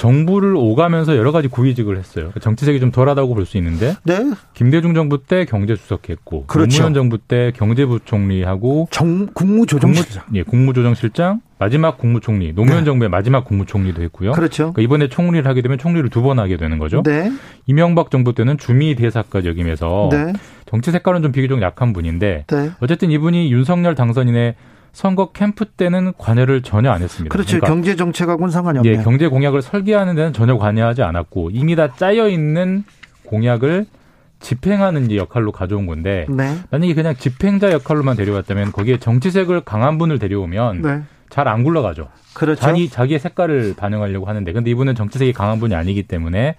[0.04, 2.34] 정부를 오가면서 여러 가지 구위직을 했어요.
[2.42, 3.96] 정치색이 좀 덜하다고 볼 수 있는데.
[4.04, 4.34] 네.
[4.54, 6.78] 김대중 정부 때 경제수석했고, 그렇죠.
[6.78, 10.24] 노무현 정부 때 경제부총리하고 정, 국무조정실장.
[10.26, 12.84] 국무, 예, 국무조정실장, 마지막 국무총리, 노무현 네.
[12.84, 14.34] 정부의 마지막 국무총리도 했고요.
[14.34, 14.74] 그렇죠.
[14.74, 17.02] 그러니까 이번에 총리를 하게 되면 총리를 두 번 하게 되는 거죠.
[17.04, 17.32] 네.
[17.68, 20.34] 이명박 정부 때는 주미 대사까지 역임해서 네.
[20.66, 22.72] 정치 색깔은 좀 비교적 약한 분인데 네.
[22.82, 24.56] 어쨌든 이분이 윤석열 당선인의
[24.94, 27.34] 선거 캠프 때는 관여를 전혀 안 했습니다.
[27.34, 27.58] 그렇죠.
[27.58, 29.00] 그러니까 경제 정책하고는 상관이 없네요.
[29.00, 32.84] 예, 경제 공약을 설계하는 데는 전혀 관여하지 않았고 이미 다 짜여 있는
[33.26, 33.88] 공약을
[34.40, 36.56] 집행하는 역할로 가져온 건데 네.
[36.70, 41.02] 만약에 그냥 집행자 역할로만 데려왔다면 거기에 정치색을 강한 분을 데려오면 네.
[41.30, 42.10] 잘안 굴러가죠.
[42.36, 42.62] 그렇죠.
[42.62, 46.56] 자기 자기의 색깔을 반영하려고 하는데 근데 이분은 정치색이 강한 분이 아니기 때문에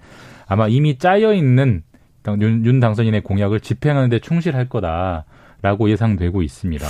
[0.47, 1.83] 아마 이미 짜여 있는
[2.27, 5.23] 윤, 윤 당선인의 공약을 집행하는 데 충실할 거다
[5.65, 6.87] 라고 예상되고 있습니다.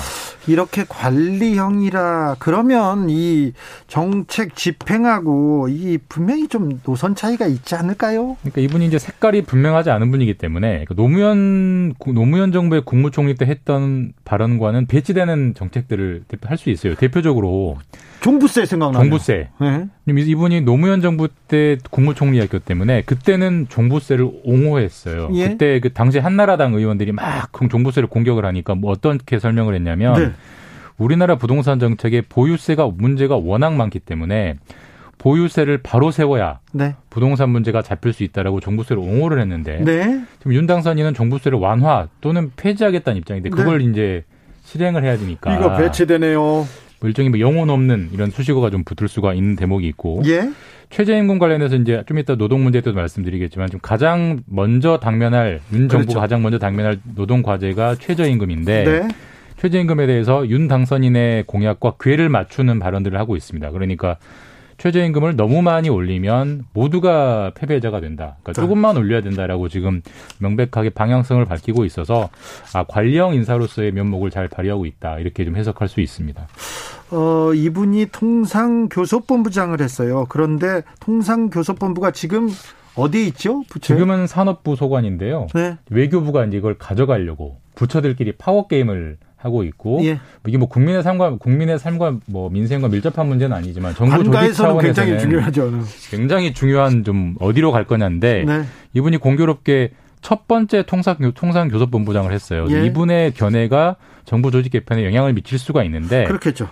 [0.48, 3.54] 이렇게 관리형이라 그러면 이
[3.88, 8.36] 정책 집행하고 이 분명히 좀 노선 차이가 있지 않을까요?
[8.42, 14.12] 그러니까 이분이 이제 색깔이 분명하지 않은 분이기 때문에 그 노무현 노무현 정부의 국무총리 때 했던
[14.26, 16.96] 발언과는 배치되는 정책들을 할 수 있어요.
[16.96, 17.78] 대표적으로
[18.26, 19.04] 종부세 생각나요.
[19.04, 19.50] 종부세.
[19.62, 19.86] 네.
[20.08, 25.30] 이분이 노무현 정부 때 국무총리였기 때문에 그때는 종부세를 옹호했어요.
[25.34, 25.50] 예?
[25.50, 30.32] 그때 그 당시 한나라당 의원들이 막 종부세를 공격을 하니까 뭐 어떻게 설명을 했냐면 네.
[30.98, 34.56] 우리나라 부동산 정책에 보유세가 문제가 워낙 많기 때문에
[35.20, 36.96] 보유세를 바로 세워야 네.
[37.12, 40.24] 부동산 문제가 잡힐 수 있다라고 종부세를 옹호를 했는데 네.
[40.40, 43.86] 지금 윤 당선인은 종부세를 완화 또는 폐지하겠다는 입장인데 그걸 네.
[43.86, 44.24] 이제
[44.64, 46.66] 실행을 해야 되니까 이거 배치되네요.
[47.00, 50.50] 뭐 일종의 뭐 영혼 없는 이런 수식어가 좀 붙을 수가 있는 대목이 있고 예?
[50.90, 55.98] 최저임금 관련해서 이제 좀 이따 노동 문제 때도 말씀드리겠지만 좀 가장 먼저 당면할 윤 정부가
[55.98, 56.20] 그렇죠.
[56.20, 59.08] 가장 먼저 당면할 노동 과제가 최저임금인데 네.
[59.58, 63.72] 최저임금에 대해서 윤 당선인의 공약과 궤를 맞추는 발언들을 하고 있습니다.
[63.72, 64.18] 그러니까
[64.78, 68.38] 최저임금을 너무 많이 올리면 모두가 패배자가 된다.
[68.44, 70.02] 그러니까 조금만 올려야 된다라고 지금
[70.40, 72.30] 명백하게 방향성을 밝히고 있어서
[72.74, 75.20] 아, 관리형 인사로서의 면목을 잘 발휘하고 있다.
[75.20, 76.48] 이렇게 좀 해석할 수 있습니다.
[77.12, 80.26] 어, 이분이 통상교섭본부장을 했어요.
[80.28, 82.50] 그런데 통상교섭본부가 지금
[82.96, 83.64] 어디에 있죠?
[83.70, 85.48] 부처 지금은 산업부 소관인데요.
[85.54, 85.78] 네.
[85.90, 90.20] 외교부가 이제 이걸 가져가려고 부처들끼리 파워 게임을 하고 있고 예.
[90.48, 95.20] 이게 뭐 국민의 삶과 국민의 삶과 뭐 민생과 밀접한 문제는 아니지만 정부 조직 차원에서는 굉장히
[95.20, 95.72] 중요하죠.
[96.10, 98.64] 굉장히 중요한 좀 어디로 갈 거냐인데 네.
[98.94, 99.92] 이분이 공교롭게
[100.22, 102.66] 첫 번째 통상 통상 교섭본부장을 했어요.
[102.72, 102.88] 예.
[102.88, 106.68] 이분의 견해가 정부 조직 개편에 영향을 미칠 수가 있는데 그렇겠죠.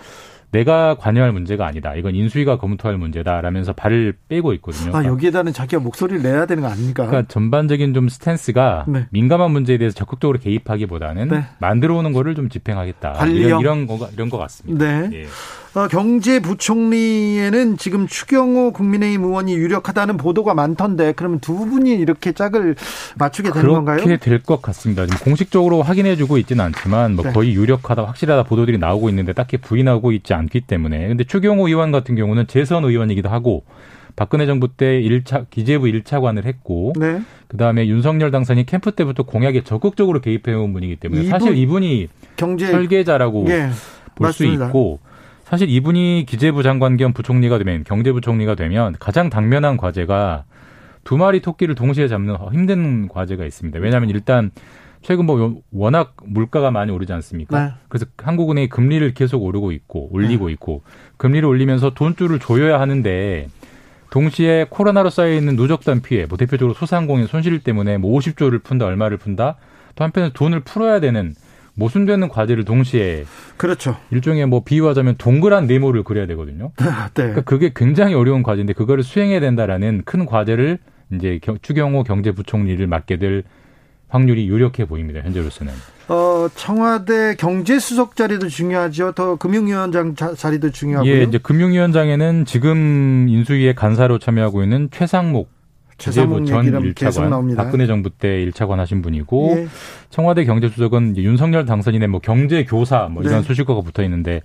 [0.54, 1.96] 내가 관여할 문제가 아니다.
[1.96, 4.96] 이건 인수위가 검토할 문제다라면서 발을 빼고 있거든요.
[4.96, 7.08] 아, 여기에다는 자기가 목소리를 내야 되는 거 아닙니까?
[7.08, 9.08] 그러니까 전반적인 좀 스탠스가 네.
[9.10, 11.46] 민감한 문제에 대해서 적극적으로 개입하기보다는 네.
[11.58, 13.26] 만들어 오는 거를 좀 집행하겠다.
[13.26, 14.86] 이런 이런 거 이런 것 같습니다.
[14.86, 15.10] 네.
[15.14, 15.26] 예.
[15.76, 22.76] 어, 경제부총리에는 지금 추경호 국민의힘 의원이 유력하다는 보도가 많던데 그러면 두 분이 이렇게 짝을
[23.18, 23.98] 맞추게 되는 건가요?
[23.98, 25.06] 그렇게 될 것 같습니다.
[25.06, 27.32] 지금 공식적으로 확인해주고 있지는 않지만 뭐 네.
[27.32, 32.16] 거의 유력하다 확실하다 보도들이 나오고 있는데 딱히 부인하고 있지 않기 때문에 근데 추경호 의원 같은
[32.16, 33.64] 경우는 재선 의원이기도 하고
[34.16, 37.22] 박근혜 정부 때 1차 기재부 1차관을 했고 네.
[37.48, 42.68] 그다음에 윤석열 당선인 캠프 때부터 공약에 적극적으로 개입해 온 분이기 때문에 이분, 사실 이분이 경제
[42.68, 43.70] 설계자라고 예,
[44.16, 45.00] 볼수 있고
[45.54, 50.46] 사실 이분이 기재부 장관 겸 부총리가 되면 경제부총리가 되면 가장 당면한 과제가
[51.04, 53.78] 두 마리 토끼를 동시에 잡는 힘든 과제가 있습니다.
[53.78, 54.50] 왜냐하면 일단
[55.04, 57.66] 최근 뭐 워낙 물가가 많이 오르지 않습니까?
[57.66, 57.74] 네.
[57.88, 60.54] 그래서 한국은행이 금리를 계속 오르고 있고 올리고 네.
[60.54, 60.82] 있고
[61.18, 63.48] 금리를 올리면서 돈줄을 조여야 하는데
[64.10, 69.18] 동시에 코로나로 쌓여 있는 누적된 피해, 뭐 대표적으로 소상공인 손실 때문에 뭐 50조를 푼다, 얼마를
[69.18, 69.58] 푼다.
[69.94, 71.36] 또 한편에 돈을 풀어야 되는
[71.76, 73.26] 모순되는 과제를 동시에
[73.58, 73.98] 그렇죠.
[74.12, 76.72] 일종의 뭐 비유하자면 동그란 네모를 그려야 되거든요.
[76.78, 76.86] 네.
[77.14, 80.80] 그러니까 그게 굉장히 어려운 과제인데 그거를 수행해야 된다라는 큰 과제를
[81.14, 83.44] 이제 추경호 경제부총리를 맡게 될
[84.08, 85.22] 확률이 유력해 보입니다.
[85.22, 85.74] 현재로서는.
[86.08, 89.14] 어, 청와대 경제수석 자리도 중요하죠.
[89.14, 91.12] 더 금융위원장 자리도 중요하고요.
[91.12, 95.50] 예, 이제 금융위원장에는 지금 인수위에 간사로 참여하고 있는 최상목
[96.04, 99.68] 최상목 전 1차관 박근혜 정부 때 1차관 하신 분이고 예.
[100.10, 103.48] 청와대 경제수석은 윤석열 당선인의 뭐 경제 교사 뭐 이런 네.
[103.48, 104.42] 수식어가 붙어 있는데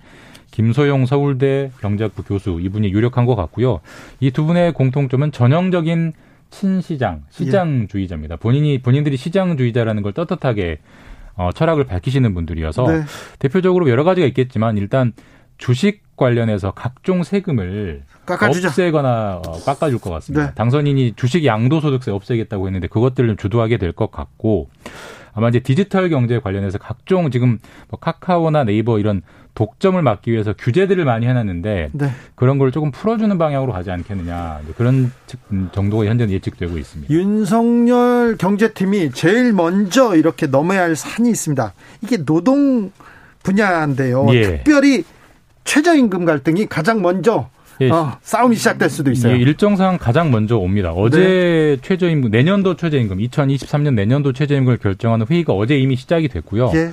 [0.51, 3.81] 김소영 서울대 경제학부 교수 이분이 유력한 것 같고요.
[4.19, 6.13] 이 두 분의 공통점은 전형적인
[6.49, 8.37] 친시장, 시장주의자입니다.
[8.37, 10.79] 본인이 본인들이 시장주의자라는 걸 떳떳하게
[11.35, 13.03] 어, 철학을 밝히시는 분들이어서 네.
[13.37, 15.13] 대표적으로 여러 가지가 있겠지만 일단
[15.57, 18.67] 주식 관련해서 각종 세금을 깎아주죠.
[18.67, 20.47] 없애거나 어, 깎아줄 것 같습니다.
[20.47, 20.53] 네.
[20.53, 24.69] 당선인이 주식 양도소득세 없애겠다고 했는데 그것들을 주도하게 될 것 같고
[25.33, 27.57] 아마 이제 디지털 경제 관련해서 각종 지금
[27.89, 29.21] 뭐 카카오나 네이버 이런
[29.55, 32.09] 독점을 막기 위해서 규제들을 많이 해놨는데 네.
[32.35, 35.11] 그런 걸 조금 풀어주는 방향으로 가지 않겠느냐 그런
[35.51, 37.13] 음, 정도가 현재는 예측되고 있습니다.
[37.13, 41.73] 윤석열 경제팀이 제일 먼저 이렇게 넘어야 할 산이 있습니다.
[42.03, 42.91] 이게 노동
[43.43, 44.27] 분야인데요.
[44.33, 44.41] 예.
[44.57, 45.03] 특별히
[45.69, 47.47] 최저임금 갈등이 가장 먼저
[47.79, 47.91] 예.
[47.91, 49.33] 어, 싸움이 시작될 수도 있어요.
[49.33, 50.91] 예, 일정상 가장 먼저 옵니다.
[50.91, 51.77] 어제 네.
[51.81, 56.71] 최저임금 내년도 최저임금 2023년 내년도 최저임금을 결정하는 회의가 어제 이미 시작이 됐고요.
[56.73, 56.89] 예.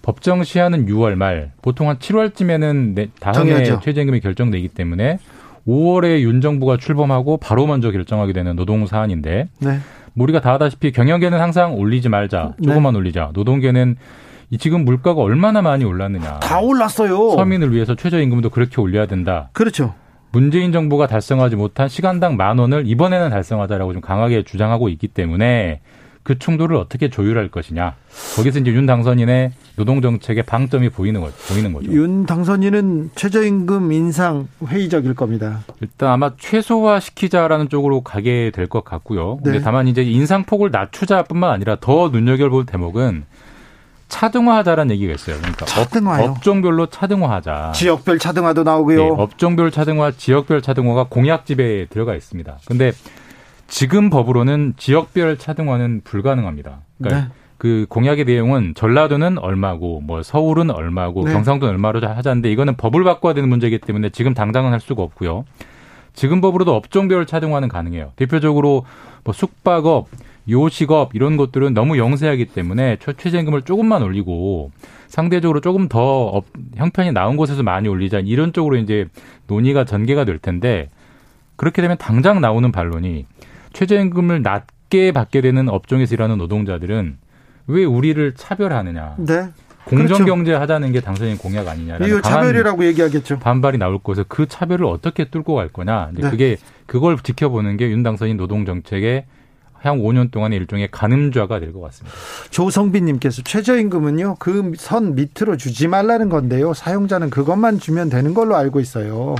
[0.00, 5.18] 법정 시한은 6월 말, 보통 한 7월쯤에는 다음에 최저임금이 결정되기 때문에
[5.68, 9.78] 5월에 윤 정부가 출범하고 바로 먼저 결정하게 되는 노동 사안인데 네.
[10.16, 12.98] 우리가 다 아다시피 경영계는 항상 올리지 말자, 조금만 네.
[12.98, 13.32] 올리자.
[13.34, 13.96] 노동계는
[14.50, 16.40] 이 지금 물가가 얼마나 많이 올랐느냐.
[16.40, 17.30] 다 올랐어요.
[17.32, 19.48] 서민을 위해서 최저임금도 그렇게 올려야 된다.
[19.52, 19.94] 그렇죠.
[20.32, 25.80] 문재인 정부가 달성하지 못한 시간당 만 원을 이번에는 달성하자라고 좀 강하게 주장하고 있기 때문에
[26.22, 27.94] 그 충돌을 어떻게 조율할 것이냐.
[28.34, 31.34] 거기서 이제 윤 당선인의 노동 정책의 방점이 보이는 거죠.
[31.48, 31.92] 보이는 거죠.
[31.92, 35.60] 윤 당선인은 최저임금 인상 회의적일 겁니다.
[35.80, 39.36] 일단 아마 최소화 시키자라는 쪽으로 가게 될 것 같고요.
[39.44, 39.52] 네.
[39.52, 43.24] 근데 다만 이제 인상폭을 낮추자뿐만 아니라 더 눈여겨볼 대목은
[44.08, 45.36] 차등화하자라는 얘기가 있어요.
[45.38, 46.30] 그러니까 차등화요?
[46.30, 47.72] 업, 종별로 차등화하자.
[47.74, 48.96] 지역별 차등화도 나오고요.
[48.96, 52.58] 네, 업종별 차등화, 지역별 차등화가 공약 집에 들어가 있습니다.
[52.66, 52.92] 근데
[53.66, 56.80] 지금 법으로는 지역별 차등화는 불가능합니다.
[56.98, 57.32] 그러니까 네.
[57.58, 61.32] 그 공약의 내용은 전라도는 얼마고 뭐 서울은 얼마고 네.
[61.32, 65.44] 경상도는 얼마로 하자는데 이거는 법을 바꿔야 되는 문제이기 때문에 지금 당장은 할 수가 없고요.
[66.12, 68.12] 지금 법으로도 업종별 차등화는 가능해요.
[68.16, 68.84] 대표적으로
[69.24, 70.06] 뭐 숙박업,
[70.48, 74.70] 요식업 이런 것들은 너무 영세하기 때문에 최저임금을 조금만 올리고
[75.08, 76.44] 상대적으로 조금 더 업,
[76.76, 79.06] 형편이 나은 곳에서 많이 올리자 이런 쪽으로 이제
[79.46, 80.90] 논의가 전개가 될 텐데
[81.56, 83.26] 그렇게 되면 당장 나오는 반론이
[83.72, 87.18] 최저임금을 낮게 받게 되는 업종에서 일하는 노동자들은
[87.68, 89.16] 왜 우리를 차별하느냐.
[89.18, 89.48] 네.
[89.84, 90.62] 공정 경제 그렇죠.
[90.62, 93.38] 하자는 게 당선인 공약 아니냐라는 이거 차별이라고 얘기하겠죠.
[93.38, 96.10] 반발이 나올 것에서 그 차별을 어떻게 뚫고 갈 거냐.
[96.12, 96.28] 네.
[96.28, 96.56] 그게
[96.86, 99.26] 그걸 지켜보는 게 윤 당선인 노동 정책의
[99.82, 102.16] 향 5년 동안의 일종의 가늠좌가 될 것 같습니다.
[102.50, 109.34] 조성빈님께서 최저임금은요 그 선 밑으로 주지 말라는 건데요 사용자는 그것만 주면 되는 걸로 알고 있어요.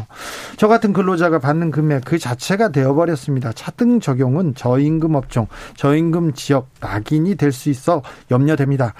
[0.56, 3.52] 저 같은 근로자가 받는 금액 그 자체가 되어버렸습니다.
[3.52, 5.46] 차등 적용은 저임금 업종,
[5.76, 8.94] 저임금 지역 낙인이 될 수 있어 염려됩니다.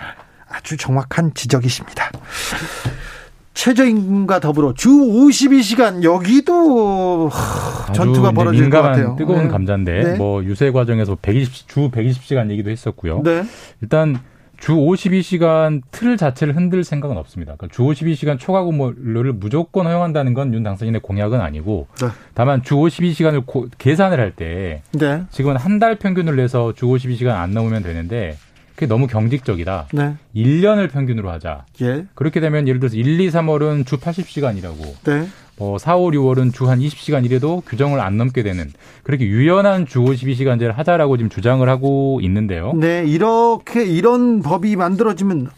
[0.48, 2.10] 아주 정확한 지적이십니다.
[3.56, 7.30] 최저임금과 더불어 주 52시간 여기도
[7.94, 9.16] 전투가 벌어질 것 같아요.
[9.18, 9.48] 뜨거운 네.
[9.48, 10.16] 감자인데 네.
[10.18, 13.22] 뭐 유세 과정에서 120, 주 120시간 얘기도 했었고요.
[13.24, 13.44] 네.
[13.80, 14.20] 일단
[14.58, 17.56] 주 52시간 틀 자체를 흔들 생각은 없습니다.
[17.56, 22.08] 그러니까 주 52시간 초과 근무를 무조건 허용한다는 건 윤 당선인의 공약은 아니고 네.
[22.34, 25.22] 다만 주 52시간을 고, 계산을 할때 네.
[25.30, 28.36] 지금은 한 달 평균을 내서 주 52시간 안 넘으면 되는데
[28.76, 29.88] 그게 너무 경직적이다.
[29.94, 30.14] 네.
[30.36, 31.64] 1년을 평균으로 하자.
[31.80, 32.04] 예.
[32.14, 35.04] 그렇게 되면 예를 들어서 1, 2, 3월은 주 80시간이라고.
[35.04, 35.26] 네.
[35.58, 38.70] 뭐 4, 5, 6월은 주 한 20시간 이래도 규정을 안 넘게 되는
[39.02, 42.74] 그렇게 유연한 주 52시간제를 하자라고 지금 주장을 하고 있는데요.
[42.74, 45.48] 네, 이렇게 이런 법이 만들어지면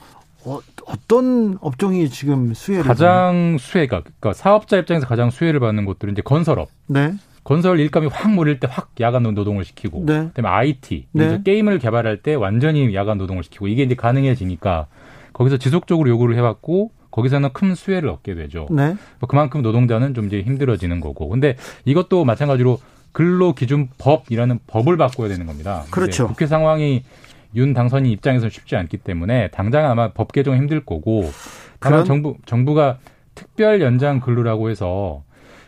[0.45, 0.61] 어,
[1.09, 6.69] 떤 업종이 지금 수혜를 가장 수혜가 그러니까 사업자 입장에서 가장 수혜를 받는 곳들은 이제 건설업.
[6.87, 7.15] 네.
[7.49, 10.29] 건설 일감이 확 몰릴 때 확 야간 노동을 시키고 네.
[10.35, 11.41] 그다음에 IT 네.
[11.43, 14.87] 게임을 개발할 때 완전히 야간 노동을 시키고 이게 이제 가능해지니까
[15.33, 18.67] 거기서 지속적으로 요구를 해왔고 거기서는 큰 수혜를 얻게 되죠.
[18.71, 18.95] 네.
[19.19, 21.31] 뭐 그만큼 노동자는 좀 이제 힘들어지는 거고.
[21.31, 21.57] 근데
[21.87, 22.81] 이것도 마찬가지로
[23.13, 25.85] 근로기준법이라는 법을 바꿔야 되는 겁니다.
[25.91, 26.29] 그렇죠.
[26.29, 27.03] 국회 상황이
[27.55, 31.31] 윤 당선인 입장에서는 쉽지 않기 때문에 당장 아마 법 개정 힘들 거고
[31.81, 32.05] 다만 그럼...
[32.05, 32.99] 정부 정부가
[33.35, 35.23] 특별 연장 근로라고 해서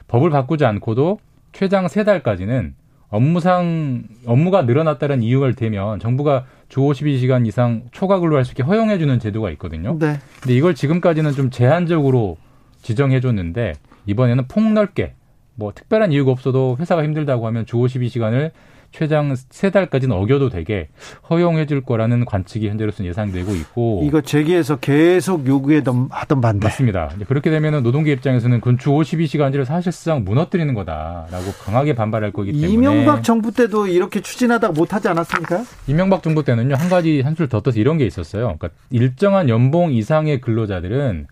[0.09, 1.20] 법을 바꾸지 않고도
[1.52, 2.74] 최장 세 달까지는
[3.09, 9.18] 업무상 업무가 늘어났다는 이유가 되면 정부가 주 52시간 이상 초과 근로할 수 있게 허용해 주는
[9.18, 9.98] 제도가 있거든요.
[9.98, 10.18] 네.
[10.40, 12.36] 근데 이걸 지금까지는 좀 제한적으로
[12.82, 13.74] 지정해 줬는데
[14.06, 15.14] 이번에는 폭넓게
[15.56, 18.52] 뭐 특별한 이유가 없어도 회사가 힘들다고 하면 주 52시간을
[18.93, 20.89] 최장 세 달까지는 어겨도 되게
[21.29, 27.11] 허용해 줄 거라는 관측이 현재로서는 예상되고 있고 이거 재계에서 계속 요구하던 하던 반대 맞습니다.
[27.29, 33.53] 그렇게 되면은 노동계 입장에서는 그주 52시간제를 사실상 무너뜨리는 거다라고 강하게 반발할 거기 때문에 이명박 정부
[33.53, 35.65] 때도 이렇게 추진하다가 못하지 않았습니까?
[35.87, 38.57] 이명박 정부 때는요 한 가지 한줄더 떠서 이런 게 있었어요.
[38.59, 41.27] 그러니까 일정한 연봉 이상의 근로자들은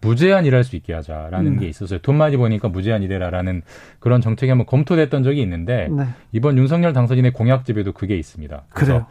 [0.00, 1.58] 무제한 일할 수 있게 하자라는 음.
[1.58, 1.98] 게 있었어요.
[2.00, 3.62] 돈 많이 버니까 무제한 일해라라는
[3.98, 6.04] 그런 정책이 한번 검토됐던 적이 있는데 네.
[6.32, 8.62] 이번 윤석열 당선인의 공약집에도 그게 있습니다.
[8.70, 9.06] 그래요.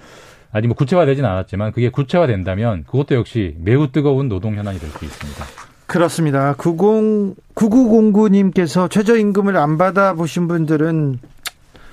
[0.52, 5.44] 아직 뭐 구체화되진 않았지만 그게 구체화된다면 그것도 역시 매우 뜨거운 노동 현안이 될 수 있습니다.
[5.88, 6.54] 그렇습니다.
[6.58, 11.20] 90 9909님께서 최저임금을 안 받아 보신 분들은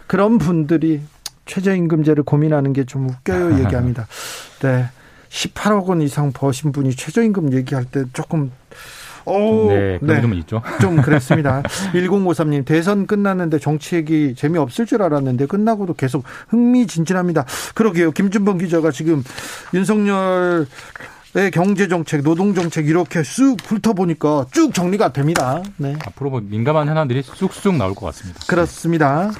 [0.06, 1.00] 그런 분들이
[1.46, 4.06] 최저임금제를 고민하는 게 좀 웃겨요 얘기합니다.
[4.62, 4.86] 네.
[5.30, 8.52] 18억 원 이상 버신 분이 최저임금 얘기할 때 조금
[9.24, 10.20] 오, 네, 그런 네.
[10.20, 10.62] 좀 있죠.
[10.80, 11.62] 좀 그랬습니다.
[11.92, 17.44] 1053님, 대선 끝났는데 정치 얘기 재미없을 줄 알았는데 끝나고도 계속 흥미진진합니다.
[17.74, 18.10] 그러게요.
[18.12, 19.22] 김준범 기자가 지금
[19.72, 20.66] 윤석열
[21.36, 25.60] 의 경제 정책, 노동 정책 이렇게 쑥 훑어보니까 쭉 정리가 됩니다.
[25.78, 25.96] 네.
[26.06, 28.38] 앞으로 뭐 민감한 현안들이 쑥쑥 나올 것 같습니다.
[28.46, 29.32] 그렇습니다.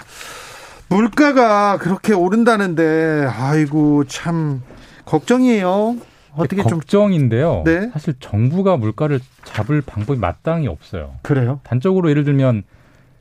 [0.88, 4.62] 물가가 그렇게 오른다는데 아이고 참
[5.04, 5.96] 걱정이에요.
[6.36, 7.62] 어떻게 좀 걱정인데요.
[7.64, 7.88] 네.
[7.92, 11.14] 사실 정부가 물가를 잡을 방법이 마땅히 없어요.
[11.22, 11.60] 그래요?
[11.62, 12.64] 단적으로 예를 들면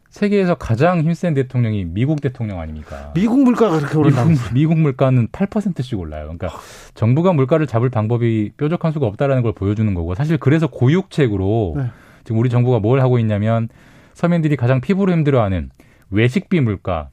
[0.09, 3.11] 세계에서 가장 힘센 대통령이 미국 대통령 아닙니까?
[3.15, 4.25] 미국 물가가 그렇게 오른다.
[4.25, 6.23] 미국, 미국 물가는 8%씩 올라요.
[6.25, 6.49] 그러니까
[6.93, 11.85] 정부가 물가를 잡을 방법이 뾰족한 수가 없다라는 걸 보여주는 거고 사실 그래서 고육책으로 네.
[12.25, 13.69] 지금 우리 정부가 뭘 하고 있냐면
[14.13, 15.71] 서민들이 가장 피부로 힘들어하는
[16.11, 17.09] 외식비 물가,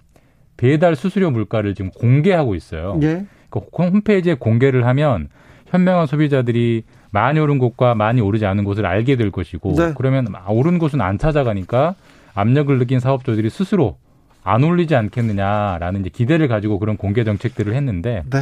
[0.59, 3.01] 배달 수수료 물가를 지금 공개하고 있어요.
[3.03, 3.25] 예.
[3.49, 5.31] 그 홈페이지에 공개를 하면
[5.71, 9.95] 현명한 소비자들이 많이 오른 곳과 많이 오르지 않은 곳을 알게 될 것이고 네.
[9.97, 11.95] 그러면 오른 곳은 안 찾아가니까
[12.35, 13.97] 압력을 느낀 사업주들이 스스로
[14.43, 18.41] 안 올리지 않겠느냐라는 이제 기대를 가지고 그런 공개 정책들을 했는데 네.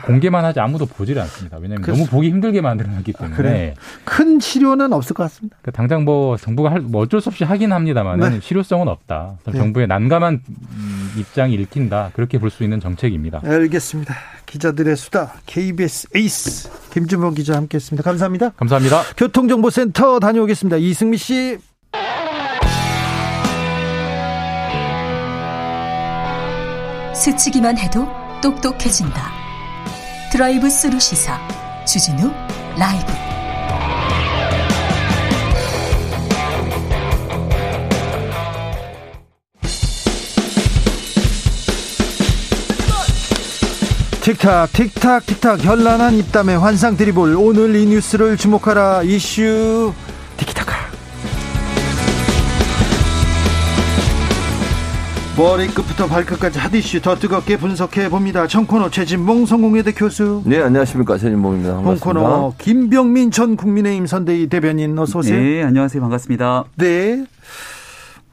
[0.00, 1.56] 공개만 하지 아무도 보질 않습니다.
[1.58, 3.34] 왜냐하면 그렇습 너무 보기 힘들게 만들어놨기 때문에.
[3.34, 3.74] 아, 그래.
[4.04, 5.56] 큰 실효는 없을 것 같습니다.
[5.60, 8.40] 그러니까 당장 뭐 정부가 할, 뭐 어쩔 수 없이 하긴 합니다만 네.
[8.40, 9.38] 실효성은 없다.
[9.46, 9.52] 네.
[9.52, 12.10] 정부의 난감한 음, 입장이 읽힌다.
[12.14, 13.40] 그렇게 볼 수 있는 정책입니다.
[13.44, 14.14] 알겠습니다.
[14.46, 18.02] 기자들의 수다 KBS 에이스 김준범 기자 함께했습니다.
[18.02, 18.50] 감사합니다.
[18.50, 19.02] 감사합니다.
[19.16, 20.76] 교통정보센터 다녀오겠습니다.
[20.76, 21.58] 이승미 씨.
[27.14, 28.06] 스치기만 해도
[28.42, 29.41] 똑똑해진다.
[30.32, 31.38] 드라이브 스루 시사
[31.84, 32.32] 주진우
[32.78, 33.12] 라이브.
[44.22, 47.36] 틱탁 틱탁 틱탁 현란한 입담의 환상 드리블.
[47.36, 49.02] 오늘 이 뉴스를 주목하라.
[49.02, 49.92] 이슈
[55.36, 58.46] 머리끝부터 발끝까지 핫이슈 더 뜨겁게 분석해 봅니다.
[58.46, 60.42] 청코너 최진봉 성공회대 교수.
[60.44, 61.16] 네, 안녕하십니까.
[61.16, 61.76] 최진봉입니다.
[61.78, 65.40] 홍코너 김병민 전 국민의힘 선대위 대변인 어서 오세요.
[65.40, 66.02] 네, 안녕하세요.
[66.02, 66.64] 반갑습니다.
[66.76, 67.24] 네.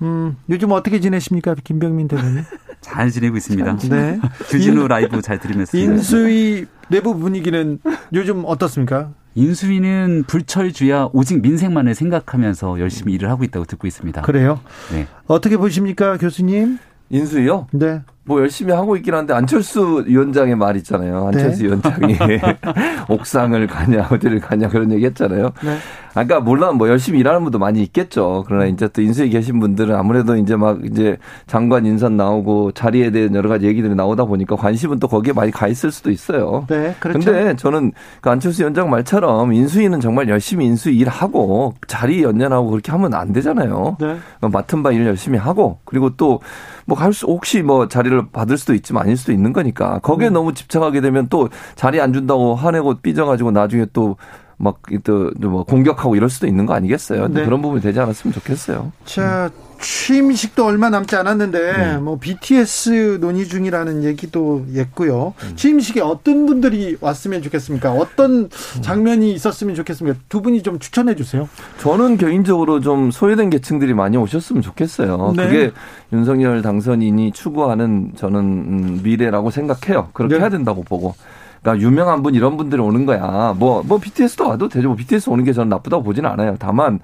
[0.02, 1.56] 음, 요즘 어떻게 지내십니까?
[1.64, 2.44] 김병민 대변인.
[2.82, 3.78] 잘 지내고 있습니다.
[3.90, 4.20] 네.
[4.50, 5.78] 주진우 라이브 잘 들으면서.
[5.78, 7.80] 인수위 내부 분위기는
[8.14, 9.12] 요즘 어떻습니까?
[9.36, 14.22] 인수위는 불철주야 오직 민생만을 생각하면서 열심히 일을 하고 있다고 듣고 있습니다.
[14.24, 14.60] 그래요?
[14.92, 15.08] 네.
[15.28, 16.78] 어떻게 보십니까, 교수님?
[17.10, 17.68] 인수요?
[17.72, 18.02] 네.
[18.26, 21.27] 뭐 열심히 하고 있긴 한데 안철수 위원장의 말 있잖아요.
[21.30, 21.65] 안철수 네.
[21.65, 22.15] 위원장이
[23.10, 25.49] 옥상을 가냐 어디를 가냐 그런 얘기 했잖아요.
[25.64, 25.77] 네.
[26.14, 28.44] 아까 물론 뭐 열심히 일하는 분도 많이 있겠죠.
[28.45, 31.18] 그러나 이제 또 인수에 계신 분들은 아무래도 이제 막 이제
[31.48, 35.68] 장관 인선 나오고 자리에 대한 여러 가지 얘기들이 나오다 보니까 관심은 또 거기에 많이 가
[35.68, 36.65] 있을 수도 있어요.
[36.68, 37.19] 네, 그렇죠.
[37.31, 43.14] 근데 저는 그 안철수 위원장 말처럼 인수위는 정말 열심히 인수 일하고 자리 연연하고 그렇게 하면
[43.15, 43.98] 안 되잖아요.
[43.99, 44.18] 네.
[44.41, 46.41] 맡은 바 일 열심히 하고 그리고 또
[46.90, 50.34] 뭐할수 혹시 뭐 자리를 받을 수도 있지만 아닐 수도 있는 거니까 거기에 네.
[50.34, 54.18] 너무 집착하게 되면 또 자리 안 준다고 화내고 삐져가지고 나중에 또
[54.57, 57.30] 막또뭐 공격하고 이럴 수도 있는 거 아니겠어요?
[57.30, 57.45] 네.
[57.45, 58.91] 그런 부분이 되지 않았으면 좋겠어요.
[59.06, 59.49] 자
[59.80, 61.98] 취임식도 얼마 남지 않았는데 네.
[61.98, 65.34] 뭐 BTS 논의 중이라는 얘기도 있고요.
[65.44, 65.56] 음.
[65.56, 67.92] 취임식에 어떤 분들이 왔으면 좋겠습니까?
[67.94, 68.50] 어떤
[68.82, 70.20] 장면이 있었으면 좋겠습니까?
[70.30, 71.48] 두 분이 좀 추천해 주세요.
[71.80, 75.34] 저는 개인적으로 좀 소외된 계층들이 많이 오셨으면 좋겠어요.
[75.36, 75.46] 네.
[75.46, 75.72] 그게
[76.12, 80.10] 윤석열 당선인이 추구하는 저는 음, 미래라고 생각해요.
[80.14, 80.42] 그렇게 네.
[80.42, 81.16] 해야 된다고 보고.
[81.62, 83.54] 그러니까 유명한 분 이런 분들이 오는 거야.
[83.58, 84.88] 뭐, 뭐 BTS도 와도 되죠.
[84.88, 86.56] 뭐 BTS 오는 게 저는 나쁘다고 보지는 않아요.
[86.58, 87.00] 다만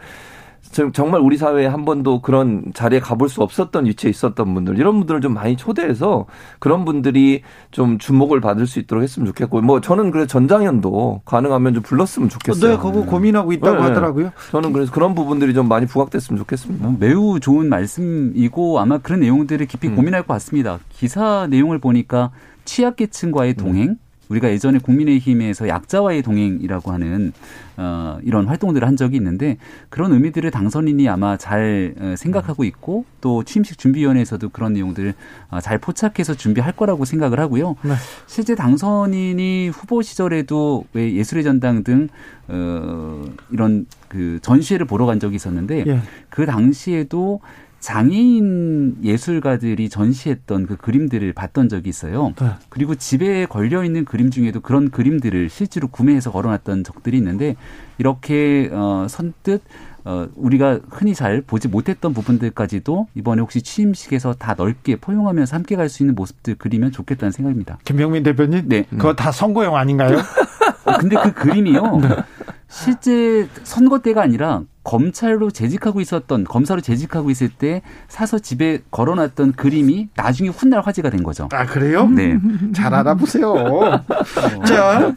[0.94, 5.22] 정말 우리 사회에 한 번도 그런 자리에 가볼 수 없었던 위치에 있었던 분들 이런 분들을
[5.22, 6.26] 좀 많이 초대해서
[6.60, 11.84] 그런 분들이 좀 주목을 받을 수 있도록 했으면 좋겠고 뭐 저는 그래서 전장현도 가능하면 좀
[11.84, 12.72] 불렀으면 좋겠어요.
[12.72, 14.32] 네, 그거 고민하고 있다고 네, 하더라고요.
[14.52, 16.88] 저는 그래서 그런 부분들이 좀 많이 부각됐으면 좋겠습니다.
[16.88, 19.96] 뭐 매우 좋은 말씀이고 아마 그런 내용들을 깊이 음.
[19.96, 20.80] 고민할 것 같습니다.
[20.90, 22.32] 기사 내용을 보니까
[22.66, 23.98] 취약계층과의 동행, 음.
[24.30, 27.34] 우리가 예전에 국민의힘에서 약자와의 동행이라고 하는
[27.78, 29.58] 어, 이런 활동들을 한 적이 있는데
[29.90, 35.14] 그런 의미들을 당선인이 아마 잘 어, 생각하고 있고 또 취임식 준비위원회에서도 그런 내용들을
[35.52, 37.76] 어, 잘 포착해서 준비할 거라고 생각을 하고요.
[37.84, 37.94] 네.
[38.28, 42.08] 실제 당선인이 후보 시절에도 왜 예술의 전당 등
[42.48, 46.00] 어, 이런 그 전시회를 보러 간 적이 있었는데 예.
[46.30, 47.42] 그 당시에도
[47.86, 52.34] 장애인 예술가들이 전시했던 그 그림들을 봤던 적이 있어요.
[52.42, 52.50] 네.
[52.70, 57.56] 그리고 집에 걸려 있는 그림 중에도 그런 그림들을 실제로 구매해서 걸어놨던 적들이 있는데
[58.00, 59.62] 이렇게 어 선뜻
[60.04, 65.88] 어 우리가 흔히 잘 보지 못했던 부분들까지도 이번에 혹시 취임식에서 다 넓게 포용하면서 함께 갈
[65.88, 67.78] 수 있는 모습들 그리면 좋겠다는 생각입니다.
[67.86, 68.86] 김병민 대표님, 네.
[68.90, 70.18] 그거 다 선거용 아닌가요?
[70.86, 72.00] 어, 근데 그 그림이요.
[72.02, 72.10] 네.
[72.68, 80.10] 실제 선거 때가 아니라 검찰로 재직하고 있었던 검사로 재직하고 있을 때 사서 집에 걸어놨던 그림이
[80.16, 81.50] 나중에 훗날 화제가 된 거죠.
[81.52, 82.08] 아 그래요?
[82.08, 82.40] 네.
[82.74, 84.04] 잘 알아보세요.
[84.66, 85.14] 자,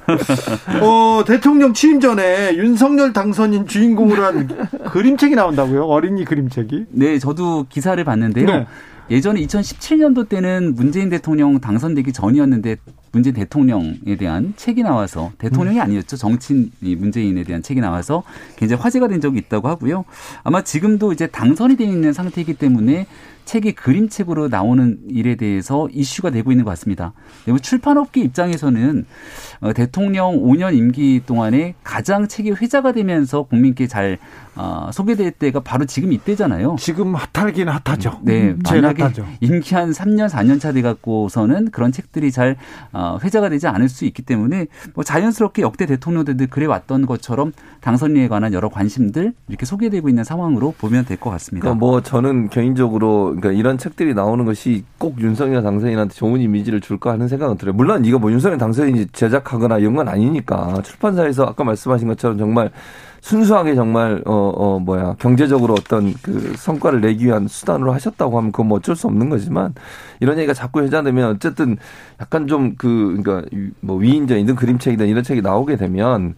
[0.82, 4.48] 어, 대통령 취임 전에 윤석열 당선인 주인공으로 한
[4.90, 5.84] 그림책이 나온다고요?
[5.84, 6.86] 어린이 그림책이?
[6.90, 8.46] 네, 저도 기사를 봤는데요.
[8.46, 8.66] 네.
[9.10, 12.76] 예전에 2017년도 때는 문재인 대통령 당선되기 전이었는데
[13.12, 15.82] 문재인 대통령에 대한 책이 나와서 대통령이 음.
[15.82, 16.16] 아니었죠.
[16.16, 18.22] 정치인 문재인에 대한 책이 나와서
[18.56, 20.04] 굉장히 화제가 된 적이 있다고 하고요.
[20.44, 23.06] 아마 지금도 이제 당선이 되어 있는 상태이기 때문에
[23.48, 27.14] 책이 그림책으로 나오는 일에 대해서 이슈가 되고 있는 것 같습니다.
[27.44, 29.06] 그리고 출판업계 입장에서는
[29.60, 34.18] 어, 대통령 5년 임기 동안에 가장 책이 회자가 되면서 국민께 잘
[34.54, 36.76] 어, 소개될 때가 바로 지금 이때잖아요.
[36.78, 38.20] 지금 핫하긴 핫하죠.
[38.22, 39.24] 네, 음, 만약에 핫하죠.
[39.40, 42.56] 임기 한 3년 4년 차 돼갖고서는 그런 책들이 잘
[42.92, 48.28] 어, 회자가 되지 않을 수 있기 때문에 뭐 자연스럽게 역대 대통령들도 그래 왔던 것처럼 당선인에
[48.28, 51.62] 관한 여러 관심들 이렇게 소개되고 있는 상황으로 보면 될 것 같습니다.
[51.64, 57.12] 그러니까 뭐 저는 개인적으로 그러니까 이런 책들이 나오는 것이 꼭 윤석열 당선인한테 좋은 이미지를 줄까
[57.12, 57.74] 하는 생각은 들어요.
[57.74, 62.70] 물론 이거 뭐 윤석열 당선인이 제작하거나 이런 건 아니니까 출판사에서 아까 말씀하신 것처럼 정말
[63.28, 68.68] 순수하게 정말 어, 어 뭐야 경제적으로 어떤 그 성과를 내기 위한 수단으로 하셨다고 하면 그건
[68.68, 69.74] 뭐 어쩔 수 없는 거지만
[70.20, 71.76] 이런 얘기가 자꾸 회자되면 어쨌든
[72.20, 73.48] 약간 좀 그 그러니까
[73.80, 76.34] 뭐 위인전이든 그림책이든 이런 책이 나오게 되면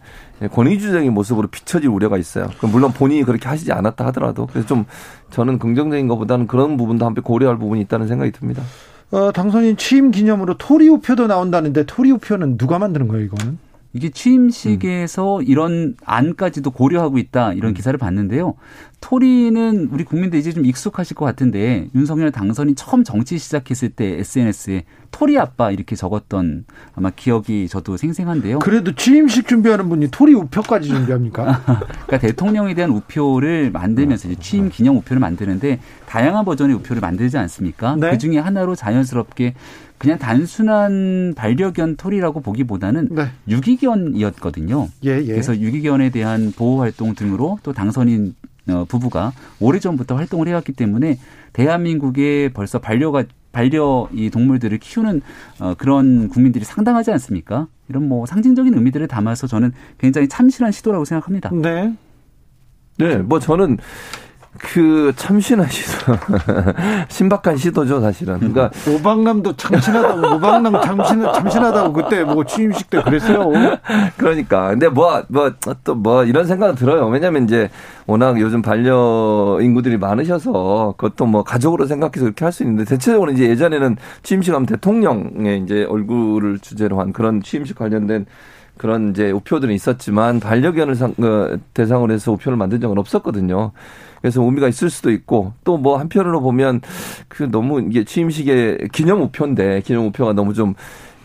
[0.51, 2.49] 권위주의적인 모습으로 비춰질 우려가 있어요.
[2.71, 4.85] 물론 본인이 그렇게 하시지 않았다 하더라도 그래서 좀
[5.29, 8.63] 저는 긍정적인 것보다는 그런 부분도 함께 고려할 부분이 있다는 생각이 듭니다.
[9.11, 13.57] 어, 당선인 취임 기념으로 토리우표도 나온다는데 토리우표는 누가 만드는 거예요, 이거는?
[13.93, 15.43] 이게 취임식에서 음.
[15.45, 17.73] 이런 안까지도 고려하고 있다 이런 음.
[17.73, 18.55] 기사를 봤는데요.
[19.01, 24.83] 토리는 우리 국민들 이제 좀 익숙하실 것 같은데 윤석열 당선이 처음 정치 시작했을 때 SNS에
[25.09, 26.65] 토리 아빠 이렇게 적었던
[26.95, 28.59] 아마 기억이 저도 생생한데요.
[28.59, 31.63] 그래도 취임식 준비하는 분이 토리 우표까지 준비합니까?
[32.05, 37.95] 그러니까 대통령에 대한 우표를 만들면서 이제 취임 기념 우표를 만드는데 다양한 버전의 우표를 만들지 않습니까?
[37.99, 38.11] 네.
[38.11, 39.55] 그 중에 하나로 자연스럽게
[40.01, 43.27] 그냥 단순한 반려견 털이라고 보기보다는 네.
[43.47, 44.87] 유기견이었거든요.
[45.05, 45.25] 예, 예.
[45.27, 48.33] 그래서 유기견에 대한 보호 활동 등으로 또 당선인
[48.67, 51.19] 어, 부부가 오래전부터 활동을 해왔기 때문에
[51.53, 55.21] 대한민국에 벌써 반려가 반려 이 동물들을 키우는
[55.59, 57.67] 어, 그런 국민들이 상당하지 않습니까?
[57.87, 61.51] 이런 뭐 상징적인 의미들을 담아서 저는 굉장히 참신한 시도라고 생각합니다.
[61.53, 61.93] 네.
[62.97, 63.77] 네, 뭐 저는
[64.57, 66.13] 그 참신한 시도
[67.09, 68.37] 신박한 시도죠 사실은.
[68.39, 73.49] 그러니까 오방남도 참신하다고 오방남 참신 참신하다고 그때 뭐 취임식 때 그랬어요.
[74.17, 75.51] 그러니까 근데 뭐 뭐
[75.83, 77.07] 또뭐 뭐 이런 생각은 들어요.
[77.07, 77.69] 왜냐면 이제
[78.07, 83.47] 워낙 요즘 반려 인구들이 많으셔서 그것도 뭐 가족으로 생각해서 그렇게 할 수 있는데 대체적으로 이제
[83.47, 88.25] 예전에는 취임식 하면 대통령의 이제 얼굴을 주제로 한 그런 취임식 관련된
[88.77, 93.71] 그런 이제 우표들은 있었지만 반려견을 상, 어, 대상으로 해서 우표를 만든 적은 없었거든요.
[94.21, 96.81] 그래서 의미가 있을 수도 있고 또 뭐 한편으로 보면
[97.27, 100.75] 그 너무 이게 취임식의 기념 우표인데 기념 우표가 너무 좀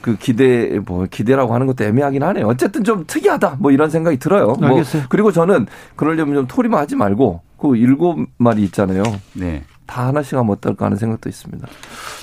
[0.06, 2.46] 그 기대 뭐 기대라고 하는 것도 애매하긴 하네요.
[2.46, 4.54] 어쨌든 좀 특이하다 뭐 이런 생각이 들어요.
[4.60, 5.02] 뭐 알겠어요.
[5.02, 5.66] 뭐 그리고 저는
[5.96, 9.02] 그러려면 좀 토리만 하지 말고 그 일곱 마리 있잖아요.
[9.32, 9.64] 네.
[9.86, 11.66] 다 하나씩 하면 어떨까 하는 생각도 있습니다.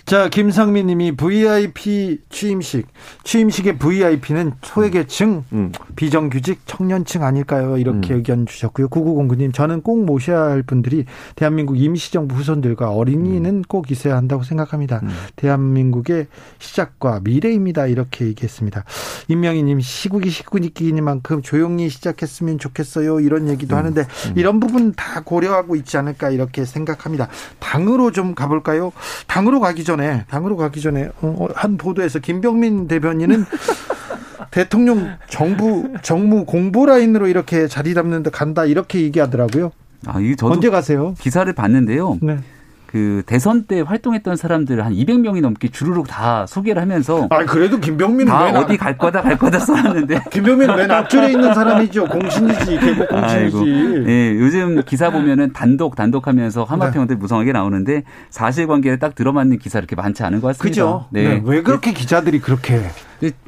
[0.05, 2.87] 자, 김상민 님이 VIP 취임식.
[3.23, 5.71] 취임식의 VIP는 소외계층, 음.
[5.95, 7.77] 비정규직 청년층 아닐까요?
[7.77, 8.17] 이렇게 음.
[8.17, 8.89] 의견 주셨고요.
[8.89, 13.61] 9909님, 저는 꼭 모셔야 할 분들이 대한민국 임시정부 후손들과 어린이는 음.
[13.67, 14.99] 꼭 있어야 한다고 생각합니다.
[15.03, 15.09] 음.
[15.35, 16.27] 대한민국의
[16.59, 17.87] 시작과 미래입니다.
[17.87, 18.83] 이렇게 얘기했습니다.
[19.29, 23.19] 임명희 님, 시국이 시국이니만큼 조용히 시작했으면 좋겠어요.
[23.21, 23.77] 이런 얘기도 음.
[23.77, 24.33] 하는데 음.
[24.35, 27.29] 이런 부분 다 고려하고 있지 않을까 이렇게 생각합니다.
[27.59, 28.91] 당으로 좀 가볼까요?
[29.27, 33.45] 당으로 가기 전에, 당으로 가기 전에 어, 어, 한 보도에서 김병민 대변인은
[34.51, 39.71] 대통령 정부 정무 공보 라인으로 이렇게 자리 잡는데 간다 이렇게 얘기하더라고요.
[40.05, 41.15] 아, 이게 저도 언제 가세요?
[41.19, 42.19] 기사를 봤는데요.
[42.21, 42.39] 네.
[42.93, 48.27] 그 대선 때 활동했던 사람들 한 200명이 넘게 주르륵 다 소개를 하면서 아 그래도 김병민은
[48.27, 54.03] 다 어디 갈 거다 갈 거다 써놨는데 김병민은 맨 앞줄에 있는 사람이죠 공신이지 개국 공신이지
[54.05, 57.19] 예 요즘 기사 보면은 단독 단독하면서 하마평들 네.
[57.19, 60.69] 무성하게 나오는데 사실관계를 딱 들어맞는 기사 이렇게 많지 않은 것 같습니다.
[60.69, 61.05] 그죠?
[61.09, 61.29] 네.
[61.29, 61.41] 네.
[61.43, 62.79] 왜 그렇게 기자들이 그렇게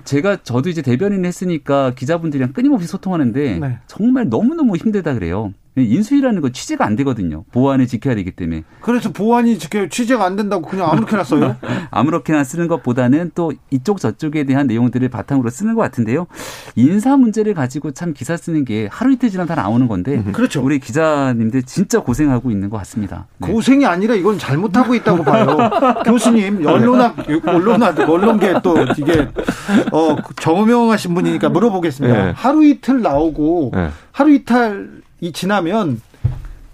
[0.06, 3.78] 제가 저도 이제 대변인 했으니까 기자분들이랑 끊임없이 소통하는데 네.
[3.86, 5.54] 정말 너무너무 힘들다 그래요.
[5.78, 7.44] 인수위라는 건 취재가 안 되거든요.
[7.52, 8.64] 보안을 지켜야 되기 때문에.
[8.82, 11.58] 그래서 보안이 지켜 취재가 안 된다고 그냥 아무렇게나 써요?
[11.92, 16.28] 아무렇게나 쓰는 것보다는 또 이쪽 저쪽에 대한 내용들을 바탕으로 쓰는 것 같은데요.
[16.76, 20.24] 인사 문제를 가지고 참 기사 쓰는 게 하루 이틀 지나 다 나오는 건데.
[20.32, 20.64] 그렇죠.
[20.64, 23.28] 우리 기자님들 진짜 고생하고 있는 것 같습니다.
[23.38, 23.52] 네.
[23.52, 25.58] 고생이 아니라 이건 잘못하고 있다고 봐요.
[26.06, 27.16] 교수님, 언론학,
[27.46, 29.28] 언론학, 언론계 또 이게
[29.92, 32.26] 어 정명하신 분이니까 물어보겠습니다.
[32.26, 32.32] 네.
[32.36, 33.90] 하루 이틀 나오고 네.
[34.12, 36.02] 하루 이틀 이 지나면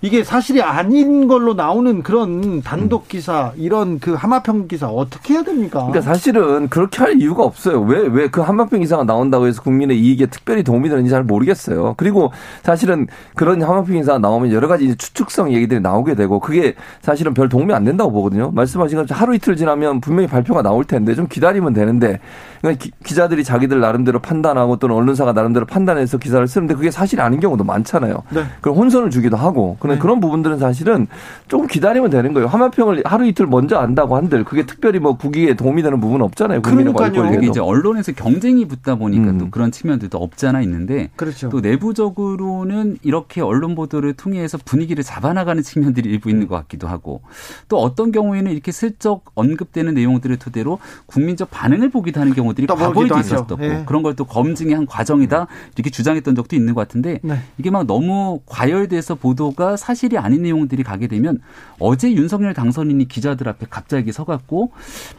[0.04, 5.82] 이게 사실이 아닌 걸로 나오는 그런 단독 기사 이런 그 하마평 기사 어떻게 해야 됩니까?
[5.86, 7.82] 그러니까 사실은 그렇게 할 이유가 없어요.
[7.84, 11.94] 왜 왜 그 하마평 기사가 나온다고 해서 국민의 이익에 특별히 도움이 되는지 잘 모르겠어요.
[11.98, 12.32] 그리고
[12.64, 13.06] 사실은
[13.36, 16.74] 그런 하마평 기사가 나오면 여러 가지 추측성 얘기들이 나오게 되고 그게
[17.04, 18.50] 사실은 별 도움이 안 된다고 보거든요.
[18.56, 22.20] 말씀하신 것처럼 하루 이틀 지나면 분명히 발표가 나올 텐데 좀 기다리면 되는데
[22.62, 27.40] 그러니까 기, 자들이 자기들 나름대로 판단하고 또는 언론사가 나름대로 판단해서 기사를 쓰는데 그게 사실이 아닌
[27.40, 28.24] 경우도 많잖아요.
[28.30, 28.44] 네.
[28.62, 30.02] 그럼 혼선을 주기도 하고 그런 네.
[30.02, 31.08] 그런 부분들은 사실은
[31.48, 32.48] 조금 기다리면 되는 거예요.
[32.48, 36.62] 화마평을 하루 이틀 먼저 안다고 한들 그게 특별히 뭐 국익에 도움이 되는 부분은 없잖아요.
[36.62, 37.34] 그러니까요.
[37.34, 39.38] 이게 이제 언론에서 경쟁이 붙다 보니까 음.
[39.40, 41.50] 또 그런 측면들도 없지 않아 있는데 그렇죠.
[41.50, 47.22] 또 내부적으로는 이렇게 언론 보도를 통해서 분위기를 잡아나가는 측면들이 일부 있는 것 같기도 하고
[47.68, 53.20] 또 어떤 경우에는 이렇게 슬쩍 언급되는 내용들을 토대로 국민적 반응을 보기도 하는 경우 들이 과거에도
[53.20, 53.84] 있었었고 네.
[53.86, 57.40] 그런 걸 또 검증의 한 과정이다 이렇게 주장했던 적도 있는 것 같은데 네.
[57.58, 61.40] 이게 막 너무 과열돼서 보도가 사실이 아닌 내용들이 가게 되면
[61.80, 64.72] 어제 윤석열 당선인이 기자들 앞에 갑자기 서갖고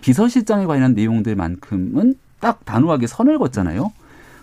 [0.02, 3.92] 비서실장에 관한 내용들만큼은 딱 단호하게 선을 걷잖아요.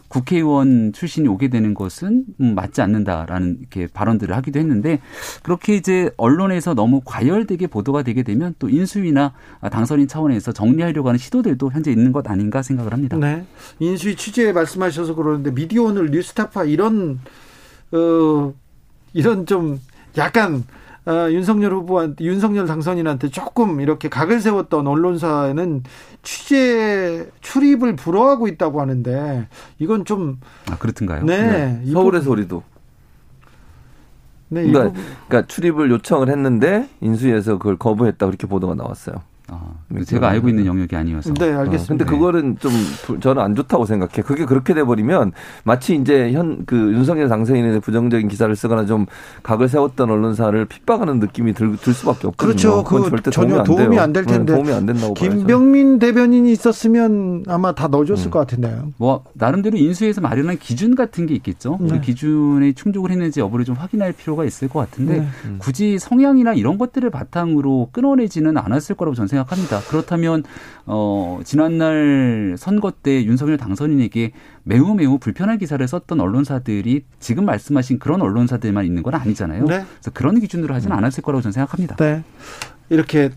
[0.09, 4.99] 국회의원 출신이 오게 되는 것은 음, 맞지 않는다라는 이렇게 발언들을 하기도 했는데
[5.43, 9.33] 그렇게 이제 언론에서 너무 과열되게 보도가 되게 되면 또 인수위나
[9.71, 13.17] 당선인 차원에서 정리하려고 하는 시도들도 현재 있는 것 아닌가 생각을 합니다.
[13.17, 13.45] 네.
[13.79, 17.19] 인수위 취재 말씀하셔서 그러는데 미디어 오늘 뉴스타파 이런
[17.91, 18.53] 어
[19.13, 19.79] 이런 좀
[20.17, 20.63] 약간
[21.09, 25.83] 어, 윤석열 후보한테 윤석열 당선인한테 조금 이렇게 각을 세웠던 언론사는
[26.21, 29.47] 취재 출입을 불허하고 있다고 하는데
[29.79, 31.23] 이건 좀 아 그렇든가요?
[31.25, 31.91] 네, 네.
[31.91, 32.61] 서울의 소리도.
[34.49, 39.21] 네, 그러니까, 그러니까 출입을 요청을 했는데 인수위에서 그걸 거부했다 그렇게 보도가 나왔어요.
[39.51, 39.73] 아,
[40.05, 41.33] 제가 알고 있는 영역이 아니어서.
[41.33, 41.93] 네, 알겠습니다.
[41.93, 42.71] 어, 근데 그거는 좀
[43.19, 44.21] 저는 안 좋다고 생각해.
[44.23, 45.31] 그게 그렇게 돼 버리면
[45.63, 49.05] 마치 이제 현 그 윤석열 당선인의 부정적인 기사를 쓰거나 좀
[49.43, 52.35] 각을 세웠던 언론사를 핍박하는 느낌이 들, 들 수밖에 없거든요.
[52.37, 52.83] 그렇죠.
[52.83, 54.53] 그 절대 전혀 도움이 안 될 텐데.
[54.53, 55.99] 네, 도움이 안 된다고 김병민 봐야죠.
[55.99, 58.31] 대변인이 있었으면 아마 다 넣어줬을 음.
[58.31, 58.91] 것 같은데요.
[58.97, 61.77] 뭐 나름대로 인수에서 마련한 기준 같은 게 있겠죠.
[61.81, 61.89] 네.
[61.89, 65.27] 그 기준에 충족을 했는지 여부를 좀 확인할 필요가 있을 것 같은데 네.
[65.45, 65.55] 음.
[65.59, 69.81] 굳이 성향이나 이런 것들을 바탕으로 끊어내지는 않았을 거라고 저는 생각합니다.
[69.89, 70.43] 그렇다면
[70.85, 74.31] 어 지난날 선거 때 윤석열 당선인에게
[74.63, 79.65] 매우 매우 불편한 기사를 썼던 언론사들이 지금 말씀하신 그런 언론사들만 있는 건 아니잖아요.
[79.65, 79.83] 네.
[79.83, 81.95] 그래서 그런 기준으로 하지는 않았을 거라고 저는 생각합니다.
[81.95, 82.23] 네.
[82.89, 83.29] 이렇게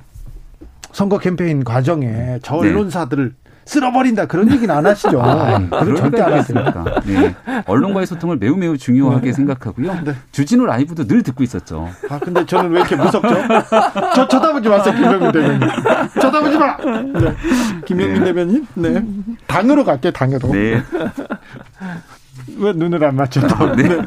[0.92, 2.70] 선거 캠페인 과정에 저 네.
[2.70, 5.20] 언론사들을 쓸어버린다 그런 얘기는 안 하시죠.
[5.22, 6.84] 아, 그런 절대 안 했으니까.
[7.04, 7.34] 네.
[7.66, 9.32] 언론과의 소통을 매우 매우 중요하게 네.
[9.32, 10.00] 생각하고요.
[10.04, 10.14] 네.
[10.32, 11.88] 주진우 라이브도 늘 듣고 있었죠.
[12.08, 13.34] 아 근데 저는 왜 이렇게 무섭죠?
[14.14, 15.60] 저 쳐다보지 마세요, 김명민 대변인.
[16.20, 16.76] 쳐다보지 마.
[16.76, 17.34] 네.
[17.86, 18.24] 김명민 네.
[18.24, 18.66] 대변인.
[18.74, 19.04] 네.
[19.46, 20.48] 당으로 갈게요, 당으로.
[20.48, 20.82] 네.
[22.58, 23.46] 왜 눈을 안 맞죠?
[23.46, 23.74] 또.
[23.76, 23.84] 네.
[23.88, 24.02] 네.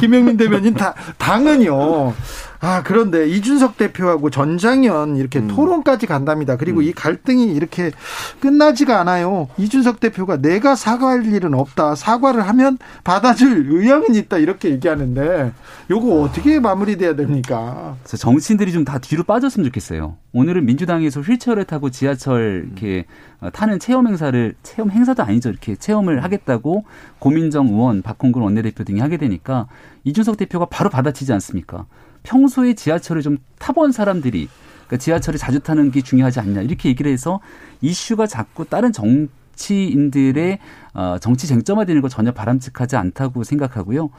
[0.00, 2.12] 김명민 대변인 다, 당은요.
[2.60, 5.46] 아, 그런데 이준석 대표하고 전장현 이렇게 음.
[5.48, 6.56] 토론까지 간답니다.
[6.56, 6.84] 그리고 음.
[6.84, 7.92] 이 갈등이 이렇게
[8.40, 9.48] 끝나지가 않아요.
[9.58, 11.94] 이준석 대표가 내가 사과할 일은 없다.
[11.94, 14.38] 사과를 하면 받아줄 의향은 있다.
[14.38, 15.52] 이렇게 얘기하는데
[15.88, 17.96] 요거 어떻게 마무리돼야 됩니까?
[18.04, 20.16] 정치인들이 좀 다 뒤로 빠졌으면 좋겠어요.
[20.32, 23.04] 오늘은 민주당에서 휠체어를 타고 지하철 이렇게
[23.40, 25.50] 어, 타는 체험 행사를 체험 행사도 아니죠.
[25.50, 26.84] 이렇게 체험을 하겠다고
[27.18, 29.66] 고민정 의원, 박홍근 원내대표 등이 하게 되니까
[30.04, 31.84] 이준석 대표가 바로 받아치지 않습니까?
[32.28, 34.48] 평소에 지하철을 좀 타본 사람들이
[34.86, 37.40] 그러니까 지하철을 자주 타는 게 중요하지 않냐 이렇게 얘기를 해서
[37.80, 40.58] 이슈가 자꾸 다른 정치인들의
[40.92, 44.10] 어, 정치 쟁점화되는 거 전혀 바람직하지 않다고 생각하고요.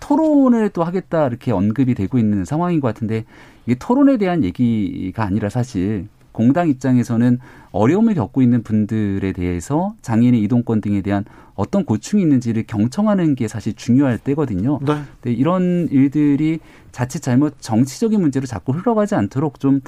[0.00, 3.24] 토론을 또 하겠다 이렇게 언급이 되고 있는 상황인 것 같은데
[3.66, 7.38] 이게 토론에 대한 얘기가 아니라 사실 공당 입장에서는
[7.78, 11.24] 어려움을 겪고 있는 분들에 대해서 장애인의 이동권 등에 대한
[11.54, 14.78] 어떤 고충이 있는지를 경청하는 게 사실 중요할 때거든요.
[14.80, 14.94] 네.
[15.22, 16.60] 네 이런 일들이
[16.92, 19.80] 자칫 잘못 정치적인 문제로 자꾸 흘러가지 않도록 좀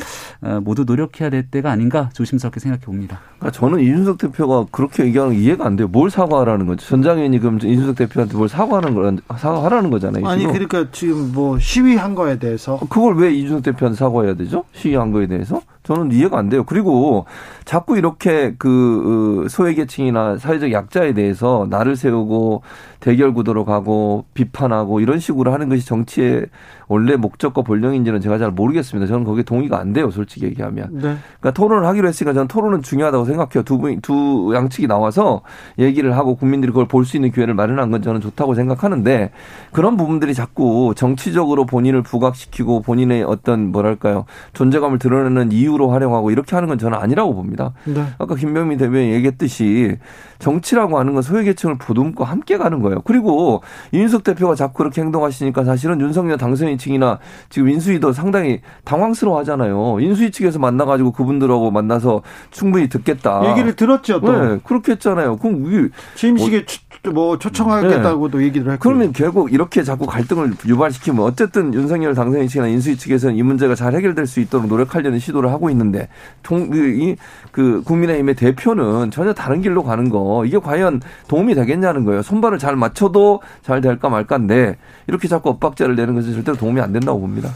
[0.43, 3.21] 어, 모두 노력해야 될 때가 아닌가 조심스럽게 생각해 봅니다.
[3.39, 5.89] 그러니까 저는 이준석 대표가 그렇게 얘기하는 게 이해가 안 돼요.
[5.89, 6.87] 뭘 사과하라는 거죠?
[6.87, 10.27] 전장현이 그럼 이준석 대표한테 뭘 사과하는 거 사과하라는 거잖아요.
[10.27, 10.53] 아니 지금.
[10.53, 14.65] 그러니까 지금 뭐 시위한 거에 대해서 그걸 왜 이준석 대표한테 사과해야 되죠?
[14.73, 16.65] 시위한 거에 대해서 저는 이해가 안 돼요.
[16.65, 17.27] 그리고
[17.65, 22.62] 자꾸 이렇게 그 어, 소외계층이나 사회적 약자에 대해서 나를 세우고
[23.01, 26.47] 대결 구도로 가고 비판하고 이런 식으로 하는 것이 정치의
[26.89, 29.07] 원래 목적과 본령인지는 제가 잘 모르겠습니다.
[29.07, 30.89] 저는 거기에 동의가 안 돼요, 솔직히 얘기하면.
[30.93, 31.01] 네.
[31.40, 33.62] 그러니까 토론을 하기로 했으니까 저는 토론은 중요하다고 생각해요.
[33.65, 35.43] 두 분, 두 양측이 나와서
[35.78, 39.31] 얘기를 하고 국민들이 그걸 볼 수 있는 기회를 마련한 건 저는 좋다고 생각하는데
[39.73, 46.69] 그런 부분들이 자꾸 정치적으로 본인을 부각시키고 본인의 어떤 뭐랄까요 존재감을 드러내는 이유로 활용하고 이렇게 하는
[46.69, 47.60] 건 저는 아니라고 봅니다.
[47.85, 48.05] 네.
[48.19, 49.97] 아까 김병민 대변인 얘기했듯이
[50.39, 53.03] 정치라고 하는 건 소외계층을 보듬고 함께 가는 거예요.
[53.05, 53.62] 그리고
[53.93, 57.19] 이윤석 대표가 자꾸 그렇게 행동하시니까 사실은 윤석열 당선인 층이나
[57.51, 59.99] 지금 인수위도 상당히 당황스러워 하잖아요.
[60.01, 63.51] 인수위 측에서 만나가지고 그분들하고 만나서 충분히 듣겠다.
[63.51, 64.32] 얘기를 들었죠, 또.
[64.32, 65.37] 네, 그렇게 했잖아요.
[65.37, 65.89] 그럼 이게.
[66.15, 66.65] 취임식에
[67.05, 68.45] 뭐, 뭐 초청하겠다고도 네.
[68.45, 68.82] 얘기를 했고.
[68.82, 73.95] 그러면 결국 이렇게 자꾸 갈등을 유발시키면 어쨌든 윤석열 당선인 측이나 인수위 측에서는 이 문제가 잘
[73.95, 76.09] 해결될 수 있도록 노력하려는 시도를 하고 있는데,
[76.43, 77.16] 동, 그, 이,
[77.52, 82.22] 그 국민의힘의 대표는 전혀 다른 길로 가는 거 이게 과연 도움이 되겠냐는 거예요.
[82.22, 87.20] 손발을 잘 맞춰도 잘 될까 말까인데 이렇게 자꾸 엇박자를 내는 것은 절대로 도움이 안 된다고
[87.20, 87.51] 봅니다.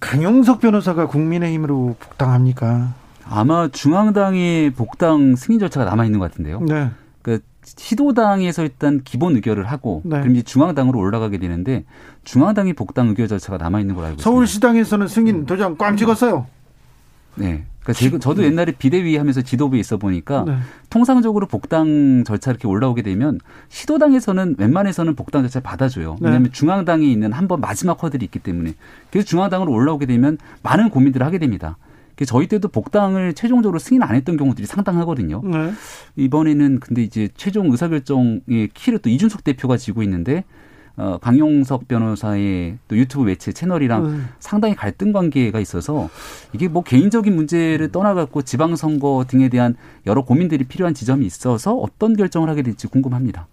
[0.00, 2.94] 강용석 변호사가 국민의힘으로 복당합니까?
[3.28, 6.60] 아마 중앙당의 복당 승인 절차가 남아 있는 것 같은데요.
[6.60, 6.90] 네.
[7.22, 10.20] 그 시도당에서 일단 기본 의결을 하고 네.
[10.20, 11.84] 그럼 이제 중앙당으로 올라가게 되는데
[12.24, 14.30] 중앙당이 복당 의결 절차가 남아 있는 걸 알고 있습니다.
[14.30, 16.46] 서울시당에서는 승인 도장 꽝 찍었어요.
[17.34, 17.64] 네.
[17.92, 18.48] 그러니까 저도 네.
[18.48, 20.56] 옛날에 비대위 하면서 지도부에 있어 보니까 네.
[20.90, 26.12] 통상적으로 복당 절차 이렇게 올라오게 되면 시도당에서는 웬만해서는 복당 절차 받아줘요.
[26.12, 26.26] 네.
[26.26, 28.74] 왜냐하면 중앙당에 있는 한 번 마지막 허들이 있기 때문에
[29.10, 31.78] 그래서 중앙당으로 올라오게 되면 많은 고민들을 하게 됩니다.
[32.26, 35.40] 저희 때도 복당을 최종적으로 승인 안 했던 경우들이 상당하거든요.
[35.44, 35.72] 네.
[36.16, 40.44] 이번에는 근데 이제 최종 의사결정의 키를 또 이준석 대표가 지고 있는데
[40.98, 44.28] 어, 강용석 변호사의 또 유튜브 매체 채널이랑 음.
[44.40, 46.10] 상당히 갈등 관계가 있어서
[46.52, 49.76] 이게 뭐 개인적인 문제를 떠나갖고 지방선거 등에 대한
[50.06, 53.46] 여러 고민들이 필요한 지점이 있어서 어떤 결정을 하게 될지 궁금합니다.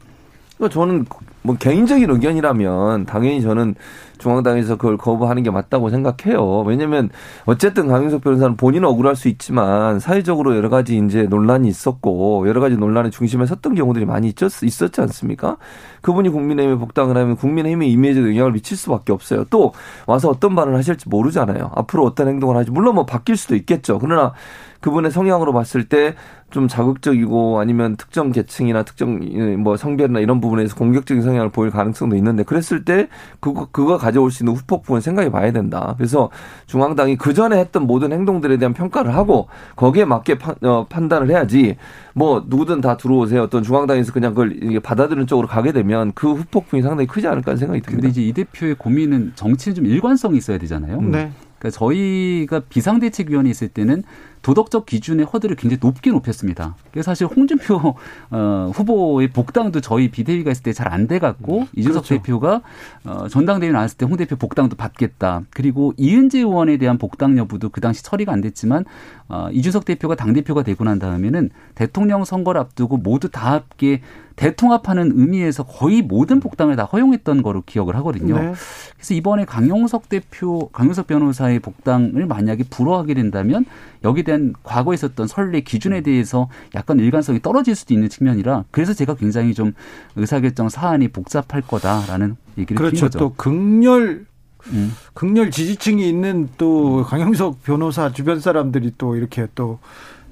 [0.58, 1.06] 그러니까 저는
[1.46, 3.76] 뭐 개인적인 의견이라면 당연히 저는
[4.18, 6.62] 중앙당에서 그걸 거부하는 게 맞다고 생각해요.
[6.62, 7.10] 왜냐면
[7.46, 12.78] 어쨌든 강윤석 변호사는 본인은 억울할 수 있지만 사회적으로 여러 가지 이제 논란이 있었고 여러 가지
[12.78, 15.58] 논란의 중심에 섰던 경우들이 많이 있었, 있었지 않습니까?
[16.02, 19.46] 그분이 국민의힘에 복당을 하면 국민의힘의 이미지에 영향을 미칠 수밖에 없어요.
[19.50, 19.74] 또
[20.08, 21.72] 와서 어떤 말을 하실지 모르잖아요.
[21.76, 24.00] 앞으로 어떤 행동을 하지 물론 뭐 바뀔 수도 있겠죠.
[24.00, 24.34] 그러나
[24.82, 26.16] 그분의 성향으로 봤을 때
[26.56, 29.20] 좀 자극적이고 아니면 특정 계층이나 특정
[29.62, 33.08] 뭐 성별이나 이런 부분에서 공격적인 성향 을 보일 가능성도 있는데 그랬을 때
[33.40, 35.96] 그거 그거 가져올 수 있는 후폭풍은 생각해 봐야 된다.
[35.98, 36.30] 그래서
[36.68, 41.78] 중앙당이 그 전에 했던 모든 행동들에 대한 평가를 하고 거기에 맞게 파, 어, 판단을 해야지
[42.14, 43.44] 뭐 누구든 다 들어오세요.
[43.44, 47.82] 어떤 중앙당에서 그냥 그걸 받아들이는 쪽으로 가게 되면 그 후폭풍이 상당히 크지 않을까 하는 생각이
[47.82, 48.02] 듭니다.
[48.02, 51.02] 근데 이제 이 대표의 고민은 정치는 좀 일관성이 있어야 되잖아요.
[51.02, 51.32] 네.
[51.60, 54.04] 그러니까 저희가 비상대책위원회 있을 때는
[54.46, 56.76] 도덕적 기준의 허들을 굉장히 높게 높였습니다.
[56.92, 57.96] 그래서 사실 홍준표
[58.30, 62.22] 어, 후보의 복당도 저희 비대위가 있을 때 잘 안 돼갖고 음, 이준석 그렇죠.
[62.22, 62.62] 대표가
[63.06, 65.42] 어, 전당대회 나왔을 때 홍 대표 복당도 받겠다.
[65.50, 68.86] 그리고 이은재 의원에 대한 복당 여부도 그 당시 처리가 안 됐지만
[69.30, 74.02] 어, 이준석 대표가 당 대표가 되고 난 다음에는 대통령 선거를 앞두고 모두 다 함께
[74.36, 78.38] 대통합하는 의미에서 거의 모든 복당을 다 허용했던 거로 기억을 하거든요.
[78.38, 78.54] 네.
[78.96, 83.66] 그래서 이번에 강용석 대표, 강용석 변호사의 복당을 만약에 불허하게 된다면
[84.04, 89.16] 여기에 대한 과거에 있었던 선례 기준에 대해서 약간 일관성이 떨어질 수도 있는 측면이라 그래서 제가
[89.16, 89.74] 굉장히 좀
[90.16, 93.06] 의사결정 사안이 복잡할 거다라는 얘기를 그렇죠.
[93.06, 93.20] 거죠.
[93.20, 94.26] 또 극렬
[94.68, 94.92] 음.
[95.14, 99.80] 극렬 지지층이 있는 또 강영석 변호사 주변 사람들이 또 이렇게 또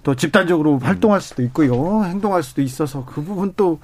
[0.04, 2.04] 또 집단적으로 활동할 수도 있고요.
[2.04, 3.80] 행동할 수도 있어서 그 부분 또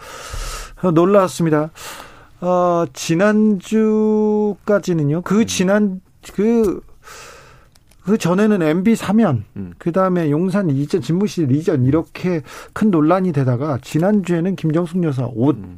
[0.93, 1.69] 놀라웠습니다.
[2.41, 5.21] 어, 지난주까지는요.
[5.23, 6.01] 그 지난
[6.33, 6.81] 그
[8.09, 9.71] 그 전에는 MB 사면, 음.
[9.77, 12.41] 그 다음에 용산 이전, 집무실 이전 이렇게
[12.73, 15.77] 큰 논란이 되다가 지난주에는 김정숙 여사 옷 음.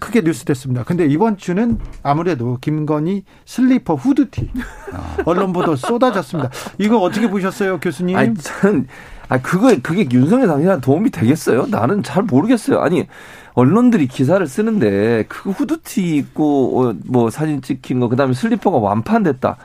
[0.00, 0.82] 크게 뉴스 됐습니다.
[0.82, 4.50] 근데 이번 주는 아무래도 김건희 슬리퍼 후드티
[4.92, 5.18] 아.
[5.24, 6.50] 언론 보도 쏟아졌습니다.
[6.78, 8.16] 이거 어떻게 보셨어요, 교수님?
[8.16, 8.88] 아니, 저는
[9.32, 11.64] 아 그거 그게 윤석열 당신한 도움이 되겠어요?
[11.70, 12.80] 나는 잘 모르겠어요.
[12.80, 13.06] 아니
[13.54, 19.56] 언론들이 기사를 쓰는데 그 후드티 입고 어, 뭐 사진 찍힌 거 그다음에 슬리퍼가 완판됐다.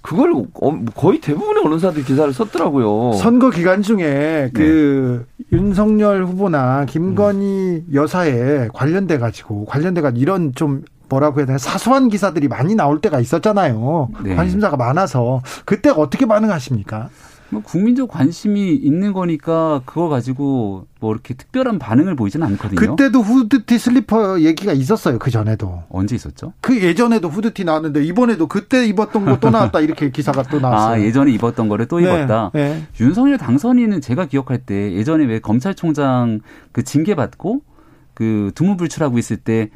[0.00, 3.14] 그걸 어, 거의 대부분의 언론사들이 기사를 썼더라고요.
[3.14, 5.58] 선거 기간 중에 그 네.
[5.58, 7.86] 윤석열 후보나 김건희 음.
[7.92, 13.18] 여사에 관련돼 가지고 관련돼 가지고 이런 좀 뭐라고 해야 되나 사소한 기사들이 많이 나올 때가
[13.18, 14.08] 있었잖아요.
[14.22, 14.36] 네.
[14.36, 17.08] 관심사가 많아서 그때 어떻게 반응하십니까?
[17.50, 22.80] 뭐 국민적 관심이 있는 거니까 그거 가지고 뭐 이렇게 특별한 반응을 보이지는 않거든요.
[22.80, 25.18] 그때도 후드티 슬리퍼 얘기가 있었어요.
[25.20, 25.84] 그 전에도.
[25.88, 26.52] 언제 있었죠?
[26.60, 30.94] 그 예전에도 후드티 나왔는데 이번에도 그때 입었던 거 또 나왔다 이렇게 기사가 또 나왔어요.
[30.94, 32.50] 아 예전에 입었던 거를 또 네, 입었다.
[32.52, 32.82] 네.
[33.00, 36.40] 윤석열 당선인은 제가 기억할 때 예전에 왜 검찰총장
[36.72, 37.62] 그 징계 받고
[38.14, 39.70] 그 두문불출하고 있을 때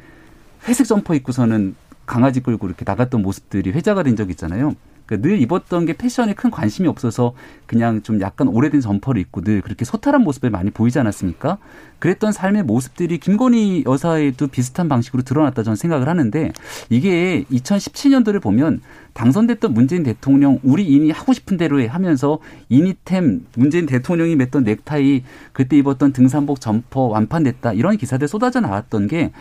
[0.67, 1.75] 회색 점퍼 입고서는
[2.05, 4.73] 강아지 끌고 이렇게 나갔던 모습들이 회자가 된 적 있잖아요.
[5.11, 7.33] 그러니까 늘 입었던 게 패션에 큰 관심이 없어서
[7.65, 11.57] 그냥 좀 약간 오래된 점퍼를 입고 늘 그렇게 소탈한 모습을 많이 보이지 않았습니까?
[11.99, 16.51] 그랬던 삶의 모습들이 김건희 여사에도 비슷한 방식으로 드러났다 저는 생각을 하는데
[16.89, 18.81] 이게 2017년도를 보면
[19.13, 22.39] 당선됐던 문재인 대통령 우리 인이 하고 싶은 대로 해 하면서
[22.69, 29.31] 인이템 문재인 대통령이 맸던 넥타이 그때 입었던 등산복 점퍼 완판됐다 이런 기사들 쏟아져 나왔던 게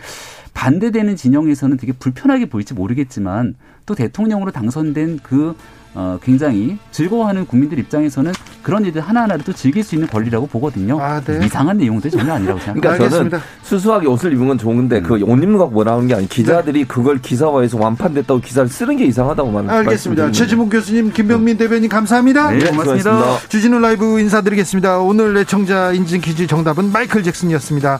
[0.54, 3.54] 반대되는 진영에서는 되게 불편하게 보일지 모르겠지만
[3.86, 5.56] 또 대통령으로 당선된 그
[5.94, 11.00] 어, 굉장히 즐거워하는 국민들 입장에서는 그런 일들 하나하나를 또 즐길 수 있는 권리라고 보거든요.
[11.00, 11.44] 아, 네.
[11.44, 12.96] 이상한 내용들 전혀 아니라고 생각합니다.
[12.96, 15.02] 그러니까 저는 수수하게 옷을 입은 건 좋은데 음.
[15.02, 16.86] 그옷 입는 거 뭐라는 게 아니 기자들이 네.
[16.86, 20.30] 그걸 기사화해서 완판됐다고 기사를 쓰는 게 이상하다고 말 알겠습니다.
[20.30, 22.50] 최지문 교수님, 김병민 대변인 감사합니다.
[22.50, 23.10] 네, 고맙습니다.
[23.10, 23.48] 고맙습니다.
[23.48, 25.00] 주진우 라이브 인사드리겠습니다.
[25.00, 27.98] 오늘 애청자 인증 퀴즈 정답은 마이클 잭슨이었습니다.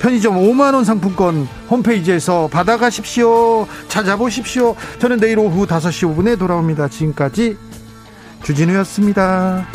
[0.00, 3.66] 편의점 5만 원 상품권 홈페이지에서 받아가십시오.
[3.88, 4.74] 찾아보십시오.
[4.98, 6.88] 저는 내일 오후 5시 5분에 돌아옵니다.
[7.30, 7.56] 지금까지
[8.44, 9.66] 주진우였습니다.